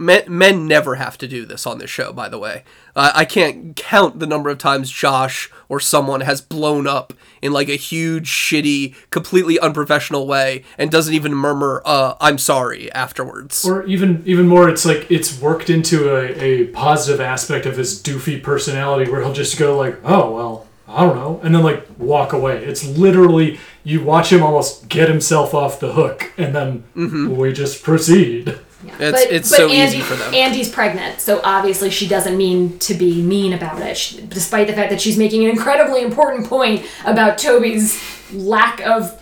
Men, 0.00 0.22
men 0.28 0.66
never 0.66 0.94
have 0.94 1.18
to 1.18 1.28
do 1.28 1.44
this 1.44 1.66
on 1.66 1.76
this 1.76 1.90
show, 1.90 2.10
by 2.10 2.30
the 2.30 2.38
way. 2.38 2.64
Uh, 2.96 3.12
I 3.14 3.26
can't 3.26 3.76
count 3.76 4.18
the 4.18 4.26
number 4.26 4.48
of 4.48 4.56
times 4.56 4.90
Josh 4.90 5.50
or 5.68 5.78
someone 5.78 6.22
has 6.22 6.40
blown 6.40 6.86
up 6.86 7.12
in 7.42 7.52
like 7.52 7.68
a 7.68 7.76
huge, 7.76 8.26
shitty, 8.26 8.94
completely 9.10 9.60
unprofessional 9.60 10.26
way 10.26 10.64
and 10.78 10.90
doesn't 10.90 11.12
even 11.12 11.34
murmur, 11.34 11.82
uh, 11.84 12.14
I'm 12.18 12.38
sorry 12.38 12.90
afterwards. 12.92 13.62
Or 13.68 13.84
even 13.84 14.22
even 14.24 14.48
more, 14.48 14.70
it's 14.70 14.86
like 14.86 15.10
it's 15.10 15.38
worked 15.38 15.68
into 15.68 16.16
a, 16.16 16.32
a 16.42 16.66
positive 16.68 17.20
aspect 17.20 17.66
of 17.66 17.76
his 17.76 18.02
doofy 18.02 18.42
personality 18.42 19.10
where 19.10 19.20
he'll 19.20 19.34
just 19.34 19.58
go 19.58 19.76
like, 19.76 20.00
oh 20.02 20.30
well, 20.34 20.66
I 20.90 21.04
don't 21.04 21.16
know, 21.16 21.40
and 21.42 21.54
then 21.54 21.62
like 21.62 21.86
walk 21.98 22.32
away. 22.32 22.64
It's 22.64 22.84
literally 22.84 23.60
you 23.84 24.02
watch 24.02 24.32
him 24.32 24.42
almost 24.42 24.88
get 24.88 25.08
himself 25.08 25.54
off 25.54 25.78
the 25.80 25.92
hook, 25.92 26.32
and 26.36 26.54
then 26.54 26.84
mm-hmm. 26.96 27.36
we 27.36 27.52
just 27.52 27.82
proceed. 27.82 28.58
It's, 28.98 29.20
it's 29.30 29.48
so 29.48 29.68
easy 29.68 30.00
for 30.00 30.14
them. 30.14 30.34
Andy's 30.34 30.70
pregnant, 30.70 31.20
so 31.20 31.40
obviously 31.44 31.90
she 31.90 32.08
doesn't 32.08 32.36
mean 32.36 32.78
to 32.80 32.94
be 32.94 33.22
mean 33.22 33.52
about 33.52 33.80
it, 33.80 33.96
she, 33.96 34.22
despite 34.22 34.66
the 34.66 34.72
fact 34.72 34.90
that 34.90 35.00
she's 35.00 35.18
making 35.18 35.44
an 35.44 35.50
incredibly 35.50 36.02
important 36.02 36.46
point 36.46 36.86
about 37.04 37.38
Toby's 37.38 38.02
lack 38.32 38.80
of 38.80 39.16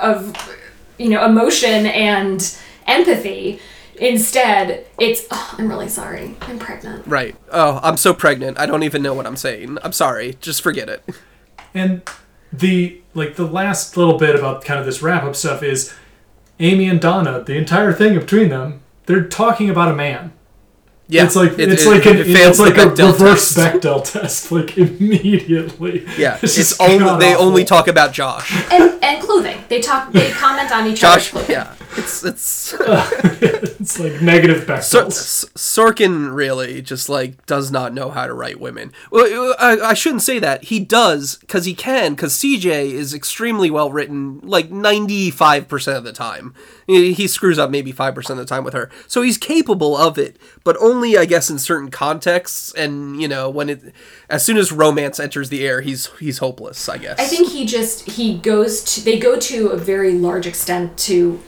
of 0.00 0.36
you 0.98 1.10
know 1.10 1.24
emotion 1.24 1.86
and 1.86 2.56
empathy. 2.86 3.60
Instead, 4.02 4.84
it's 4.98 5.22
oh, 5.30 5.54
I'm 5.58 5.68
really 5.68 5.88
sorry. 5.88 6.34
I'm 6.42 6.58
pregnant. 6.58 7.06
right. 7.06 7.36
Oh, 7.52 7.78
I'm 7.84 7.96
so 7.96 8.12
pregnant. 8.12 8.58
I 8.58 8.66
don't 8.66 8.82
even 8.82 9.00
know 9.00 9.14
what 9.14 9.26
I'm 9.26 9.36
saying. 9.36 9.78
I'm 9.84 9.92
sorry. 9.92 10.36
Just 10.40 10.60
forget 10.60 10.88
it. 10.88 11.04
And 11.72 12.02
the 12.52 13.00
like 13.14 13.36
the 13.36 13.46
last 13.46 13.96
little 13.96 14.18
bit 14.18 14.34
about 14.34 14.64
kind 14.64 14.80
of 14.80 14.86
this 14.86 15.02
wrap 15.02 15.22
up 15.22 15.36
stuff 15.36 15.62
is 15.62 15.94
Amy 16.58 16.88
and 16.88 17.00
Donna, 17.00 17.44
the 17.44 17.54
entire 17.56 17.92
thing 17.92 18.18
between 18.18 18.48
them, 18.48 18.82
they're 19.06 19.24
talking 19.24 19.70
about 19.70 19.88
a 19.88 19.94
man. 19.94 20.32
Yeah, 21.08 21.24
it's 21.24 21.36
like 21.36 21.52
it- 21.58 21.70
it's 21.72 21.84
it- 21.84 21.88
like 21.90 22.06
an, 22.06 22.16
it 22.16 22.28
it's 22.28 22.38
fails 22.38 22.58
the 22.58 22.64
like 22.64 22.76
a 22.78 22.86
Bechdel 22.90 23.12
reverse 23.12 23.54
test. 23.54 23.76
Bechdel 23.82 24.04
test, 24.12 24.50
like 24.52 24.76
immediately. 25.26 26.06
Yeah, 26.18 26.38
This 26.38 26.58
it's 26.58 26.72
is 26.72 26.80
only 26.80 26.98
they 27.24 27.34
awful. 27.34 27.46
only 27.46 27.64
talk 27.64 27.86
about 27.86 28.12
Josh. 28.12 28.50
and 28.72 29.02
and 29.02 29.22
clothing. 29.22 29.62
They 29.68 29.80
talk. 29.80 30.10
They 30.12 30.30
comment 30.32 30.72
on 30.72 30.86
each 30.88 31.04
other's 31.04 31.24
Josh, 31.24 31.30
clothing. 31.30 31.50
yeah, 31.52 31.74
it's 31.96 32.24
it's 32.24 32.74
It's 33.82 33.98
like 33.98 34.22
negative 34.22 34.60
Sor- 34.84 35.02
Bechdels. 35.02 35.08
S- 35.08 35.44
Sorkin 35.56 36.32
really 36.32 36.80
just 36.82 37.08
like 37.08 37.44
does 37.46 37.72
not 37.72 37.92
know 37.92 38.10
how 38.10 38.28
to 38.28 38.32
write 38.32 38.60
women. 38.60 38.92
Well, 39.10 39.56
I, 39.58 39.76
I 39.80 39.94
shouldn't 39.94 40.22
say 40.22 40.38
that. 40.38 40.64
He 40.64 40.78
does 40.78 41.36
because 41.36 41.64
he 41.64 41.74
can. 41.74 42.14
Because 42.14 42.34
CJ 42.34 42.92
is 42.92 43.12
extremely 43.12 43.70
well 43.70 43.90
written, 43.90 44.38
like 44.44 44.70
ninety 44.70 45.32
five 45.32 45.66
percent 45.66 45.98
of 45.98 46.04
the 46.04 46.12
time. 46.12 46.54
He, 46.86 47.12
he 47.12 47.26
screws 47.26 47.58
up 47.58 47.70
maybe 47.70 47.90
five 47.90 48.14
percent 48.14 48.38
of 48.38 48.46
the 48.46 48.54
time 48.54 48.62
with 48.62 48.74
her, 48.74 48.88
so 49.08 49.22
he's 49.22 49.36
capable 49.36 49.96
of 49.96 50.16
it, 50.16 50.36
but 50.62 50.76
only 50.80 51.18
I 51.18 51.24
guess 51.24 51.50
in 51.50 51.58
certain 51.58 51.90
contexts. 51.90 52.72
And 52.74 53.20
you 53.20 53.26
know 53.26 53.50
when 53.50 53.68
it, 53.68 53.92
as 54.30 54.44
soon 54.44 54.58
as 54.58 54.70
romance 54.70 55.18
enters 55.18 55.48
the 55.48 55.66
air, 55.66 55.80
he's 55.80 56.06
he's 56.20 56.38
hopeless. 56.38 56.88
I 56.88 56.98
guess. 56.98 57.18
I 57.18 57.24
think 57.24 57.48
he 57.50 57.66
just 57.66 58.10
he 58.12 58.38
goes 58.38 58.84
to 58.94 59.00
they 59.04 59.18
go 59.18 59.38
to 59.40 59.68
a 59.68 59.76
very 59.76 60.12
large 60.12 60.46
extent 60.46 60.96
to 60.98 61.40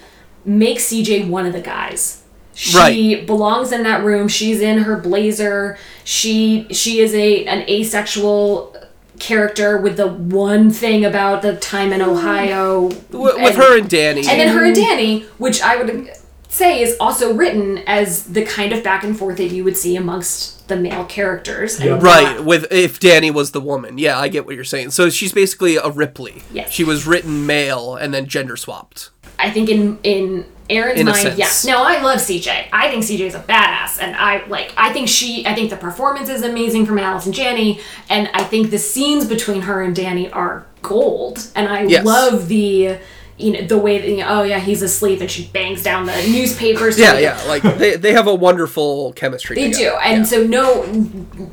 make 0.44 0.78
CJ 0.78 1.28
one 1.28 1.46
of 1.46 1.52
the 1.52 1.60
guys. 1.60 2.22
She 2.56 2.76
Right. 2.76 3.26
belongs 3.26 3.72
in 3.72 3.82
that 3.82 4.04
room. 4.04 4.28
She's 4.28 4.60
in 4.60 4.78
her 4.78 4.96
blazer. 4.96 5.76
She 6.04 6.66
she 6.70 7.00
is 7.00 7.12
a 7.14 7.44
an 7.46 7.62
asexual 7.68 8.76
character 9.18 9.76
with 9.78 9.96
the 9.96 10.06
one 10.08 10.70
thing 10.70 11.04
about 11.04 11.42
the 11.42 11.54
time 11.56 11.92
in 11.92 12.02
Ohio 12.02 12.82
with, 12.82 13.36
with 13.36 13.54
her 13.56 13.78
and 13.78 13.88
Danny. 13.88 14.20
and 14.20 14.40
then 14.40 14.48
her 14.56 14.64
and 14.64 14.74
Danny, 14.74 15.20
which 15.38 15.60
I 15.62 15.76
would 15.76 16.10
say 16.48 16.80
is 16.82 16.96
also 17.00 17.32
written 17.34 17.78
as 17.86 18.24
the 18.24 18.44
kind 18.44 18.72
of 18.72 18.82
back 18.84 19.02
and 19.02 19.18
forth 19.18 19.36
that 19.38 19.46
you 19.48 19.64
would 19.64 19.76
see 19.76 19.96
amongst 19.96 20.68
the 20.68 20.76
male 20.76 21.04
characters. 21.04 21.78
and 21.80 22.00
Right, 22.02 22.44
with 22.44 22.70
if 22.72 23.00
Danny 23.00 23.30
was 23.30 23.50
the 23.50 23.60
woman. 23.60 23.98
Yeah, 23.98 24.18
I 24.18 24.28
get 24.28 24.46
what 24.46 24.54
you're 24.54 24.62
saying. 24.64 24.90
So 24.92 25.10
she's 25.10 25.32
basically 25.32 25.76
a 25.76 25.90
Ripley. 25.90 26.42
Yes. 26.52 26.70
She 26.70 26.84
was 26.84 27.06
written 27.06 27.44
male 27.46 27.96
and 27.96 28.14
then 28.14 28.26
gender 28.26 28.56
swapped. 28.56 29.10
I 29.38 29.50
think 29.50 29.68
in 29.68 29.98
in 30.02 30.46
Aaron's 30.70 30.98
In 31.00 31.06
mind, 31.06 31.34
yes. 31.36 31.64
No, 31.66 31.82
I 31.82 32.00
love 32.00 32.20
CJ. 32.20 32.68
I 32.72 32.88
think 32.88 33.04
CJ 33.04 33.20
is 33.26 33.34
a 33.34 33.40
badass, 33.40 34.00
and 34.00 34.16
I 34.16 34.46
like. 34.46 34.72
I 34.76 34.92
think 34.92 35.08
she. 35.08 35.46
I 35.46 35.54
think 35.54 35.68
the 35.70 35.76
performance 35.76 36.28
is 36.30 36.42
amazing 36.42 36.86
from 36.86 36.98
Allison 36.98 37.32
Janney, 37.32 37.80
and 38.08 38.30
I 38.32 38.44
think 38.44 38.70
the 38.70 38.78
scenes 38.78 39.26
between 39.26 39.62
her 39.62 39.82
and 39.82 39.94
Danny 39.94 40.30
are 40.30 40.64
gold. 40.82 41.46
And 41.54 41.68
I 41.68 41.82
Yes. 41.84 42.04
love 42.04 42.48
the. 42.48 42.98
You 43.36 43.52
know 43.52 43.66
the 43.66 43.76
way 43.78 43.98
that 43.98 44.08
you 44.08 44.18
know, 44.18 44.26
oh 44.28 44.42
yeah 44.44 44.60
he's 44.60 44.80
asleep 44.80 45.20
and 45.20 45.28
she 45.28 45.46
bangs 45.48 45.82
down 45.82 46.06
the 46.06 46.12
newspapers. 46.30 46.96
Yeah, 46.96 47.18
yeah. 47.18 47.42
Like 47.48 47.62
they, 47.78 47.96
they 47.96 48.12
have 48.12 48.28
a 48.28 48.34
wonderful 48.34 49.12
chemistry. 49.14 49.56
They 49.56 49.72
together. 49.72 49.90
do, 49.90 49.96
and 50.04 50.18
Yeah. 50.18 50.24
so 50.24 50.44
no, 50.46 50.84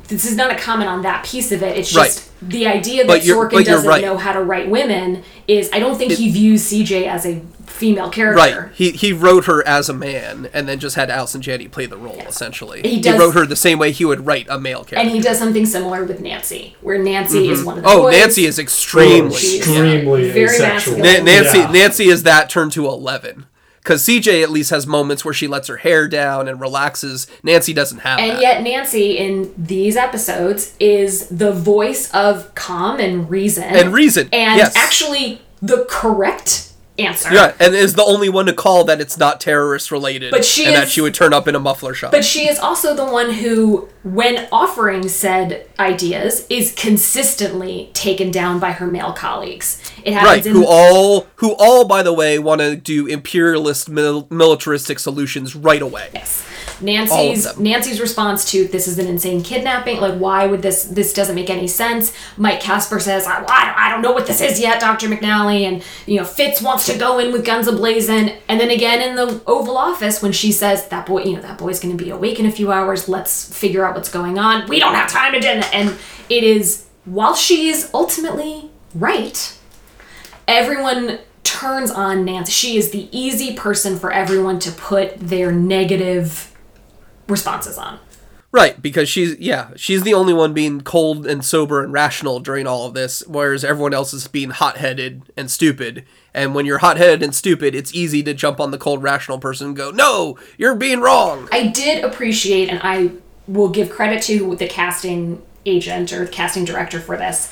this 0.06 0.24
is 0.24 0.36
not 0.36 0.52
a 0.52 0.54
comment 0.56 0.88
on 0.88 1.02
that 1.02 1.24
piece 1.24 1.50
of 1.50 1.60
it. 1.64 1.76
It's 1.76 1.92
Right. 1.92 2.28
Just 2.42 2.52
the 2.52 2.66
idea 2.66 3.04
that 3.04 3.06
But 3.06 3.22
Sorkin 3.22 3.64
doesn't 3.64 3.88
right. 3.88 4.02
know 4.02 4.16
how 4.16 4.32
to 4.32 4.42
write 4.42 4.68
women. 4.68 5.22
Is 5.48 5.70
I 5.72 5.78
don't 5.78 5.96
think 5.96 6.12
he 6.12 6.30
views 6.30 6.62
CJ 6.62 7.06
as 7.06 7.26
a 7.26 7.40
female 7.66 8.10
character. 8.10 8.36
Right. 8.36 8.72
He 8.72 8.90
he 8.90 9.12
wrote 9.12 9.46
her 9.46 9.66
as 9.66 9.88
a 9.88 9.92
man 9.92 10.48
and 10.52 10.68
then 10.68 10.78
just 10.78 10.96
had 10.96 11.10
Allison 11.10 11.42
Janney 11.42 11.68
play 11.68 11.86
the 11.86 11.96
role 11.96 12.20
essentially. 12.20 12.82
He 12.82 13.00
He, 13.00 13.10
wrote 13.10 13.34
her 13.34 13.46
the 13.46 13.56
same 13.56 13.78
way 13.78 13.92
he 13.92 14.04
would 14.04 14.26
write 14.26 14.46
a 14.48 14.58
male 14.58 14.84
character. 14.84 14.96
And 14.96 15.10
he 15.10 15.20
does 15.20 15.38
something 15.38 15.66
similar 15.66 16.04
with 16.04 16.20
Nancy, 16.20 16.76
where 16.80 16.98
Nancy 16.98 17.50
is 17.50 17.58
mm-hmm. 17.58 17.66
one 17.66 17.78
of 17.78 17.84
the 17.84 17.90
oh, 17.90 18.02
boys. 18.02 18.12
Nancy 18.12 18.44
is 18.44 18.58
extremely 18.58 19.36
She's 19.36 19.58
extremely 19.58 20.30
very 20.30 20.54
asexual. 20.54 20.98
Na- 20.98 21.22
Nancy 21.22 21.58
Yeah. 21.58 21.70
Nancy 21.70 22.08
is 22.08 22.22
that 22.22 22.48
turned 22.48 22.72
to 22.72 22.86
11. 22.86 23.46
Cuz 23.84 24.02
CJ 24.04 24.42
at 24.42 24.50
least 24.50 24.70
has 24.70 24.86
moments 24.86 25.24
where 25.24 25.34
she 25.34 25.48
lets 25.48 25.68
her 25.68 25.78
hair 25.78 26.06
down 26.08 26.46
and 26.48 26.60
relaxes. 26.60 27.26
Nancy 27.42 27.72
doesn't 27.72 27.98
have 27.98 28.20
And 28.20 28.32
that. 28.32 28.40
yet 28.40 28.62
Nancy 28.62 29.18
in 29.18 29.52
these 29.58 29.96
episodes 29.96 30.74
is 30.78 31.26
the 31.28 31.52
voice 31.52 32.10
of 32.12 32.54
calm 32.54 33.00
and 33.00 33.28
reason. 33.28 33.64
And 33.64 33.92
reason, 33.92 34.28
And 34.32 34.58
yes. 34.58 34.76
actually 34.76 35.42
the 35.60 35.84
correct 35.88 36.71
answer. 37.06 37.32
yeah, 37.32 37.54
and 37.60 37.74
is 37.74 37.94
the 37.94 38.04
only 38.04 38.28
one 38.28 38.46
to 38.46 38.52
call 38.52 38.84
that 38.84 39.00
it's 39.00 39.16
not 39.18 39.40
terrorist 39.40 39.90
related 39.90 40.30
But 40.30 40.44
she 40.44 40.66
and 40.66 40.74
that 40.76 40.84
is- 40.84 40.92
she 40.92 41.00
would 41.00 41.14
turn 41.14 41.32
up 41.32 41.46
in 41.48 41.54
a 41.54 41.60
muffler 41.60 41.94
shop. 41.94 42.10
But 42.12 42.24
she 42.24 42.48
is 42.48 42.58
also 42.58 42.94
the 42.94 43.04
one 43.04 43.32
who, 43.32 43.88
when 44.02 44.48
offering 44.52 45.08
said 45.08 45.66
ideas, 45.78 46.46
is 46.48 46.72
consistently 46.76 47.90
taken 47.94 48.30
down 48.30 48.58
by 48.58 48.72
her 48.72 48.86
male 48.86 49.12
colleagues. 49.12 49.80
It 50.04 50.12
happens 50.14 50.30
right, 50.30 50.46
in 50.46 50.52
who 50.54 50.66
all 50.66 51.26
who 51.36 51.54
all 51.58 51.86
by 51.86 52.02
the 52.02 52.12
way 52.12 52.38
want 52.38 52.60
to 52.60 52.76
do 52.76 53.06
imperialist 53.06 53.88
mil- 53.88 54.26
militaristic 54.30 54.98
solutions 54.98 55.54
right 55.54 55.82
away. 55.82 56.08
Yes. 56.14 56.44
Nancy's. 56.82 57.58
Nancy's 57.58 58.00
response 58.00 58.50
to 58.52 58.66
this 58.68 58.88
is 58.88 58.98
an 58.98 59.06
insane 59.06 59.42
kidnapping. 59.42 60.00
Like, 60.00 60.18
why 60.18 60.46
would 60.46 60.62
this? 60.62 60.84
This 60.84 61.12
doesn't 61.12 61.34
make 61.34 61.50
any 61.50 61.66
sense. 61.68 62.12
Mike 62.36 62.60
Casper 62.60 63.00
says, 63.00 63.26
I, 63.26 63.44
I, 63.48 63.64
don't, 63.66 63.78
I 63.78 63.88
don't 63.90 64.02
know 64.02 64.12
what 64.12 64.26
this 64.26 64.40
is 64.40 64.60
yet, 64.60 64.80
Doctor 64.80 65.08
McNally. 65.08 65.62
And 65.62 65.82
you 66.06 66.18
know, 66.18 66.24
Fitz 66.24 66.60
wants 66.60 66.86
to 66.86 66.98
go 66.98 67.18
in 67.18 67.32
with 67.32 67.44
guns 67.44 67.66
ablazing. 67.66 68.36
And 68.48 68.60
then 68.60 68.70
again 68.70 69.00
in 69.00 69.16
the 69.16 69.42
Oval 69.46 69.76
Office 69.76 70.22
when 70.22 70.32
she 70.32 70.52
says 70.52 70.88
that 70.88 71.06
boy, 71.06 71.24
you 71.24 71.36
know, 71.36 71.42
that 71.42 71.58
boy's 71.58 71.80
going 71.80 71.96
to 71.96 72.02
be 72.02 72.10
awake 72.10 72.38
in 72.38 72.46
a 72.46 72.52
few 72.52 72.72
hours. 72.72 73.08
Let's 73.08 73.52
figure 73.56 73.84
out 73.84 73.94
what's 73.94 74.10
going 74.10 74.38
on. 74.38 74.68
We 74.68 74.78
don't 74.78 74.94
have 74.94 75.10
time 75.10 75.32
to 75.32 75.40
do 75.40 75.46
that. 75.46 75.72
And 75.72 75.96
it 76.28 76.44
is 76.44 76.86
while 77.04 77.34
she's 77.34 77.92
ultimately 77.92 78.70
right, 78.94 79.58
everyone 80.46 81.18
turns 81.42 81.90
on 81.90 82.24
Nancy. 82.24 82.52
She 82.52 82.76
is 82.76 82.90
the 82.90 83.08
easy 83.16 83.54
person 83.54 83.98
for 83.98 84.12
everyone 84.12 84.58
to 84.60 84.72
put 84.72 85.18
their 85.18 85.52
negative 85.52 86.51
responses 87.32 87.76
on. 87.76 87.98
Right, 88.52 88.82
because 88.82 89.08
she's 89.08 89.38
yeah, 89.38 89.70
she's 89.76 90.02
the 90.02 90.12
only 90.12 90.34
one 90.34 90.52
being 90.52 90.82
cold 90.82 91.26
and 91.26 91.42
sober 91.42 91.82
and 91.82 91.90
rational 91.90 92.38
during 92.38 92.66
all 92.66 92.86
of 92.86 92.92
this, 92.92 93.24
whereas 93.26 93.64
everyone 93.64 93.94
else 93.94 94.12
is 94.12 94.28
being 94.28 94.50
hot-headed 94.50 95.22
and 95.38 95.50
stupid. 95.50 96.04
And 96.34 96.54
when 96.54 96.66
you're 96.66 96.78
hot-headed 96.78 97.22
and 97.22 97.34
stupid, 97.34 97.74
it's 97.74 97.94
easy 97.94 98.22
to 98.24 98.34
jump 98.34 98.60
on 98.60 98.70
the 98.70 98.76
cold 98.76 99.02
rational 99.02 99.38
person 99.38 99.68
and 99.68 99.76
go, 99.76 99.90
"No, 99.90 100.36
you're 100.58 100.74
being 100.74 101.00
wrong." 101.00 101.48
I 101.50 101.68
did 101.68 102.04
appreciate, 102.04 102.68
and 102.68 102.78
I 102.82 103.12
will 103.48 103.70
give 103.70 103.88
credit 103.88 104.22
to 104.24 104.54
the 104.54 104.68
casting 104.68 105.40
agent 105.64 106.12
or 106.12 106.26
the 106.26 106.30
casting 106.30 106.66
director 106.66 107.00
for 107.00 107.16
this. 107.16 107.50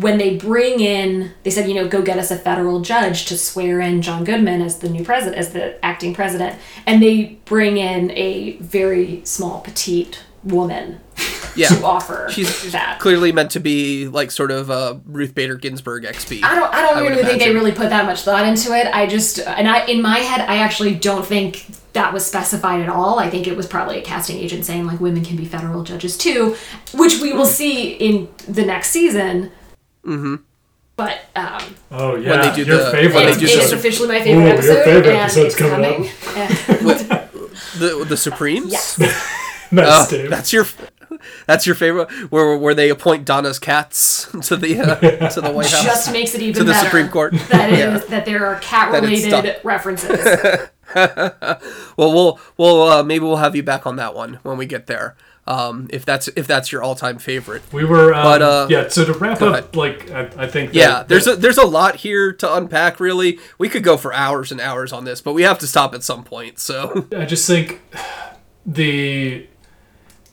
When 0.00 0.18
they 0.18 0.36
bring 0.36 0.80
in, 0.80 1.32
they 1.42 1.50
said, 1.50 1.68
you 1.68 1.74
know, 1.74 1.88
go 1.88 2.00
get 2.00 2.18
us 2.18 2.30
a 2.30 2.36
federal 2.36 2.80
judge 2.80 3.26
to 3.26 3.36
swear 3.36 3.80
in 3.80 4.02
John 4.02 4.24
Goodman 4.24 4.62
as 4.62 4.78
the 4.78 4.88
new 4.88 5.04
president, 5.04 5.36
as 5.36 5.52
the 5.52 5.84
acting 5.84 6.14
president, 6.14 6.56
and 6.86 7.02
they 7.02 7.38
bring 7.44 7.76
in 7.76 8.12
a 8.12 8.56
very 8.58 9.20
small, 9.24 9.60
petite 9.60 10.22
woman 10.44 11.00
Yeah. 11.58 11.68
to 11.68 11.84
offer 11.84 12.28
She's 12.30 12.72
that. 12.72 12.98
clearly 13.00 13.32
meant 13.32 13.50
to 13.52 13.60
be 13.60 14.06
like 14.08 14.30
sort 14.30 14.50
of 14.50 14.70
a 14.70 15.00
Ruth 15.06 15.34
Bader 15.34 15.56
Ginsburg 15.56 16.04
XP. 16.04 16.42
I 16.42 16.54
don't. 16.54 16.72
I 16.72 16.82
don't 16.82 16.96
I 16.98 17.02
would 17.02 17.10
really 17.10 17.24
think 17.24 17.40
they 17.40 17.52
really 17.52 17.72
put 17.72 17.90
that 17.90 18.06
much 18.06 18.22
thought 18.22 18.46
into 18.46 18.72
it. 18.74 18.86
I 18.94 19.06
just 19.06 19.38
and 19.40 19.68
I 19.68 19.84
in 19.86 20.00
my 20.02 20.18
head 20.18 20.48
I 20.48 20.58
actually 20.58 20.94
don't 20.94 21.26
think 21.26 21.66
that 21.94 22.12
was 22.12 22.24
specified 22.24 22.80
at 22.80 22.88
all. 22.88 23.18
I 23.18 23.28
think 23.28 23.46
it 23.46 23.56
was 23.56 23.66
probably 23.66 23.98
a 23.98 24.02
casting 24.02 24.38
agent 24.38 24.64
saying 24.64 24.86
like 24.86 25.00
women 25.00 25.24
can 25.24 25.36
be 25.36 25.44
federal 25.44 25.82
judges 25.82 26.16
too, 26.16 26.54
which 26.94 27.20
we 27.20 27.32
will 27.32 27.46
see 27.46 27.92
in 27.94 28.28
the 28.46 28.64
next 28.64 28.90
season. 28.90 29.50
Mm-hmm. 30.04 30.36
But 30.96 31.20
um, 31.36 31.62
Oh 31.92 32.16
yeah, 32.16 32.50
they 32.50 32.56
do 32.64 32.68
your 32.70 32.78
the- 32.84 32.90
favorite 32.90 33.14
when 33.14 33.24
they 33.26 33.32
it's, 33.32 33.42
it's 33.42 33.54
episode. 33.56 33.76
officially 33.78 34.08
my 34.08 34.20
favorite 34.22 34.42
Ooh, 34.42 34.46
your 34.46 34.54
episode, 34.54 34.84
favorite 34.84 35.06
and 35.06 35.16
episode's 35.18 35.46
it's 35.46 35.56
coming 35.56 35.94
coming. 35.94 37.10
Uh, 37.10 37.28
the 37.78 38.04
the 38.08 38.16
Supremes. 38.16 38.72
yes, 38.72 38.98
Nice, 39.72 39.86
Oh, 39.88 40.06
Dave. 40.10 40.30
that's 40.30 40.52
your 40.52 40.66
that's 41.46 41.66
your 41.66 41.74
favorite 41.74 42.10
where 42.30 42.56
where 42.58 42.74
they 42.74 42.88
appoint 42.90 43.24
Donna's 43.24 43.58
cats 43.58 44.24
to 44.42 44.56
the 44.56 44.78
uh, 44.80 45.28
to 45.30 45.40
the 45.40 45.50
White 45.50 45.66
House 45.70 45.84
just 45.84 46.12
makes 46.12 46.34
it 46.34 46.42
even 46.42 46.54
to 46.60 46.64
the 46.64 46.72
better 46.72 46.86
Supreme 46.86 47.08
Court. 47.08 47.32
that 47.50 47.70
is 47.72 47.78
Yeah. 47.78 47.98
that 48.08 48.24
there 48.26 48.46
are 48.46 48.58
cat 48.60 48.92
related 48.92 49.60
references. 49.64 50.68
Well, 50.94 52.12
we'll 52.14 52.40
we'll 52.56 52.82
uh, 52.82 53.02
maybe 53.02 53.24
we'll 53.24 53.36
have 53.36 53.54
you 53.56 53.62
back 53.62 53.86
on 53.86 53.96
that 53.96 54.14
one 54.14 54.38
when 54.42 54.56
we 54.56 54.66
get 54.66 54.86
there. 54.86 55.16
Um, 55.46 55.86
if 55.90 56.04
that's 56.04 56.28
if 56.28 56.46
that's 56.46 56.70
your 56.72 56.82
all 56.82 56.94
time 56.94 57.18
favorite. 57.18 57.62
We 57.72 57.82
were, 57.84 58.12
um, 58.12 58.22
But, 58.22 58.42
uh, 58.42 58.66
yeah. 58.68 58.88
So 58.88 59.06
to 59.06 59.14
wrap 59.14 59.40
up, 59.40 59.52
ahead. 59.54 59.74
like 59.76 60.10
I, 60.10 60.28
I 60.44 60.46
think, 60.46 60.74
Yeah, 60.74 61.04
there's 61.04 61.24
that- 61.24 61.34
a 61.34 61.36
there's 61.36 61.56
a 61.56 61.64
lot 61.66 61.96
here 61.96 62.32
to 62.34 62.54
unpack. 62.54 63.00
Really, 63.00 63.38
we 63.56 63.70
could 63.70 63.82
go 63.82 63.96
for 63.96 64.12
hours 64.12 64.52
and 64.52 64.60
hours 64.60 64.92
on 64.92 65.04
this, 65.04 65.22
but 65.22 65.32
we 65.32 65.42
have 65.44 65.58
to 65.60 65.66
stop 65.66 65.94
at 65.94 66.02
some 66.02 66.22
point. 66.22 66.58
So 66.58 67.06
I 67.16 67.24
just 67.24 67.46
think 67.46 67.80
the 68.66 69.46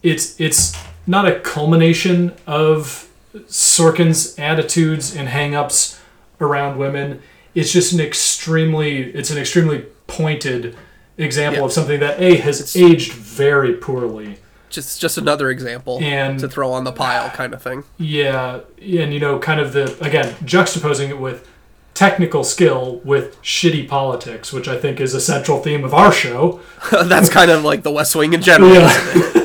it's 0.05 0.39
it's 0.39 0.73
not 1.07 1.27
a 1.27 1.39
culmination 1.39 2.33
of 2.47 3.09
Sorkin's 3.47 4.37
attitudes 4.39 5.15
and 5.15 5.27
hangups 5.29 5.99
around 6.39 6.77
women. 6.77 7.21
It's 7.53 7.71
just 7.71 7.93
an 7.93 7.99
extremely 7.99 9.03
it's 9.13 9.31
an 9.31 9.37
extremely 9.37 9.85
pointed 10.07 10.75
example 11.17 11.59
Yeah. 11.61 11.65
of 11.65 11.71
something 11.73 11.99
that 11.99 12.19
a 12.19 12.35
has 12.37 12.75
aged 12.75 13.11
very 13.13 13.73
poorly. 13.73 14.37
just 14.69 14.99
just 14.99 15.17
another 15.17 15.49
example 15.49 15.99
And- 16.01 16.39
to 16.39 16.47
throw 16.49 16.71
on 16.73 16.83
the 16.83 16.91
pile, 16.91 17.29
kind 17.29 17.53
of 17.53 17.61
thing. 17.61 17.83
Yeah, 17.97 18.59
and 18.81 19.13
you 19.13 19.19
know, 19.19 19.39
kind 19.39 19.59
of 19.61 19.71
the 19.73 19.85
again 20.01 20.35
juxtaposing 20.43 21.09
it 21.09 21.19
with 21.19 21.47
technical 21.93 22.43
skill 22.43 22.99
with 23.05 23.41
shitty 23.41 23.87
politics, 23.87 24.51
which 24.51 24.67
I 24.67 24.77
think 24.77 24.99
is 24.99 25.13
a 25.13 25.21
central 25.21 25.61
theme 25.61 25.85
of 25.85 25.93
our 25.93 26.11
show. 26.11 26.59
That's 26.91 27.29
kind 27.29 27.49
of 27.49 27.63
like 27.63 27.83
the 27.83 27.91
West 27.91 28.15
Wing 28.17 28.33
in 28.33 28.41
general. 28.41 28.73
Yeah. 28.73 29.41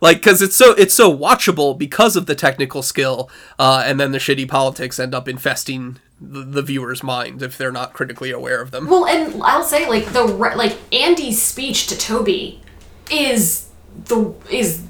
like 0.00 0.18
because 0.18 0.42
it's 0.42 0.56
so 0.56 0.72
it's 0.72 0.94
so 0.94 1.16
watchable 1.16 1.76
because 1.76 2.16
of 2.16 2.26
the 2.26 2.34
technical 2.34 2.82
skill 2.82 3.30
uh, 3.58 3.82
and 3.84 3.98
then 3.98 4.12
the 4.12 4.18
shitty 4.18 4.48
politics 4.48 4.98
end 4.98 5.14
up 5.14 5.28
infesting 5.28 5.98
the, 6.20 6.40
the 6.40 6.62
viewer's 6.62 7.02
mind 7.02 7.42
if 7.42 7.56
they're 7.56 7.72
not 7.72 7.92
critically 7.92 8.30
aware 8.30 8.60
of 8.60 8.70
them 8.70 8.86
Well, 8.86 9.06
and 9.06 9.42
I'll 9.42 9.62
say 9.62 9.88
like 9.88 10.12
the 10.12 10.24
re- 10.24 10.56
like 10.56 10.76
Andy's 10.92 11.40
speech 11.40 11.86
to 11.88 11.98
Toby 11.98 12.60
is 13.10 13.68
the 14.06 14.34
is 14.50 14.82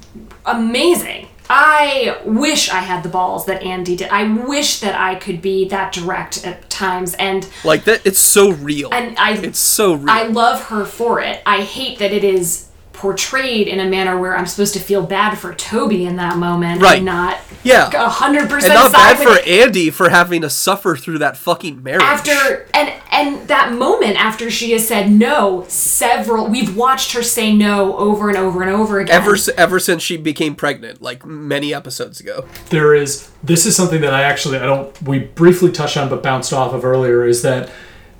amazing. 0.46 1.28
I 1.50 2.20
wish 2.26 2.68
I 2.68 2.80
had 2.80 3.02
the 3.02 3.08
balls 3.08 3.46
that 3.46 3.62
Andy 3.62 3.96
did. 3.96 4.10
I 4.10 4.30
wish 4.30 4.80
that 4.80 4.94
I 4.94 5.14
could 5.14 5.40
be 5.40 5.66
that 5.68 5.92
direct 5.92 6.46
at 6.46 6.68
times 6.68 7.14
and 7.14 7.48
like 7.64 7.84
that 7.84 8.04
it's 8.06 8.18
so 8.18 8.50
real 8.52 8.92
and 8.92 9.18
I 9.18 9.32
it's 9.32 9.58
so 9.58 9.94
real 9.94 10.10
I 10.10 10.24
love 10.24 10.64
her 10.64 10.84
for 10.84 11.20
it. 11.20 11.42
I 11.46 11.62
hate 11.62 11.98
that 11.98 12.12
it 12.12 12.24
is 12.24 12.67
portrayed 12.98 13.68
in 13.68 13.78
a 13.78 13.84
manner 13.86 14.18
where 14.18 14.36
I'm 14.36 14.46
supposed 14.46 14.74
to 14.74 14.80
feel 14.80 15.06
bad 15.06 15.36
for 15.38 15.54
Toby 15.54 16.04
in 16.04 16.16
that 16.16 16.36
moment 16.36 16.82
Right. 16.82 16.96
and 16.96 17.06
not 17.06 17.38
yeah. 17.62 17.88
a 17.94 18.08
hundred 18.08 18.42
and 18.42 18.50
percent 18.50 18.74
not 18.74 18.92
bad 18.92 19.18
with 19.18 19.28
for 19.28 19.48
andy 19.48 19.90
for 19.90 20.08
having 20.08 20.42
to 20.42 20.50
suffer 20.50 20.96
through 20.96 21.18
that 21.18 21.36
fucking 21.36 21.82
marriage. 21.82 22.02
After 22.02 22.66
and 22.74 22.92
and 23.12 23.48
that 23.48 23.72
moment 23.72 24.16
after 24.16 24.50
she 24.50 24.72
has 24.72 24.86
said 24.86 25.10
no 25.10 25.64
several 25.68 26.48
we've 26.48 26.76
watched 26.76 27.12
her 27.12 27.22
say 27.22 27.54
no 27.54 27.96
over 27.96 28.28
and 28.28 28.36
over 28.36 28.62
and 28.62 28.70
over 28.70 28.98
again. 28.98 29.14
Ever 29.14 29.36
ever 29.56 29.78
since 29.78 30.02
she 30.02 30.16
became 30.16 30.54
pregnant 30.56 31.00
like 31.00 31.24
many 31.24 31.72
episodes 31.72 32.18
ago. 32.20 32.46
There 32.70 32.94
is 32.94 33.30
this 33.44 33.64
is 33.64 33.76
something 33.76 34.00
that 34.00 34.12
I 34.12 34.22
actually 34.24 34.58
I 34.58 34.66
don't 34.66 35.00
we 35.02 35.20
briefly 35.20 35.70
touched 35.70 35.96
on 35.96 36.08
but 36.08 36.22
bounced 36.22 36.52
off 36.52 36.72
of 36.74 36.84
earlier 36.84 37.24
is 37.24 37.42
that 37.42 37.70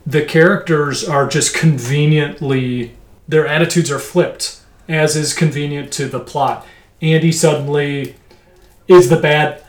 the 0.06 0.24
characters 0.24 1.06
are 1.06 1.26
just 1.26 1.54
conveniently 1.54 2.94
their 3.26 3.46
attitudes 3.46 3.90
are 3.90 3.98
flipped 3.98 4.57
as 4.88 5.16
is 5.16 5.34
convenient 5.34 5.92
to 5.92 6.08
the 6.08 6.20
plot. 6.20 6.66
Andy 7.00 7.32
suddenly 7.32 8.16
is 8.88 9.08
the 9.08 9.20
bad 9.20 9.62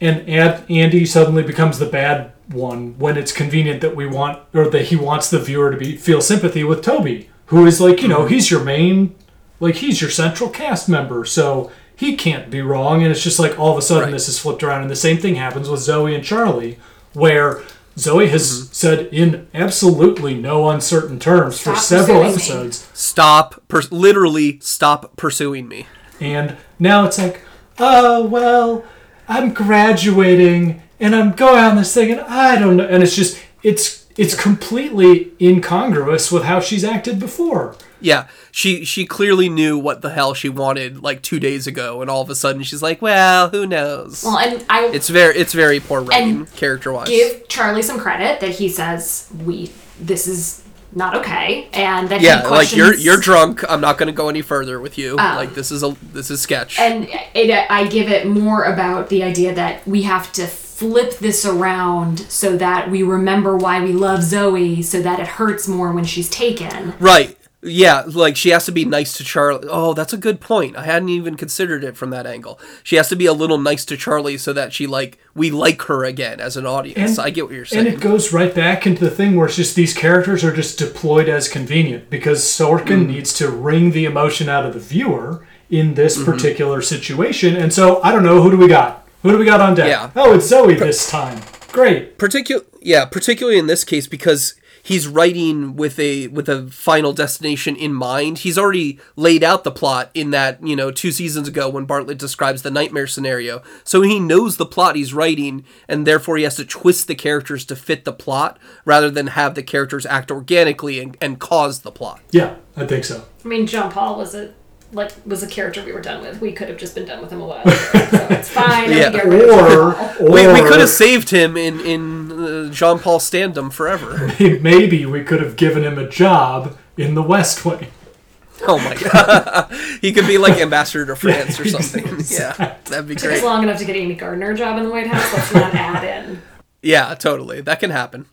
and 0.00 0.28
Ad, 0.28 0.64
Andy 0.68 1.06
suddenly 1.06 1.42
becomes 1.42 1.78
the 1.78 1.86
bad 1.86 2.32
one 2.48 2.98
when 2.98 3.16
it's 3.16 3.32
convenient 3.32 3.80
that 3.80 3.96
we 3.96 4.06
want 4.06 4.42
or 4.52 4.68
that 4.68 4.86
he 4.86 4.96
wants 4.96 5.30
the 5.30 5.38
viewer 5.38 5.70
to 5.70 5.76
be 5.76 5.96
feel 5.96 6.20
sympathy 6.20 6.62
with 6.62 6.82
Toby, 6.82 7.30
who 7.46 7.64
is 7.66 7.80
like, 7.80 8.02
you 8.02 8.08
know, 8.08 8.20
mm-hmm. 8.20 8.34
he's 8.34 8.50
your 8.50 8.62
main 8.62 9.14
like 9.60 9.76
he's 9.76 10.00
your 10.00 10.10
central 10.10 10.50
cast 10.50 10.88
member, 10.88 11.24
so 11.24 11.70
he 11.96 12.16
can't 12.16 12.50
be 12.50 12.60
wrong. 12.60 13.02
And 13.02 13.10
it's 13.10 13.22
just 13.22 13.38
like 13.38 13.58
all 13.58 13.72
of 13.72 13.78
a 13.78 13.82
sudden 13.82 14.04
Right. 14.04 14.12
this 14.12 14.28
is 14.28 14.38
flipped 14.38 14.62
around, 14.62 14.82
and 14.82 14.90
the 14.90 14.96
same 14.96 15.16
thing 15.16 15.36
happens 15.36 15.68
with 15.70 15.80
Zoe 15.80 16.14
and 16.14 16.24
Charlie, 16.24 16.78
where 17.14 17.62
Zoe 17.96 18.28
has 18.28 18.50
Mm-hmm. 18.50 18.72
said 18.72 19.06
in 19.12 19.46
absolutely 19.54 20.34
no 20.34 20.68
uncertain 20.70 21.18
terms 21.18 21.58
for 21.60 21.74
Stop 21.76 21.78
several 21.78 22.22
pursuing 22.22 22.26
me. 22.60 22.66
episodes, 22.66 22.88
stop 22.92 23.62
pers- 23.68 23.92
literally 23.92 24.58
stop 24.60 25.16
pursuing 25.16 25.68
me 25.68 25.86
and 26.20 26.56
now 26.78 27.04
it's 27.04 27.18
like, 27.18 27.40
oh 27.78 28.24
well, 28.26 28.84
I'm 29.28 29.52
graduating 29.54 30.82
and 31.00 31.14
I'm 31.14 31.32
going 31.32 31.62
on 31.62 31.76
this 31.76 31.92
thing, 31.92 32.12
and 32.12 32.20
I 32.22 32.58
don't 32.58 32.76
know, 32.76 32.86
and 32.86 33.02
it's 33.02 33.14
just 33.16 33.38
it's 33.62 34.03
it's 34.16 34.40
completely 34.40 35.32
incongruous 35.40 36.30
with 36.30 36.44
how 36.44 36.60
she's 36.60 36.84
acted 36.84 37.18
before. 37.18 37.76
Yeah, 38.00 38.28
she 38.50 38.84
she 38.84 39.06
clearly 39.06 39.48
knew 39.48 39.78
what 39.78 40.02
the 40.02 40.10
hell 40.10 40.34
she 40.34 40.48
wanted 40.48 41.02
like 41.02 41.22
two 41.22 41.40
days 41.40 41.66
ago, 41.66 42.02
and 42.02 42.10
all 42.10 42.20
of 42.20 42.28
a 42.30 42.34
sudden 42.34 42.62
she's 42.62 42.82
like, 42.82 43.00
"Well, 43.00 43.48
who 43.48 43.66
knows?" 43.66 44.22
well 44.24 44.38
and 44.38 44.64
i 44.68 44.86
it's 44.86 45.08
very 45.08 45.36
it's 45.36 45.52
very 45.52 45.80
poor 45.80 46.02
writing, 46.02 46.46
character 46.46 46.92
wise. 46.92 47.08
give 47.08 47.48
charlie 47.48 47.82
some 47.82 47.98
credit 47.98 48.40
that 48.40 48.50
he 48.50 48.68
says 48.68 49.28
we 49.44 49.72
this 50.00 50.26
is 50.26 50.62
not 50.96 51.16
okay 51.16 51.68
and 51.72 52.08
that 52.08 52.20
yeah, 52.20 52.42
he 52.42 52.48
like 52.48 52.76
you're 52.76 52.94
you're 52.94 53.16
drunk. 53.16 53.68
I'm 53.68 53.80
not 53.80 53.98
going 53.98 54.06
to 54.06 54.12
go 54.12 54.28
any 54.28 54.42
further 54.42 54.80
with 54.80 54.96
you. 54.96 55.12
Oh. 55.12 55.16
like 55.16 55.54
this 55.54 55.72
is 55.72 55.82
a 55.82 55.96
this 56.12 56.30
is 56.30 56.40
sketch. 56.40 56.78
and 56.78 57.08
it, 57.34 57.70
I 57.70 57.86
give 57.88 58.08
it 58.08 58.26
more 58.26 58.64
about 58.64 59.08
the 59.08 59.22
idea 59.22 59.54
that 59.54 59.86
we 59.86 60.02
have 60.02 60.32
to 60.34 60.46
flip 60.74 61.18
this 61.18 61.44
around 61.44 62.18
so 62.28 62.56
that 62.56 62.90
we 62.90 63.02
remember 63.02 63.56
why 63.56 63.82
we 63.82 63.92
love 63.92 64.22
Zoe, 64.22 64.82
so 64.82 65.00
that 65.02 65.20
it 65.20 65.26
hurts 65.26 65.68
more 65.68 65.92
when 65.92 66.04
she's 66.04 66.28
taken. 66.28 66.94
right. 66.98 67.36
Yeah, 67.66 68.02
like 68.06 68.36
she 68.36 68.50
has 68.50 68.66
to 68.66 68.72
be 68.72 68.84
nice 68.84 69.16
to 69.16 69.24
Charlie. 69.24 69.66
Oh, 69.70 69.94
that's 69.94 70.12
a 70.12 70.18
good 70.18 70.38
point. 70.38 70.76
I 70.76 70.84
hadn't 70.84 71.08
even 71.08 71.34
considered 71.34 71.82
it 71.82 71.96
from 71.96 72.10
that 72.10 72.26
angle. 72.26 72.60
She 72.82 72.96
has 72.96 73.08
to 73.08 73.16
be 73.16 73.24
a 73.24 73.32
little 73.32 73.56
nice 73.56 73.86
to 73.86 73.96
Charlie 73.96 74.36
so 74.36 74.52
that 74.52 74.74
she 74.74 74.86
like 74.86 75.16
we 75.34 75.50
like 75.50 75.80
her 75.82 76.04
again 76.04 76.40
as 76.40 76.58
an 76.58 76.66
audience. 76.66 77.16
And, 77.16 77.26
I 77.26 77.30
get 77.30 77.46
what 77.46 77.54
you're 77.54 77.64
saying. 77.64 77.86
And 77.86 77.94
it 77.94 78.00
goes 78.02 78.34
right 78.34 78.54
back 78.54 78.86
into 78.86 79.02
the 79.02 79.10
thing 79.10 79.34
where 79.34 79.46
it's 79.46 79.56
just 79.56 79.76
these 79.76 79.94
characters 79.94 80.44
are 80.44 80.52
just 80.54 80.78
deployed 80.78 81.26
as 81.26 81.48
convenient 81.48 82.10
because 82.10 82.42
Sorkin 82.44 83.04
Mm. 83.04 83.14
needs 83.14 83.32
to 83.38 83.48
wring 83.48 83.92
the 83.92 84.04
emotion 84.04 84.50
out 84.50 84.66
of 84.66 84.74
the 84.74 84.78
viewer 84.80 85.46
in 85.70 85.94
this 85.94 86.18
Mm-hmm. 86.18 86.30
particular 86.30 86.82
situation. 86.82 87.56
And 87.56 87.72
so 87.72 88.02
I 88.02 88.12
don't 88.12 88.24
know 88.24 88.42
who 88.42 88.50
do 88.50 88.58
we 88.58 88.68
got? 88.68 89.03
Who 89.24 89.32
do 89.32 89.38
we 89.38 89.44
got 89.46 89.60
on 89.60 89.74
deck? 89.74 89.88
Yeah. 89.88 90.10
Oh, 90.14 90.34
it's 90.34 90.46
Zoe 90.46 90.74
this 90.74 91.10
time. 91.10 91.40
Great. 91.72 92.18
particular 92.18 92.62
yeah 92.80 93.04
particularly 93.04 93.58
in 93.58 93.66
this 93.66 93.82
case 93.82 94.06
because 94.06 94.54
he's 94.80 95.08
writing 95.08 95.74
with 95.74 95.98
a 95.98 96.28
with 96.28 96.48
a 96.48 96.68
final 96.68 97.12
destination 97.12 97.74
in 97.74 97.92
mind 97.92 98.38
he's 98.38 98.56
already 98.56 99.00
laid 99.16 99.42
out 99.42 99.64
the 99.64 99.72
plot 99.72 100.08
in 100.14 100.30
that 100.30 100.64
you 100.64 100.76
know 100.76 100.92
two 100.92 101.10
seasons 101.10 101.48
ago 101.48 101.68
when 101.68 101.84
bartlet 101.84 102.16
describes 102.16 102.62
the 102.62 102.70
nightmare 102.70 103.08
scenario 103.08 103.60
so 103.82 104.02
he 104.02 104.20
knows 104.20 104.56
the 104.56 104.66
plot 104.66 104.94
he's 104.94 105.12
writing 105.12 105.64
and 105.88 106.06
therefore 106.06 106.36
he 106.36 106.44
has 106.44 106.54
to 106.54 106.64
twist 106.64 107.08
the 107.08 107.14
characters 107.16 107.64
to 107.64 107.74
fit 107.74 108.04
the 108.04 108.12
plot 108.12 108.56
rather 108.84 109.10
than 109.10 109.26
have 109.28 109.56
the 109.56 109.62
characters 109.62 110.06
act 110.06 110.30
organically 110.30 111.00
and, 111.00 111.16
and 111.20 111.40
cause 111.40 111.80
the 111.80 111.90
plot 111.90 112.20
Yeah, 112.30 112.54
I 112.76 112.86
think 112.86 113.02
so. 113.04 113.24
I 113.44 113.48
mean, 113.48 113.66
John 113.66 113.90
Paul 113.90 114.16
was 114.16 114.34
a 114.36 114.54
like 114.94 115.12
was 115.26 115.42
a 115.42 115.46
character 115.46 115.84
we 115.84 115.92
were 115.92 116.00
done 116.00 116.22
with. 116.22 116.40
We 116.40 116.52
could 116.52 116.68
have 116.68 116.78
just 116.78 116.94
been 116.94 117.04
done 117.06 117.20
with 117.20 117.30
him 117.30 117.40
a 117.40 117.46
while 117.46 117.62
ago, 117.62 117.72
so 117.72 118.26
it's 118.30 118.48
fine. 118.48 118.90
Yeah. 118.90 119.08
I 119.08 119.10
can 119.10 119.12
get 119.12 119.26
rid 119.26 119.42
of 119.42 119.48
John 119.50 119.72
Or, 119.72 120.28
or 120.28 120.32
we, 120.32 120.46
we 120.46 120.68
could 120.68 120.80
have 120.80 120.88
saved 120.88 121.30
him 121.30 121.56
in 121.56 121.80
in 121.80 122.32
uh, 122.32 122.70
jean 122.70 122.98
paul 122.98 123.18
standum 123.18 123.72
forever 123.72 124.32
maybe 124.60 125.06
we 125.06 125.22
could 125.22 125.40
have 125.40 125.56
given 125.56 125.84
him 125.84 125.98
a 125.98 126.08
job 126.08 126.76
in 126.96 127.14
the 127.14 127.22
West 127.22 127.64
Wing. 127.64 127.88
oh 128.68 128.78
my 128.78 128.94
god 128.94 129.72
he 130.00 130.12
could 130.12 130.26
be 130.26 130.38
like 130.38 130.58
ambassador 130.60 131.06
to 131.06 131.16
france 131.16 131.58
or 131.58 131.66
something 131.68 132.04
yeah 132.28 132.76
that'd 132.84 133.06
be 133.08 133.14
Took 133.14 133.32
us 133.32 133.40
great 133.40 133.44
long 133.44 133.62
enough 133.62 133.78
to 133.78 133.84
get 133.84 133.96
Amy 133.96 134.14
Gardner 134.14 134.52
a 134.52 134.56
job 134.56 134.78
in 134.78 134.84
the 134.84 134.90
White 134.90 135.06
House. 135.06 135.32
Let's 135.32 135.54
not 135.54 135.74
add 135.74 136.04
in. 136.04 136.42
Yeah, 136.82 137.14
totally. 137.14 137.60
That 137.62 137.80
can 137.80 137.90
happen. 137.90 138.26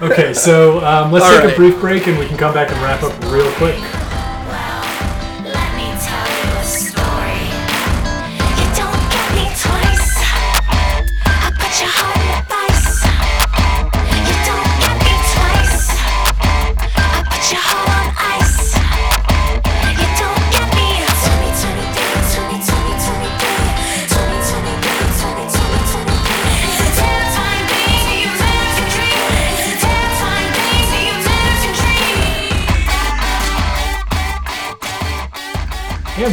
Okay, 0.00 0.34
so 0.34 0.84
um, 0.84 1.12
let's 1.12 1.24
All 1.24 1.40
take 1.40 1.52
a 1.52 1.56
brief 1.56 1.78
break 1.80 2.06
and 2.06 2.18
we 2.18 2.26
can 2.26 2.36
come 2.36 2.52
back 2.52 2.70
and 2.70 2.80
wrap 2.82 3.02
up 3.02 3.18
real 3.32 3.50
quick. 3.52 4.05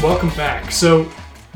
Welcome 0.03 0.29
back. 0.29 0.71
So, 0.71 1.09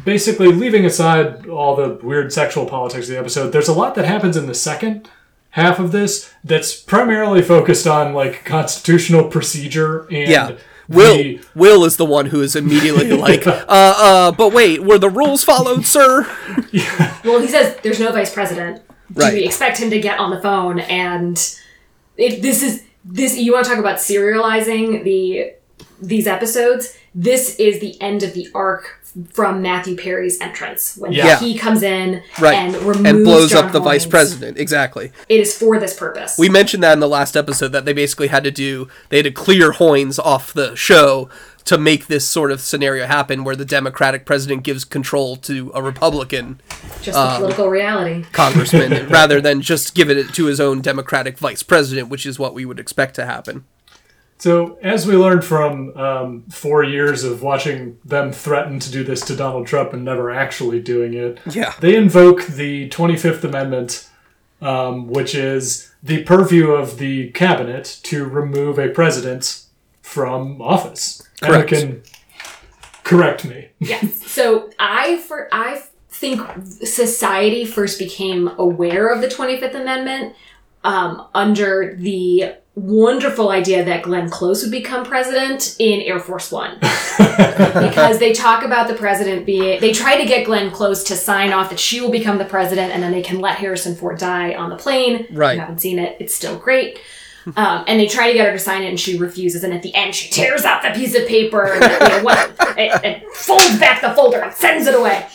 basically, 0.06 0.48
leaving 0.48 0.86
aside 0.86 1.48
all 1.48 1.76
the 1.76 2.00
weird 2.04 2.32
sexual 2.32 2.66
politics 2.66 3.08
of 3.08 3.14
the 3.14 3.20
episode, 3.20 3.50
there's 3.52 3.68
a 3.68 3.74
lot 3.74 3.96
that 3.96 4.06
happens 4.06 4.38
in 4.38 4.46
the 4.48 4.54
second 4.54 5.10
half 5.52 5.80
of 5.80 5.92
this 5.92 6.32
that's 6.44 6.76
primarily 6.76 7.42
focused 7.42 7.88
on 7.88 8.14
like 8.14 8.46
constitutional 8.46 9.26
procedure 9.26 10.02
and 10.12 10.30
Yeah. 10.30 10.52
Will 10.90 11.16
the- 11.18 11.42
Will 11.54 11.84
is 11.84 11.98
the 11.98 12.06
one 12.06 12.28
who 12.28 12.42
is 12.42 12.56
immediately 12.56 13.12
like, 13.18 13.46
uh, 13.46 13.66
uh, 13.68 14.32
but 14.32 14.54
wait, 14.54 14.82
were 14.84 14.98
the 14.98 15.10
rules 15.10 15.44
followed, 15.44 15.86
sir? 15.86 16.24
Well, 17.26 17.42
he 17.42 17.48
says 17.48 17.78
there's 17.84 18.00
no 18.00 18.12
vice 18.14 18.34
president. 18.34 18.82
Do 19.12 19.22
Right. 19.22 19.34
we 19.34 19.44
expect 19.46 19.80
him 19.80 19.90
to 19.90 20.00
get 20.00 20.20
on 20.20 20.30
the 20.32 20.40
phone? 20.42 20.80
And 20.80 21.38
it, 22.18 22.42
this 22.42 22.62
is 22.64 22.84
this. 23.04 23.38
You 23.38 23.54
want 23.54 23.66
to 23.66 23.72
talk 23.72 23.80
about 23.80 23.98
serializing 23.98 25.04
the 25.04 25.54
these 26.02 26.28
episodes? 26.28 26.98
This 27.20 27.56
is 27.56 27.80
the 27.80 28.00
end 28.00 28.22
of 28.22 28.34
the 28.36 28.48
arc 28.54 29.00
from 29.32 29.64
Matthew 29.64 29.96
Perry's 29.98 30.40
entrance 30.40 30.96
when 30.96 31.12
Yeah. 31.12 31.40
he 31.40 31.58
comes 31.58 31.82
in 31.82 32.22
Right. 32.40 32.54
and 32.54 32.76
removes 32.76 33.10
and 33.10 33.24
blows 33.26 33.50
John 33.52 33.66
up 33.66 33.72
the 33.72 33.80
vice 33.80 34.06
president. 34.06 34.60
Exactly. 34.60 35.12
It 35.28 35.40
is 35.40 35.58
for 35.58 35.80
this 35.80 35.96
purpose. 35.96 36.38
We 36.38 36.48
mentioned 36.50 36.84
that 36.84 36.94
in 36.94 37.00
the 37.00 37.08
last 37.10 37.36
episode 37.36 37.72
that 37.72 37.86
they 37.86 37.94
basically 37.94 38.28
had 38.28 38.44
to 38.44 38.52
do 38.52 38.88
they 39.10 39.18
had 39.18 39.24
to 39.26 39.32
clear 39.32 39.72
Hoynes 39.72 40.20
off 40.24 40.54
the 40.54 40.76
show 40.76 41.28
to 41.66 41.80
make 41.80 42.06
this 42.06 42.26
sort 42.28 42.52
of 42.52 42.62
scenario 42.62 43.08
happen 43.08 43.44
where 43.44 43.56
the 43.56 43.66
Democratic 43.66 44.24
president 44.24 44.62
gives 44.62 44.86
control 44.86 45.36
to 45.38 45.72
a 45.74 45.82
Republican 45.82 46.62
Just 47.02 47.16
the 47.18 47.20
um, 47.20 47.38
political 47.38 47.70
reality. 47.70 48.26
congressman 48.32 49.08
rather 49.10 49.42
than 49.42 49.62
just 49.62 49.96
giving 49.96 50.18
it 50.20 50.32
to 50.36 50.46
his 50.46 50.60
own 50.62 50.82
Democratic 50.82 51.40
vice 51.40 51.64
president, 51.64 52.08
which 52.10 52.26
is 52.28 52.38
what 52.38 52.54
we 52.54 52.64
would 52.66 52.80
expect 52.80 53.16
to 53.16 53.26
happen. 53.26 53.64
So, 54.40 54.78
as 54.84 55.08
we 55.08 55.16
learned 55.16 55.44
from 55.44 55.98
um, 55.98 56.44
four 56.52 56.84
years 56.84 57.24
of 57.24 57.42
watching 57.42 57.98
them 58.06 58.32
threaten 58.32 58.80
to 58.80 58.92
do 58.92 59.04
this 59.04 59.22
to 59.28 59.36
Donald 59.36 59.66
Trump 59.66 59.94
and 59.94 60.06
never 60.06 60.30
actually 60.30 60.80
doing 60.80 61.14
it, 61.16 61.40
Yeah. 61.50 61.74
they 61.80 61.96
invoke 61.96 62.46
the 62.46 62.88
25th 62.90 63.44
Amendment, 63.44 64.08
um, 64.62 65.08
which 65.08 65.34
is 65.34 65.92
the 66.04 66.24
purview 66.24 66.70
of 66.72 67.00
the 67.00 67.30
cabinet 67.32 68.00
to 68.04 68.26
remove 68.26 68.78
a 68.78 68.90
president 68.90 69.64
from 70.04 70.62
office. 70.62 71.24
Emma 71.42 71.54
Correct. 71.64 71.70
can 71.70 72.02
correct 73.04 73.46
me. 73.46 73.70
Yes. 73.80 74.24
So 74.26 74.70
I 74.80 75.18
for 75.28 75.48
I 75.52 75.82
think 76.10 76.42
society 76.84 77.66
first 77.66 78.00
became 78.00 78.50
aware 78.58 79.08
of 79.14 79.22
the 79.22 79.28
25th 79.28 79.76
Amendment 79.76 80.36
um, 80.84 81.28
under 81.34 81.96
the 81.98 82.56
wonderful 82.78 83.50
idea 83.50 83.84
that 83.84 84.04
Glenn 84.04 84.30
Close 84.30 84.62
would 84.62 84.72
become 84.72 85.04
president 85.04 85.76
in 85.80 86.00
Air 86.02 86.20
Force 86.20 86.52
One. 86.52 86.78
because 86.80 88.20
they 88.20 88.34
talk 88.34 88.64
about 88.64 88.88
the 88.88 88.94
president 88.94 89.46
being 89.46 89.82
they 89.82 89.92
try 89.92 90.16
to 90.16 90.26
get 90.26 90.46
Glenn 90.46 90.70
Close 90.70 91.04
to 91.06 91.16
sign 91.16 91.52
off 91.52 91.72
that 91.72 91.80
she 91.80 92.00
will 92.00 92.12
become 92.12 92.38
the 92.38 92.46
president 92.46 92.94
and 92.94 93.02
then 93.02 93.12
they 93.12 93.24
can 93.24 93.40
let 93.40 93.58
Harrison 93.58 93.96
Ford 93.96 94.20
die 94.20 94.54
on 94.54 94.70
the 94.70 94.76
plane. 94.76 95.26
Right. 95.32 95.56
You 95.56 95.60
haven't 95.60 95.82
seen 95.82 95.98
it. 95.98 96.18
It's 96.20 96.36
still 96.36 96.58
great. 96.58 97.00
Um, 97.56 97.86
and 97.88 98.00
they 98.00 98.08
try 98.08 98.28
to 98.28 98.34
get 98.34 98.46
her 98.46 98.52
to 98.52 98.60
sign 98.60 98.84
it, 98.84 98.90
and 98.90 99.00
she 99.00 99.18
refuses. 99.18 99.64
And 99.64 99.74
at 99.74 99.82
the 99.82 99.96
end, 99.96 100.14
she 100.14 100.30
tears 100.30 100.66
out 100.66 100.84
the 100.84 100.90
piece 100.90 101.16
of 101.16 101.26
paper 101.28 101.64
and, 101.64 101.82
you 101.82 102.10
know, 102.10 102.24
what, 102.24 102.78
and, 102.78 103.06
and 103.06 103.24
folds 103.32 103.80
back 103.80 104.02
the 104.02 104.14
folder 104.14 104.42
and 104.42 104.54
sends 104.54 104.86
it 104.86 104.94
away. 104.94 105.26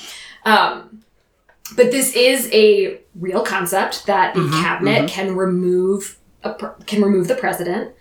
Um, 0.44 1.02
but 1.74 1.90
this 1.90 2.14
is 2.14 2.50
a 2.52 3.00
real 3.14 3.42
concept 3.42 4.04
that 4.06 4.34
the 4.34 4.46
cabinet 4.50 5.08
can 5.08 5.34
remove 5.34 6.18
pr- 6.50 6.82
can 6.86 7.02
remove 7.02 7.28
the 7.28 7.34
president. 7.34 7.92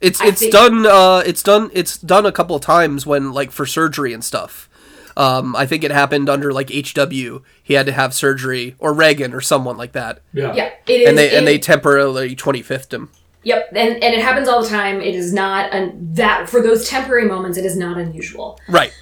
It's 0.00 0.20
I 0.20 0.26
it's 0.28 0.40
think- 0.40 0.52
done 0.52 0.86
uh 0.86 1.22
it's 1.26 1.42
done 1.42 1.70
it's 1.74 1.98
done 1.98 2.24
a 2.24 2.32
couple 2.32 2.56
of 2.56 2.62
times 2.62 3.04
when 3.06 3.32
like 3.32 3.50
for 3.50 3.66
surgery 3.66 4.12
and 4.14 4.24
stuff. 4.24 4.68
Um, 5.16 5.54
I 5.56 5.66
think 5.66 5.84
it 5.84 5.90
happened 5.90 6.30
under 6.30 6.52
like 6.52 6.70
HW. 6.70 7.42
He 7.62 7.74
had 7.74 7.84
to 7.86 7.92
have 7.92 8.14
surgery 8.14 8.76
or 8.78 8.94
Reagan 8.94 9.34
or 9.34 9.40
someone 9.42 9.76
like 9.76 9.92
that, 9.92 10.20
Yeah. 10.32 10.54
Yeah, 10.54 10.70
it 10.86 10.92
is. 11.02 11.08
and 11.08 11.18
they 11.18 11.36
and 11.36 11.46
they 11.46 11.58
temporarily 11.58 12.34
twenty 12.34 12.62
fifth 12.62 12.92
him. 12.94 13.10
Yep, 13.42 13.70
and 13.74 14.02
and 14.02 14.14
it 14.14 14.22
happens 14.22 14.48
all 14.48 14.62
the 14.62 14.68
time. 14.68 15.00
It 15.00 15.14
is 15.14 15.32
not 15.34 15.72
un- 15.72 15.92
that 16.14 16.48
for 16.48 16.62
those 16.62 16.88
temporary 16.88 17.26
moments. 17.26 17.58
It 17.58 17.64
is 17.66 17.76
not 17.76 17.98
unusual. 17.98 18.58
Right. 18.68 18.92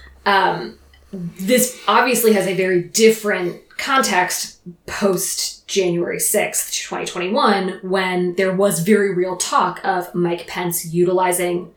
this 1.13 1.81
obviously 1.87 2.33
has 2.33 2.47
a 2.47 2.55
very 2.55 2.83
different 2.83 3.61
context 3.79 4.59
post 4.87 5.58
January 5.69 6.17
6th, 6.17 6.73
2021, 6.73 7.81
when 7.83 8.35
there 8.35 8.53
was 8.53 8.81
very 8.81 9.15
real 9.15 9.37
talk 9.37 9.81
of 9.85 10.13
Mike 10.15 10.47
Pence 10.47 10.87
utilizing, 10.87 11.73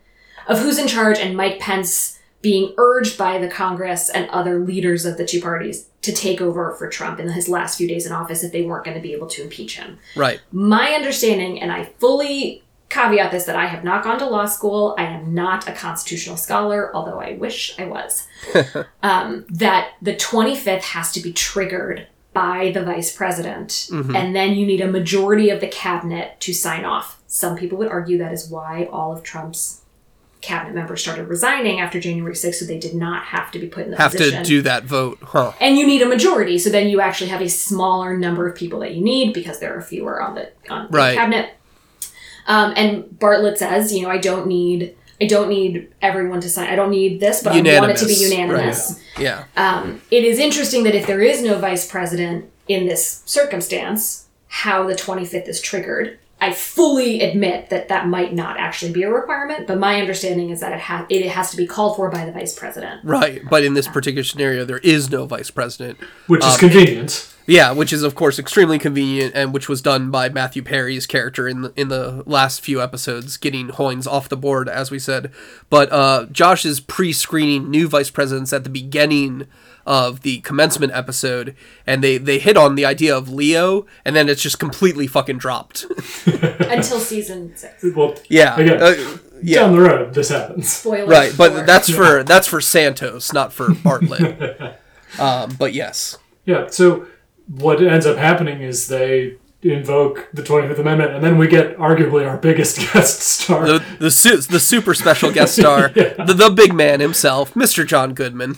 of 0.48 0.58
who's 0.58 0.78
in 0.78 0.88
charge, 0.88 1.18
and 1.18 1.36
Mike 1.36 1.60
Pence 1.60 2.18
being 2.40 2.74
urged 2.78 3.16
by 3.16 3.38
the 3.38 3.48
Congress 3.48 4.08
and 4.08 4.28
other 4.30 4.58
leaders 4.58 5.04
of 5.04 5.16
the 5.16 5.24
two 5.24 5.40
parties 5.40 5.86
to 6.00 6.12
take 6.12 6.40
over 6.40 6.74
for 6.74 6.88
Trump 6.88 7.20
in 7.20 7.28
his 7.28 7.48
last 7.48 7.78
few 7.78 7.86
days 7.86 8.04
in 8.04 8.12
office 8.12 8.42
if 8.42 8.50
they 8.50 8.62
weren't 8.62 8.84
going 8.84 8.96
to 8.96 9.02
be 9.02 9.12
able 9.12 9.28
to 9.28 9.42
impeach 9.42 9.78
him. 9.78 9.98
Right. 10.16 10.40
My 10.50 10.92
understanding, 10.92 11.60
and 11.60 11.70
I 11.70 11.84
fully 11.84 12.64
caveat 12.88 13.30
this, 13.30 13.44
that 13.44 13.56
I 13.56 13.66
have 13.66 13.84
not 13.84 14.02
gone 14.02 14.18
to 14.18 14.26
law 14.26 14.46
school. 14.46 14.94
I 14.98 15.04
am 15.04 15.32
not 15.32 15.68
a 15.68 15.72
constitutional 15.72 16.36
scholar, 16.36 16.94
although 16.94 17.20
I 17.20 17.34
wish 17.34 17.78
I 17.78 17.84
was. 17.84 18.26
um, 19.02 19.44
that 19.48 19.92
the 20.02 20.16
25th 20.16 20.82
has 20.82 21.12
to 21.12 21.20
be 21.20 21.32
triggered 21.32 22.08
by 22.32 22.70
the 22.72 22.82
vice 22.82 23.14
president, 23.14 23.88
and 23.90 24.34
then 24.34 24.54
you 24.54 24.64
need 24.66 24.80
a 24.80 24.86
majority 24.90 25.50
of 25.50 25.60
the 25.60 25.68
cabinet 25.68 26.40
to 26.40 26.52
sign 26.54 26.84
off. 26.84 27.20
Some 27.26 27.56
people 27.56 27.76
would 27.78 27.88
argue 27.88 28.18
that 28.18 28.32
is 28.32 28.48
why 28.48 28.88
all 28.90 29.12
of 29.12 29.22
Trump's 29.22 29.80
cabinet 30.40 30.74
members 30.74 31.00
started 31.00 31.28
resigning 31.28 31.78
after 31.78 32.00
January 32.00 32.34
6th, 32.34 32.54
so 32.54 32.64
they 32.64 32.78
did 32.78 32.94
not 32.94 33.24
have 33.26 33.50
to 33.52 33.58
be 33.58 33.66
put 33.68 33.84
in 33.84 33.90
the 33.92 33.96
Have 33.96 34.12
position. 34.12 34.42
to 34.42 34.48
do 34.48 34.62
that 34.62 34.84
vote, 34.84 35.18
huh? 35.22 35.52
and 35.60 35.76
you 35.78 35.86
need 35.86 36.02
a 36.02 36.06
majority 36.06 36.58
so 36.58 36.68
then 36.68 36.88
you 36.88 37.00
actually 37.00 37.30
have 37.30 37.40
a 37.40 37.48
smaller 37.48 38.16
number 38.16 38.48
of 38.48 38.56
people 38.56 38.80
that 38.80 38.92
you 38.94 39.02
need 39.02 39.32
because 39.34 39.60
there 39.60 39.76
are 39.76 39.80
fewer 39.80 40.20
on 40.20 40.34
the 40.34 40.50
on 40.68 40.88
the 40.90 40.98
cabinet. 41.14 41.54
Um, 42.48 42.72
and 42.76 43.04
bartlet 43.04 43.56
says 43.56 43.92
you 43.94 44.02
know 44.02 44.10
i 44.10 44.18
don't 44.18 44.48
need 44.48 44.96
i 45.22 45.26
don't 45.26 45.48
need 45.48 45.92
everyone 46.00 46.40
to 46.40 46.48
sign 46.48 46.68
i 46.68 46.76
don't 46.76 46.90
need 46.90 47.20
this 47.20 47.42
but 47.42 47.52
i 47.52 47.80
want 47.80 47.92
it 47.92 47.96
to 47.96 48.06
be 48.06 48.14
Unanimous, 48.14 48.30
unanimous. 48.38 49.02
Yeah. 49.18 49.44
um, 49.56 50.00
it 50.10 50.24
is 50.24 50.38
interesting 50.38 50.84
that 50.84 50.94
if 50.94 51.06
there 51.06 51.20
is 51.20 51.42
no 51.42 51.58
vice 51.58 51.90
president 51.90 52.50
in 52.68 52.86
this 52.86 53.22
circumstance 53.26 54.26
how 54.48 54.86
the 54.86 54.94
25th 54.94 55.48
is 55.48 55.60
triggered 55.60 56.18
i 56.42 56.52
fully 56.52 57.20
admit 57.22 57.70
that 57.70 57.88
that 57.88 58.06
might 58.08 58.32
not 58.34 58.58
actually 58.58 58.92
be 58.92 59.02
a 59.02 59.10
requirement 59.10 59.66
but 59.66 59.78
my 59.78 60.00
understanding 60.00 60.50
is 60.50 60.60
that 60.60 60.72
it, 60.72 60.80
ha- 60.80 61.06
it 61.08 61.26
has 61.28 61.50
to 61.50 61.56
be 61.56 61.66
called 61.66 61.96
for 61.96 62.10
by 62.10 62.24
the 62.24 62.32
vice 62.32 62.54
president 62.58 63.00
Right. 63.04 63.40
But 63.48 63.64
in 63.64 63.74
this 63.74 63.88
particular 63.88 64.24
scenario, 64.24 64.64
there 64.64 64.78
is 64.78 65.10
no 65.10 65.26
vice 65.26 65.50
president. 65.50 65.98
Which 66.26 66.42
Um, 66.42 66.50
is 66.50 66.56
convenient. 66.56 67.28
Yeah, 67.46 67.72
which 67.72 67.92
is 67.92 68.02
of 68.02 68.14
course 68.14 68.38
extremely 68.38 68.78
convenient, 68.78 69.34
and 69.34 69.52
which 69.52 69.68
was 69.68 69.82
done 69.82 70.10
by 70.10 70.28
Matthew 70.28 70.62
Perry's 70.62 71.06
character 71.06 71.48
in 71.48 71.62
the, 71.62 71.72
in 71.76 71.88
the 71.88 72.22
last 72.26 72.60
few 72.60 72.80
episodes, 72.80 73.36
getting 73.36 73.68
Hoynes 73.68 74.06
off 74.06 74.28
the 74.28 74.36
board, 74.36 74.68
as 74.68 74.90
we 74.90 74.98
said. 74.98 75.30
But 75.68 75.90
uh, 75.92 76.26
Josh 76.30 76.64
is 76.64 76.80
pre-screening 76.80 77.68
new 77.70 77.88
vice 77.88 78.10
presidents 78.10 78.52
at 78.52 78.62
the 78.64 78.70
beginning 78.70 79.46
of 79.86 80.22
the 80.22 80.40
commencement 80.40 80.92
episode, 80.92 81.54
and 81.86 82.02
they 82.02 82.18
they 82.18 82.38
hit 82.38 82.56
on 82.56 82.74
the 82.74 82.84
idea 82.84 83.16
of 83.16 83.28
Leo, 83.28 83.86
and 84.04 84.14
then 84.16 84.28
it's 84.28 84.42
just 84.42 84.58
completely 84.58 85.06
fucking 85.06 85.38
dropped. 85.38 85.84
until 86.26 86.98
season 87.00 87.52
six 87.56 87.84
Well, 87.94 88.14
yeah, 88.28 88.56
again, 88.58 88.82
uh, 88.82 88.94
yeah, 89.42 89.60
down 89.60 89.72
the 89.72 89.80
road, 89.80 90.14
this 90.14 90.28
happens. 90.28 90.72
Spoilers 90.72 91.08
right. 91.08 91.32
But 91.36 91.52
for- 91.52 91.66
that's 91.66 91.90
for 91.90 92.22
that's 92.22 92.46
for 92.46 92.60
Santos, 92.60 93.32
not 93.32 93.52
for 93.52 93.68
Bartlet. 93.84 94.76
um, 95.18 95.56
but 95.58 95.72
yes, 95.72 96.18
Yeah. 96.44 96.66
So 96.68 97.06
what 97.48 97.82
ends 97.82 98.06
up 98.06 98.16
happening 98.16 98.62
is 98.62 98.86
they 98.88 99.36
invoke 99.64 100.28
the 100.32 100.42
25th 100.42 100.78
Amendment, 100.78 101.12
and 101.12 101.22
then 101.22 101.38
we 101.38 101.46
get 101.46 101.76
arguably 101.76 102.28
our 102.28 102.36
biggest 102.36 102.78
guest 102.92 103.20
star. 103.20 103.66
the 103.66 103.84
the 103.98 104.10
su- 104.10 104.38
the 104.38 104.58
super 104.60 104.94
special 104.94 105.30
guest 105.32 105.54
star, 105.56 105.88
the, 105.90 106.34
the 106.36 106.50
big 106.50 106.72
man 106.74 106.98
himself, 107.00 107.54
Mr. 107.54 107.86
John 107.86 108.12
Goodman, 108.14 108.56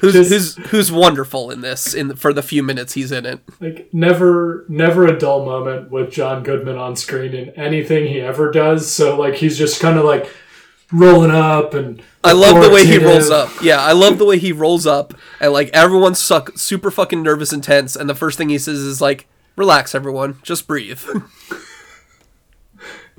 who's 0.00 0.12
Just- 0.14 0.30
who's 0.30 0.56
who's 0.70 0.92
wonderful 0.92 1.50
in 1.50 1.60
this 1.60 1.94
in 1.94 2.08
the, 2.08 2.16
for 2.16 2.32
the 2.32 2.42
few 2.42 2.62
minutes 2.62 2.94
he's 2.94 3.12
in 3.12 3.26
it. 3.26 3.40
like 3.60 3.88
never, 3.92 4.64
never 4.68 5.06
a 5.06 5.18
dull 5.18 5.44
moment 5.44 5.90
with 5.90 6.10
John 6.10 6.42
Goodman 6.42 6.76
on 6.76 6.96
screen 6.96 7.34
in 7.34 7.50
anything 7.50 8.06
he 8.06 8.20
ever 8.20 8.50
does. 8.50 8.90
So 8.90 9.16
like 9.18 9.34
he's 9.36 9.56
just 9.58 9.80
kind 9.80 9.98
of 9.98 10.04
like 10.04 10.28
rolling 10.92 11.30
up 11.30 11.74
and. 11.74 12.02
I 12.22 12.32
love 12.32 12.62
the 12.62 12.68
way 12.70 12.84
he 12.84 12.98
rolls 12.98 13.30
up. 13.30 13.50
Yeah, 13.62 13.80
I 13.80 13.92
love 13.92 14.18
the 14.18 14.26
way 14.26 14.38
he 14.38 14.52
rolls 14.52 14.86
up, 14.86 15.14
and 15.40 15.52
like 15.54 15.70
everyone's 15.72 16.18
suck, 16.18 16.50
super 16.58 16.90
fucking 16.90 17.22
nervous 17.22 17.50
and 17.52 17.64
tense, 17.64 17.96
and 17.96 18.10
the 18.10 18.14
first 18.14 18.36
thing 18.36 18.50
he 18.50 18.58
says 18.58 18.78
is 18.78 19.00
like, 19.00 19.26
"Relax, 19.56 19.94
everyone, 19.94 20.36
just 20.42 20.66
breathe." 20.66 21.00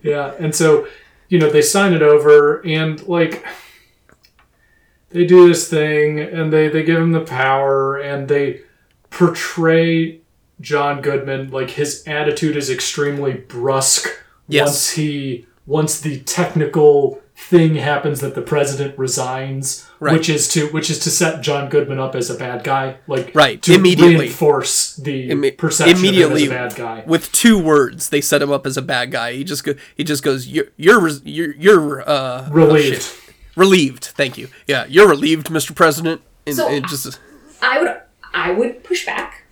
Yeah, 0.03 0.33
and 0.39 0.53
so 0.55 0.87
you 1.29 1.37
know 1.39 1.49
they 1.49 1.61
sign 1.61 1.93
it 1.93 2.01
over, 2.01 2.61
and 2.65 3.01
like 3.07 3.45
they 5.11 5.25
do 5.25 5.47
this 5.47 5.69
thing, 5.69 6.19
and 6.19 6.51
they 6.51 6.67
they 6.67 6.83
give 6.83 6.97
him 7.01 7.11
the 7.11 7.21
power, 7.21 7.97
and 7.97 8.27
they 8.27 8.61
portray 9.09 10.19
John 10.59 11.01
Goodman 11.01 11.51
like 11.51 11.71
his 11.71 12.03
attitude 12.07 12.55
is 12.57 12.69
extremely 12.69 13.33
brusque 13.33 14.07
Yes. 14.47 14.67
once 14.67 14.89
he 14.91 15.45
once 15.67 15.99
the 16.01 16.19
technical 16.21 17.21
thing 17.35 17.75
happens 17.75 18.19
that 18.19 18.35
the 18.35 18.41
president 18.41 18.97
resigns 18.99 19.87
Right. 19.99 20.13
which 20.13 20.29
is 20.29 20.47
to 20.49 20.67
which 20.67 20.89
is 20.89 20.97
to 20.99 21.09
set 21.11 21.41
John 21.41 21.69
Goodman 21.69 21.99
up 21.99 22.15
as 22.15 22.29
a 22.29 22.35
bad 22.35 22.63
guy 22.63 22.95
like 23.07 23.31
Right, 23.35 23.61
to 23.63 23.73
immediately. 23.75 24.15
reinforce 24.25 24.95
the 24.95 25.29
Imme- 25.29 25.57
perception 25.57 25.97
immediately 25.97 26.45
of 26.45 26.51
him 26.51 26.57
as 26.57 26.73
a 26.73 26.75
bad 26.75 26.75
guy 26.75 27.03
with 27.05 27.31
two 27.31 27.57
words, 27.59 28.09
they 28.09 28.21
set 28.21 28.41
him 28.41 28.51
up 28.51 28.65
as 28.65 28.77
a 28.77 28.81
bad 28.81 29.11
guy. 29.11 29.33
He 29.33 29.43
just 29.43 29.63
go, 29.63 29.73
he 29.95 30.03
just 30.03 30.23
goes, 30.23 30.47
"You're 30.47 30.65
you're 30.77 31.07
you're, 31.23 31.55
you're 31.55 32.01
uh, 32.01 32.47
oh, 32.47 32.51
relieved 32.51 33.03
shit. 33.03 33.20
Relieved." 33.55 34.05
Thank 34.05 34.37
you. 34.37 34.47
Yeah, 34.67 34.85
you're 34.87 35.07
relieved, 35.07 35.47
Mr. 35.47 35.75
President. 35.75 36.21
And, 36.45 36.55
So, 36.55 36.67
and 36.67 36.87
just 36.87 37.19
I 37.61 37.81
would 37.81 38.01
I 38.33 38.51
would 38.51 38.83
push 38.83 39.05
back. 39.05 39.43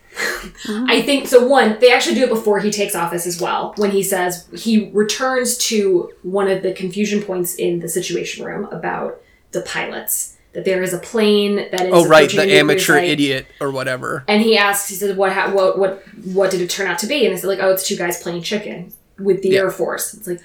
I 0.68 1.02
think 1.02 1.28
so. 1.28 1.48
One, 1.48 1.78
they 1.80 1.94
actually 1.94 2.16
do 2.16 2.24
it 2.24 2.30
before 2.30 2.60
he 2.60 2.72
takes 2.72 2.94
office 2.96 3.26
as 3.26 3.40
well. 3.40 3.74
When 3.78 3.92
he 3.92 4.04
says 4.04 4.48
he 4.54 4.90
returns 4.92 5.58
to 5.70 6.12
one 6.24 6.50
of 6.50 6.62
the 6.62 6.74
confusion 6.74 7.22
points 7.22 7.56
in 7.56 7.80
the 7.80 7.88
Situation 7.88 8.44
Room 8.46 8.66
about 8.66 9.22
the 9.52 9.62
pilots, 9.62 10.36
that 10.54 10.66
there 10.66 10.82
is 10.84 10.94
a 10.94 10.98
plane 10.98 11.56
that 11.56 11.82
is 11.88 11.94
oh 11.94 12.08
right, 12.08 12.30
the 12.30 12.52
amateur 12.54 12.98
idiot 12.98 13.48
or 13.62 13.72
whatever. 13.72 14.24
And 14.28 14.42
he 14.42 14.58
asks, 14.58 14.90
he 14.90 14.96
said, 14.96 15.16
"What, 15.16 15.32
ha- 15.34 15.52
what, 15.52 15.78
what, 15.78 16.04
what 16.26 16.52
did 16.52 16.62
it 16.62 16.70
turn 16.70 16.88
out 16.88 17.00
to 17.00 17.08
be?" 17.08 17.26
And 17.26 17.34
they 17.34 17.40
said, 17.40 17.48
"Like, 17.48 17.60
oh, 17.60 17.72
it's 17.72 17.88
two 17.88 17.96
guys 17.96 18.22
playing 18.22 18.42
chicken 18.42 18.92
with 19.20 19.42
the 19.42 19.50
Yeah. 19.50 19.60
Air 19.60 19.72
Force." 19.72 20.14
It's 20.14 20.28
like, 20.28 20.42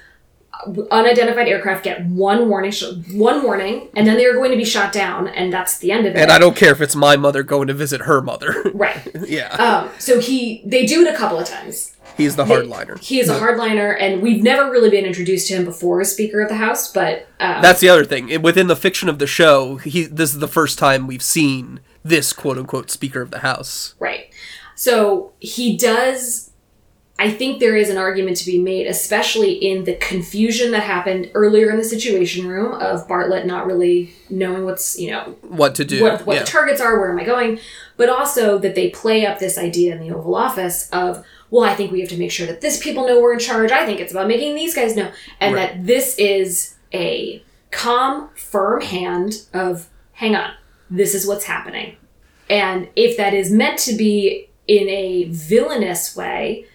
unidentified 0.90 1.48
aircraft 1.48 1.84
get 1.84 2.04
one 2.06 2.48
warning, 2.48 2.72
one 3.12 3.42
warning, 3.42 3.88
and 3.94 4.06
then 4.06 4.16
they 4.16 4.26
are 4.26 4.34
going 4.34 4.50
to 4.50 4.56
be 4.56 4.64
shot 4.64 4.92
down, 4.92 5.28
and 5.28 5.52
that's 5.52 5.78
the 5.78 5.92
end 5.92 6.06
of 6.06 6.14
it. 6.14 6.18
And 6.18 6.30
I 6.30 6.38
don't 6.38 6.56
care 6.56 6.72
if 6.72 6.80
it's 6.80 6.96
my 6.96 7.16
mother 7.16 7.42
going 7.42 7.68
to 7.68 7.74
visit 7.74 8.02
her 8.02 8.20
mother. 8.20 8.54
Right. 8.74 9.08
yeah. 9.28 9.54
Um, 9.54 9.90
so 9.98 10.18
he, 10.20 10.62
they 10.66 10.84
do 10.84 11.02
it 11.02 11.14
a 11.14 11.16
couple 11.16 11.38
of 11.38 11.46
times. 11.46 11.94
He's 12.16 12.36
the 12.36 12.44
hardliner. 12.44 12.98
He 12.98 13.20
is 13.20 13.28
a 13.28 13.38
hardliner, 13.38 13.96
and 13.98 14.20
we've 14.20 14.42
never 14.42 14.70
really 14.70 14.90
been 14.90 15.04
introduced 15.04 15.48
to 15.48 15.54
him 15.54 15.64
before 15.64 16.00
as 16.00 16.12
Speaker 16.12 16.40
of 16.40 16.48
the 16.48 16.56
House, 16.56 16.92
but 16.92 17.26
um, 17.40 17.62
That's 17.62 17.80
the 17.80 17.88
other 17.88 18.04
thing. 18.04 18.42
Within 18.42 18.66
the 18.66 18.76
fiction 18.76 19.08
of 19.08 19.18
the 19.18 19.26
show, 19.26 19.76
he 19.76 20.04
this 20.04 20.32
is 20.34 20.40
the 20.40 20.48
first 20.48 20.78
time 20.78 21.06
we've 21.06 21.22
seen 21.22 21.80
this 22.04 22.32
quote 22.32 22.58
unquote 22.58 22.90
Speaker 22.90 23.20
of 23.22 23.30
the 23.30 23.40
House. 23.40 23.94
Right. 23.98 24.32
So 24.74 25.32
he 25.40 25.76
does. 25.76 26.50
I 27.16 27.30
think 27.30 27.60
there 27.60 27.76
is 27.76 27.90
an 27.90 27.96
argument 27.96 28.36
to 28.38 28.46
be 28.46 28.58
made, 28.58 28.88
especially 28.88 29.52
in 29.52 29.84
the 29.84 29.94
confusion 29.94 30.72
that 30.72 30.82
happened 30.82 31.30
earlier 31.34 31.70
in 31.70 31.76
the 31.76 31.84
Situation 31.84 32.46
Room 32.48 32.72
of 32.74 33.06
Bartlet 33.06 33.46
not 33.46 33.66
really 33.66 34.12
knowing 34.28 34.64
what's 34.64 34.98
you 34.98 35.12
know 35.12 35.36
What 35.42 35.76
to 35.76 35.84
do? 35.84 36.02
what, 36.02 36.26
what 36.26 36.34
yeah. 36.34 36.40
the 36.40 36.46
targets 36.46 36.80
are, 36.80 36.98
where 36.98 37.10
am 37.12 37.18
I 37.20 37.24
going, 37.24 37.60
but 37.96 38.08
also 38.08 38.58
that 38.58 38.74
they 38.74 38.90
play 38.90 39.24
up 39.26 39.38
this 39.38 39.56
idea 39.56 39.94
in 39.94 40.00
the 40.00 40.12
Oval 40.14 40.34
Office 40.34 40.90
of, 40.90 41.24
well, 41.50 41.62
I 41.70 41.74
think 41.76 41.92
we 41.92 42.00
have 42.00 42.08
to 42.10 42.18
make 42.18 42.32
sure 42.32 42.48
that 42.48 42.60
this 42.60 42.82
people 42.82 43.06
know 43.06 43.20
we're 43.20 43.34
in 43.34 43.38
charge. 43.38 43.70
I 43.70 43.86
think 43.86 44.00
it's 44.00 44.10
about 44.12 44.26
making 44.26 44.56
these 44.56 44.74
guys 44.74 44.96
know, 44.96 45.12
and 45.38 45.54
Right. 45.54 45.74
that 45.74 45.86
this 45.86 46.16
is 46.18 46.74
a 46.92 47.42
calm, 47.70 48.30
firm 48.34 48.80
hand 48.80 49.42
of, 49.52 49.88
hang 50.14 50.34
on, 50.34 50.50
this 50.90 51.14
is 51.14 51.26
what's 51.28 51.44
happening, 51.44 51.96
and 52.50 52.88
if 52.96 53.16
that 53.16 53.34
is 53.34 53.50
meant 53.52 53.78
to 53.80 53.94
be 53.94 54.48
in 54.66 54.88
a 54.88 55.24
villainous 55.30 56.16
way, 56.16 56.66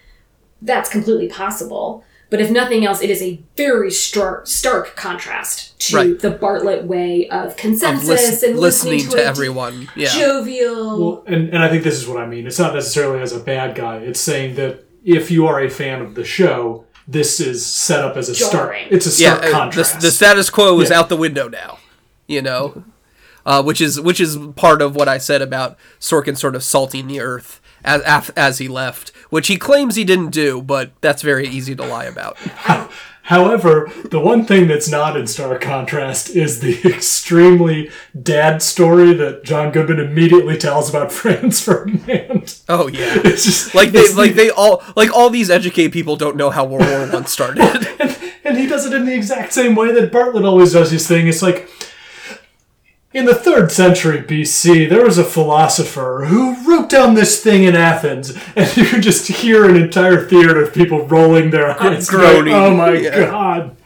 that's 0.62 0.90
completely 0.90 1.28
possible. 1.28 2.04
But 2.30 2.40
if 2.40 2.48
nothing 2.48 2.84
else, 2.86 3.02
it 3.02 3.10
is 3.10 3.20
a 3.22 3.40
very 3.56 3.90
stark, 3.90 4.46
stark 4.46 4.94
contrast 4.94 5.76
to 5.88 5.96
Right. 5.96 6.18
the 6.20 6.30
Bartlet 6.30 6.84
way 6.84 7.28
of 7.28 7.46
Of 7.48 7.56
consensus 7.56 8.08
lis- 8.08 8.42
and 8.44 8.56
listening, 8.58 8.98
listening 8.98 9.00
to, 9.10 9.16
to 9.16 9.24
everyone. 9.24 9.88
Yeah. 9.96 10.10
jovial. 10.16 10.98
Well, 11.00 11.24
and, 11.26 11.48
and 11.48 11.58
I 11.58 11.68
think 11.68 11.82
this 11.82 11.96
is 11.98 12.06
what 12.06 12.18
I 12.22 12.26
mean. 12.26 12.46
It's 12.46 12.58
not 12.58 12.72
necessarily 12.74 13.20
as 13.20 13.32
a 13.32 13.40
bad 13.40 13.74
guy. 13.74 13.96
It's 13.96 14.20
saying 14.20 14.54
that 14.54 14.84
if 15.04 15.30
you 15.32 15.46
are 15.48 15.60
a 15.60 15.68
fan 15.68 16.02
of 16.02 16.14
the 16.14 16.24
show, 16.24 16.84
this 17.08 17.40
is 17.40 17.66
set 17.66 18.04
up 18.04 18.16
as 18.16 18.28
a 18.28 18.34
stark. 18.36 18.76
It's 18.90 19.06
a 19.18 19.22
yeah, 19.22 19.30
stark 19.34 19.42
uh, 19.42 19.46
the, 19.46 19.52
contrast. 19.52 20.00
the 20.00 20.10
status 20.12 20.50
quo 20.50 20.78
is 20.80 20.90
Yeah. 20.90 21.00
out 21.00 21.08
the 21.08 21.16
window 21.16 21.48
now. 21.48 21.78
You 22.28 22.42
know, 22.42 22.84
uh, 23.44 23.60
which 23.64 23.80
is 23.80 24.00
which 24.00 24.20
is 24.20 24.38
part 24.54 24.82
of 24.82 24.94
what 24.94 25.08
I 25.08 25.18
said 25.18 25.42
about 25.42 25.76
Sorkin 25.98 26.38
sort 26.38 26.54
of 26.54 26.62
salting 26.62 27.08
the 27.08 27.18
earth 27.18 27.60
as 27.82 28.02
as, 28.02 28.30
as 28.36 28.58
he 28.58 28.68
left, 28.68 29.10
which 29.30 29.46
he 29.48 29.56
claims 29.56 29.96
he 29.96 30.04
didn't 30.04 30.30
do, 30.30 30.60
but 30.62 30.90
that's 31.00 31.22
very 31.22 31.48
easy 31.48 31.74
to 31.76 31.84
lie 31.84 32.04
about. 32.04 32.36
However, 33.24 33.88
the 34.10 34.18
one 34.18 34.44
thing 34.44 34.66
that's 34.66 34.88
not 34.88 35.16
in 35.16 35.26
stark 35.28 35.60
contrast 35.60 36.30
is 36.30 36.60
the 36.60 36.80
extremely 36.84 37.90
dad 38.20 38.60
story 38.60 39.12
that 39.14 39.44
John 39.44 39.70
Goodman 39.70 40.00
immediately 40.00 40.56
tells 40.56 40.88
about 40.90 41.12
Franz 41.20 41.60
Ferdinand. 41.60 42.58
Oh 42.68 42.88
yeah. 42.88 43.20
It's 43.24 43.44
just 43.44 43.74
Like 43.74 43.90
they 43.92 44.12
like 44.14 44.30
the- 44.32 44.36
they 44.44 44.50
all 44.50 44.82
like 44.96 45.12
all 45.16 45.30
these 45.30 45.48
educated 45.50 45.92
people 45.92 46.16
don't 46.16 46.36
know 46.36 46.50
how 46.50 46.64
World 46.64 46.88
War 46.88 47.06
One 47.06 47.26
started. 47.26 47.62
and 48.44 48.56
he 48.58 48.66
does 48.66 48.84
it 48.86 48.92
in 48.94 49.04
the 49.06 49.14
exact 49.14 49.52
same 49.52 49.76
way 49.76 49.92
that 49.92 50.10
Bartlet 50.10 50.44
always 50.44 50.72
does 50.72 50.90
his 50.90 51.06
thing. 51.06 51.28
It's 51.28 51.42
like 51.42 51.68
in 53.12 53.24
the 53.24 53.34
third 53.34 53.72
century 53.72 54.22
BC, 54.22 54.88
there 54.88 55.04
was 55.04 55.18
a 55.18 55.24
philosopher 55.24 56.26
who 56.28 56.54
wrote 56.68 56.88
down 56.88 57.14
this 57.14 57.42
thing 57.42 57.64
in 57.64 57.74
Athens, 57.74 58.36
and 58.56 58.76
you 58.76 58.84
can 58.86 59.02
just 59.02 59.26
hear 59.28 59.68
an 59.68 59.76
entire 59.76 60.24
theater 60.26 60.62
of 60.62 60.72
people 60.72 61.06
rolling 61.06 61.50
their 61.50 61.70
eyes, 61.82 62.08
groaning. 62.08 62.52
going, 62.52 62.72
"Oh 62.72 62.76
my 62.76 62.92
Yeah. 62.92 63.26
god!" 63.30 63.76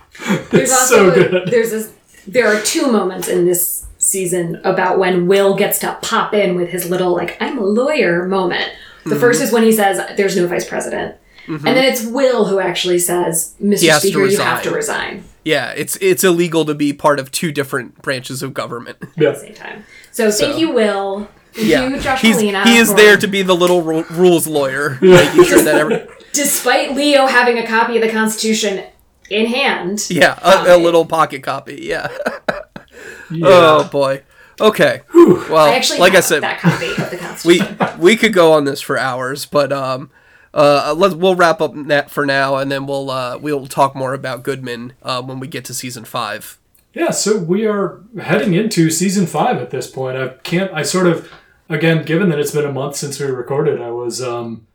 there's 0.51 0.71
It's 0.71 0.73
also 0.73 1.11
so 1.11 1.15
good. 1.15 1.49
there's 1.51 1.73
a, 1.73 1.89
there 2.29 2.47
are 2.47 2.61
two 2.63 2.91
moments 2.93 3.29
in 3.29 3.45
this 3.47 3.87
season 3.99 4.61
about 4.65 4.99
when 4.99 5.27
Will 5.27 5.55
gets 5.57 5.79
to 5.81 5.99
pop 6.03 6.35
in 6.35 6.55
with 6.57 6.69
his 6.69 6.89
little 6.91 7.13
like 7.15 7.37
I'm 7.41 7.59
a 7.59 7.65
lawyer 7.65 8.27
moment. 8.27 8.71
The 9.05 9.11
Mm-hmm. 9.11 9.21
first 9.21 9.43
is 9.43 9.53
when 9.53 9.63
he 9.65 9.73
says 9.73 10.01
there's 10.17 10.37
no 10.37 10.47
vice 10.47 10.67
president. 10.69 11.17
And 11.47 11.61
then 11.63 11.85
it's 11.85 12.03
Will 12.07 12.47
who 12.47 12.59
actually 12.59 12.99
says, 12.99 13.55
Mr. 13.63 13.99
Speaker, 14.01 14.25
you 14.27 14.39
have 14.41 14.63
to 14.63 14.71
resign." 14.71 15.25
Resign 15.45 15.69
yeah, 15.69 15.73
it's 15.77 15.97
it's 16.01 16.25
illegal 16.25 16.65
to 16.65 16.75
be 16.75 16.93
part 16.93 17.19
of 17.21 17.31
two 17.31 17.53
different 17.53 18.01
branches 18.03 18.43
of 18.43 18.55
government. 18.55 18.99
Yeah. 19.17 19.29
at 19.31 19.35
the 19.35 19.41
same 19.41 19.55
time. 19.55 19.85
So, 20.11 20.31
thank 20.31 20.59
you, 20.59 20.73
Will. 20.73 21.29
Thank 21.53 21.69
Yeah, 21.69 21.89
you, 21.89 22.01
Josh 22.01 22.21
he's 22.23 22.37
Malina. 22.39 22.65
he 22.65 22.77
is 22.79 22.91
for- 22.91 22.97
there 22.97 23.17
to 23.17 23.27
be 23.29 23.43
the 23.43 23.55
little 23.55 23.83
ru- 23.83 24.05
rules 24.11 24.47
lawyer, 24.47 24.99
making 25.01 25.45
sure 25.45 25.63
that 25.63 25.75
every 25.77 26.07
Despite 26.33 26.95
Leo 26.97 27.27
having 27.27 27.59
a 27.59 27.67
copy 27.67 27.97
of 27.97 28.03
the 28.03 28.11
Constitution 28.11 28.85
in 29.31 29.47
hand. 29.47 30.07
yeah 30.11 30.39
a, 30.43 30.77
a 30.77 30.79
little 30.79 31.05
pocket 31.07 31.43
copy. 31.43 31.81
Yeah. 31.83 32.09
Yeah. 33.31 33.47
Oh 33.49 33.89
boy. 33.91 34.23
Okay. 34.61 35.01
Well, 35.15 35.57
I 35.57 35.75
actually 35.75 35.99
like 35.99 36.15
I 36.15 36.21
said, 36.21 36.43
that 36.43 36.61
copy 36.61 36.87
of 36.91 36.97
the 37.11 37.43
we 37.45 37.61
we 37.99 38.17
could 38.17 38.33
go 38.33 38.53
on 38.53 38.65
this 38.65 38.81
for 38.81 38.99
hours, 38.99 39.47
but 39.47 39.73
um, 39.73 40.11
uh, 40.55 40.95
let's 40.97 41.15
we'll 41.15 41.35
wrap 41.35 41.61
up 41.61 41.73
that 41.89 42.11
for 42.11 42.25
now, 42.25 42.57
and 42.57 42.71
then 42.73 42.87
we'll 42.87 43.11
uh 43.11 43.37
we'll 43.39 43.67
talk 43.67 43.95
more 43.95 44.15
about 44.15 44.43
Goodman 44.43 44.93
uh, 45.03 45.21
when 45.23 45.41
we 45.41 45.49
get 45.49 45.65
to 45.67 45.75
season 45.75 46.05
five. 46.05 46.59
Yeah, 46.95 47.11
so 47.11 47.37
we 47.37 47.67
are 47.67 48.01
heading 48.23 48.55
into 48.55 48.89
season 48.89 49.27
five 49.27 49.57
at 49.59 49.71
this 49.71 49.91
point. 49.91 50.17
I 50.17 50.29
can't. 50.45 50.73
I 50.73 50.83
sort 50.83 51.09
of, 51.09 51.29
again, 51.69 52.05
given 52.05 52.29
that 52.31 52.39
it's 52.39 52.53
been 52.53 52.65
a 52.65 52.73
month 52.73 52.95
since 52.97 53.19
we 53.19 53.27
recorded, 53.27 53.81
I 53.83 53.91
was. 53.91 54.23
um 54.23 54.67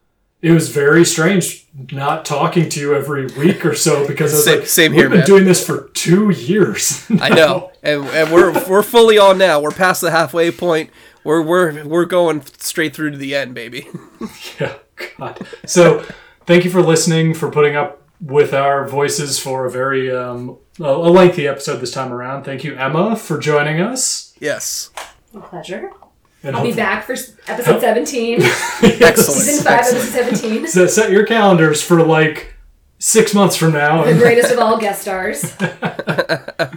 It 0.41 0.51
was 0.51 0.69
very 0.69 1.03
strange 1.05 1.65
not 1.91 2.23
talking 2.25 2.69
to 2.69 2.80
you 2.80 2.93
every 2.95 3.27
week 3.38 3.65
or 3.65 3.75
so 3.75 4.05
because 4.07 4.34
I 4.34 4.36
was 4.36 4.45
Same- 4.45 4.59
like, 4.59 4.67
same 4.67 4.91
we've 4.91 4.99
here, 5.01 5.09
been 5.09 5.17
man." 5.19 5.27
doing 5.27 5.45
this 5.45 5.65
for 5.65 5.89
two 5.93 6.30
years. 6.30 7.05
I 7.21 7.30
know, 7.30 7.71
and, 7.84 8.03
and 8.07 8.32
we're 8.34 8.51
we're 8.67 8.84
fully 8.84 9.17
on 9.17 9.38
now. 9.38 9.61
We're 9.61 9.71
past 9.71 10.01
the 10.01 10.11
halfway 10.11 10.51
point. 10.51 10.89
We're 11.23 11.41
we're 11.41 11.86
we're 11.86 12.05
going 12.05 12.41
straight 12.57 12.93
through 12.95 13.11
to 13.11 13.17
the 13.17 13.34
end, 13.36 13.53
baby. 13.53 13.88
yeah, 14.59 14.73
God. 15.18 15.45
So, 15.66 16.06
thank 16.45 16.66
you 16.66 16.72
for 16.72 16.82
listening, 16.82 17.34
for 17.34 17.50
putting 17.52 17.76
up 17.76 18.02
with 18.22 18.54
our 18.54 18.86
voices 18.88 19.39
for 19.39 19.66
a 19.66 19.72
very 19.72 20.12
um, 20.14 20.58
a 20.80 20.84
a 20.84 21.10
lengthy 21.10 21.47
episode 21.47 21.78
this 21.78 21.91
time 21.91 22.12
around. 22.12 22.43
Thank 22.43 22.64
you, 22.64 22.76
Emma, 22.76 23.16
for 23.16 23.38
joining 23.38 23.80
us. 23.82 24.34
Yes, 24.39 24.89
A 25.34 25.39
pleasure. 25.39 25.91
And 26.43 26.56
I'll 26.56 26.64
be 26.64 26.74
back 26.74 27.06
for 27.06 27.14
episode 27.47 27.82
17. 27.82 28.41
excellent. 28.41 29.18
Season 29.18 29.64
5, 29.66 29.74
excellent. 29.74 30.16
episode 30.16 30.38
17. 30.38 30.68
So 30.68 30.88
set 30.88 31.12
your 31.12 31.26
calendars 31.26 31.82
for 31.84 32.02
like 32.02 32.54
six 32.97 33.34
months 33.34 33.58
from 33.58 33.74
now. 33.74 34.06
The 34.06 34.14
greatest 34.14 34.52
of 34.54 34.60
all 34.60 34.78
guest 34.80 35.02
stars. 35.02 35.54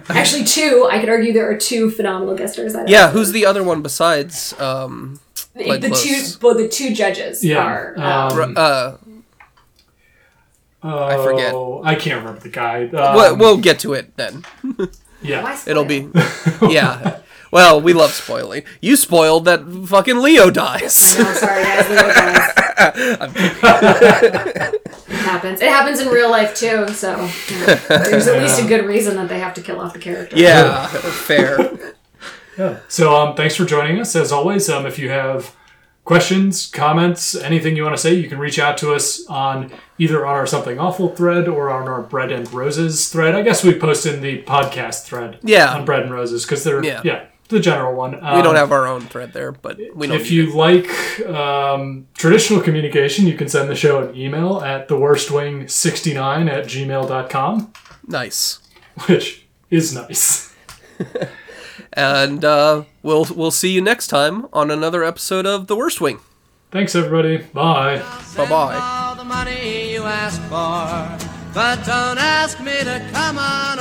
Actually, 0.09 0.45
two. 0.45 0.89
I 0.91 0.99
could 0.99 1.09
argue 1.09 1.33
there 1.33 1.49
are 1.51 1.57
two 1.57 1.91
phenomenal 1.91 2.35
guest 2.37 2.55
stars. 2.55 2.73
That 2.73 2.89
Yeah, 2.89 3.05
episode. 3.05 3.19
who's 3.19 3.33
the 3.33 3.47
other 3.47 3.63
one 3.63 3.83
besides 3.83 4.53
um 4.61 5.21
the, 5.55 5.65
Glenn 5.65 5.81
the 5.81 5.91
two? 5.91 6.15
Close? 6.15 6.41
Well, 6.41 6.55
the 6.55 6.69
two 6.69 6.95
judges 6.95 7.45
Yeah, 7.45 7.65
are. 7.65 7.95
Um, 7.99 8.39
um, 8.39 8.55
uh? 8.57 8.97
I 10.83 11.17
forget. 11.17 11.55
I 11.85 11.95
can't 11.95 12.19
remember 12.21 12.41
the 12.41 12.49
guy. 12.49 12.87
Um, 12.89 13.15
we'll, 13.15 13.37
we'll 13.37 13.59
get 13.59 13.79
to 13.81 13.93
it 13.95 14.17
then. 14.17 14.45
yeah. 15.23 15.59
It'll 15.67 15.85
be 15.85 16.09
yeah. 16.69 17.21
Well, 17.53 17.81
we 17.81 17.93
love 17.93 18.13
spoiling. 18.13 18.65
You 18.81 18.97
spoiled 18.97 19.45
that 19.45 19.65
fucking 19.87 20.19
Leo 20.19 20.51
dies. 20.51 21.15
Oh, 21.19 21.33
sorry, 21.35 21.63
guys. 21.63 21.89
Leo 21.91 22.01
dies. 22.01 22.49
it 25.09 25.17
happens. 25.19 25.61
It 25.61 25.69
happens 25.69 26.01
in 26.01 26.09
real 26.09 26.31
life 26.31 26.55
too. 26.55 26.89
So 26.89 27.11
you 27.49 27.59
know, 27.59 27.75
there's 27.89 28.27
at 28.27 28.41
least 28.41 28.59
a 28.61 28.67
good 28.67 28.87
reason 28.87 29.17
that 29.17 29.29
they 29.29 29.39
have 29.39 29.53
to 29.55 29.61
kill 29.61 29.81
off 29.81 29.93
the 29.93 29.99
character. 29.99 30.37
Yeah, 30.37 30.87
fair. 30.87 31.95
Yeah. 32.59 32.79
So 32.89 33.15
um, 33.17 33.35
thanks 33.37 33.55
for 33.57 33.65
joining 33.65 33.99
us. 34.01 34.15
As 34.17 34.33
always, 34.33 34.69
um, 34.69 34.87
if 34.87 34.99
you 34.99 35.09
have 35.11 35.55
questions, 36.05 36.67
comments, 36.67 37.35
anything 37.35 37.77
you 37.77 37.83
want 37.85 37.97
to 37.97 38.03
say, 38.03 38.13
you 38.15 38.29
can 38.29 38.39
reach 38.39 38.59
out 38.59 38.77
to 38.79 38.93
us 38.93 39.25
on 39.29 39.71
either 39.99 40.27
on 40.27 40.35
our 40.35 40.47
Something 40.47 40.79
Awful 40.79 41.15
thread 41.15 41.49
or 41.49 41.71
on 41.71 41.89
our 41.89 42.03
Bread 42.03 42.33
and 42.33 42.53
Roses 42.53 43.09
thread. 43.09 43.35
I 43.35 43.43
guess 43.43 43.63
we 43.65 43.79
post 43.79 44.05
in 44.07 44.21
the 44.21 44.43
podcast 44.43 45.05
thread 45.05 45.39
Yeah. 45.43 45.73
on 45.75 45.85
Bread 45.85 46.03
and 46.03 46.13
Roses 46.13 46.45
because 46.45 46.65
they're 46.65 46.85
Yeah. 46.85 47.01
yeah. 47.05 47.25
the 47.49 47.61
general 47.61 47.95
one. 47.95 48.15
Um, 48.25 48.37
We 48.37 48.43
don't 48.43 48.55
have 48.57 48.73
our 48.73 48.87
own 48.87 49.03
thread 49.03 49.33
there, 49.35 49.53
but 49.53 49.79
we. 49.95 50.11
If 50.11 50.31
you 50.31 50.49
it. 50.49 50.55
like 50.55 51.27
um, 51.29 52.07
traditional 52.15 52.61
communication, 52.63 53.27
you 53.27 53.37
can 53.37 53.47
send 53.49 53.69
the 53.69 53.75
show 53.77 54.03
an 54.09 54.17
email 54.17 54.61
at 54.63 54.89
theworstwing69 54.89 56.51
at 56.51 56.65
gmail.com, 56.65 57.73
nice, 58.09 58.59
which 59.07 59.47
is 59.71 59.95
nice. 59.95 60.53
and 61.93 62.45
uh, 62.45 62.85
we'll 63.03 63.27
we'll 63.35 63.51
see 63.51 63.71
you 63.71 63.81
next 63.81 64.09
time 64.09 64.47
on 64.53 64.71
another 64.71 65.05
episode 65.05 65.47
of 65.47 65.67
The 65.67 65.77
Worst 65.77 66.01
Wing. 66.01 66.21
Thanks, 66.71 66.95
everybody. 66.95 67.39
Bye. 67.53 67.99
Bye 68.37 68.49
bye. 68.49 68.79
all 68.81 69.15
the 69.15 69.25
money 69.25 69.93
you 69.93 70.03
ask 70.05 70.41
for. 70.43 71.29
But 71.55 71.85
don't 71.85 72.19
ask 72.19 72.61
me 72.61 72.73
to 72.73 73.09
come 73.13 73.39
on 73.39 73.79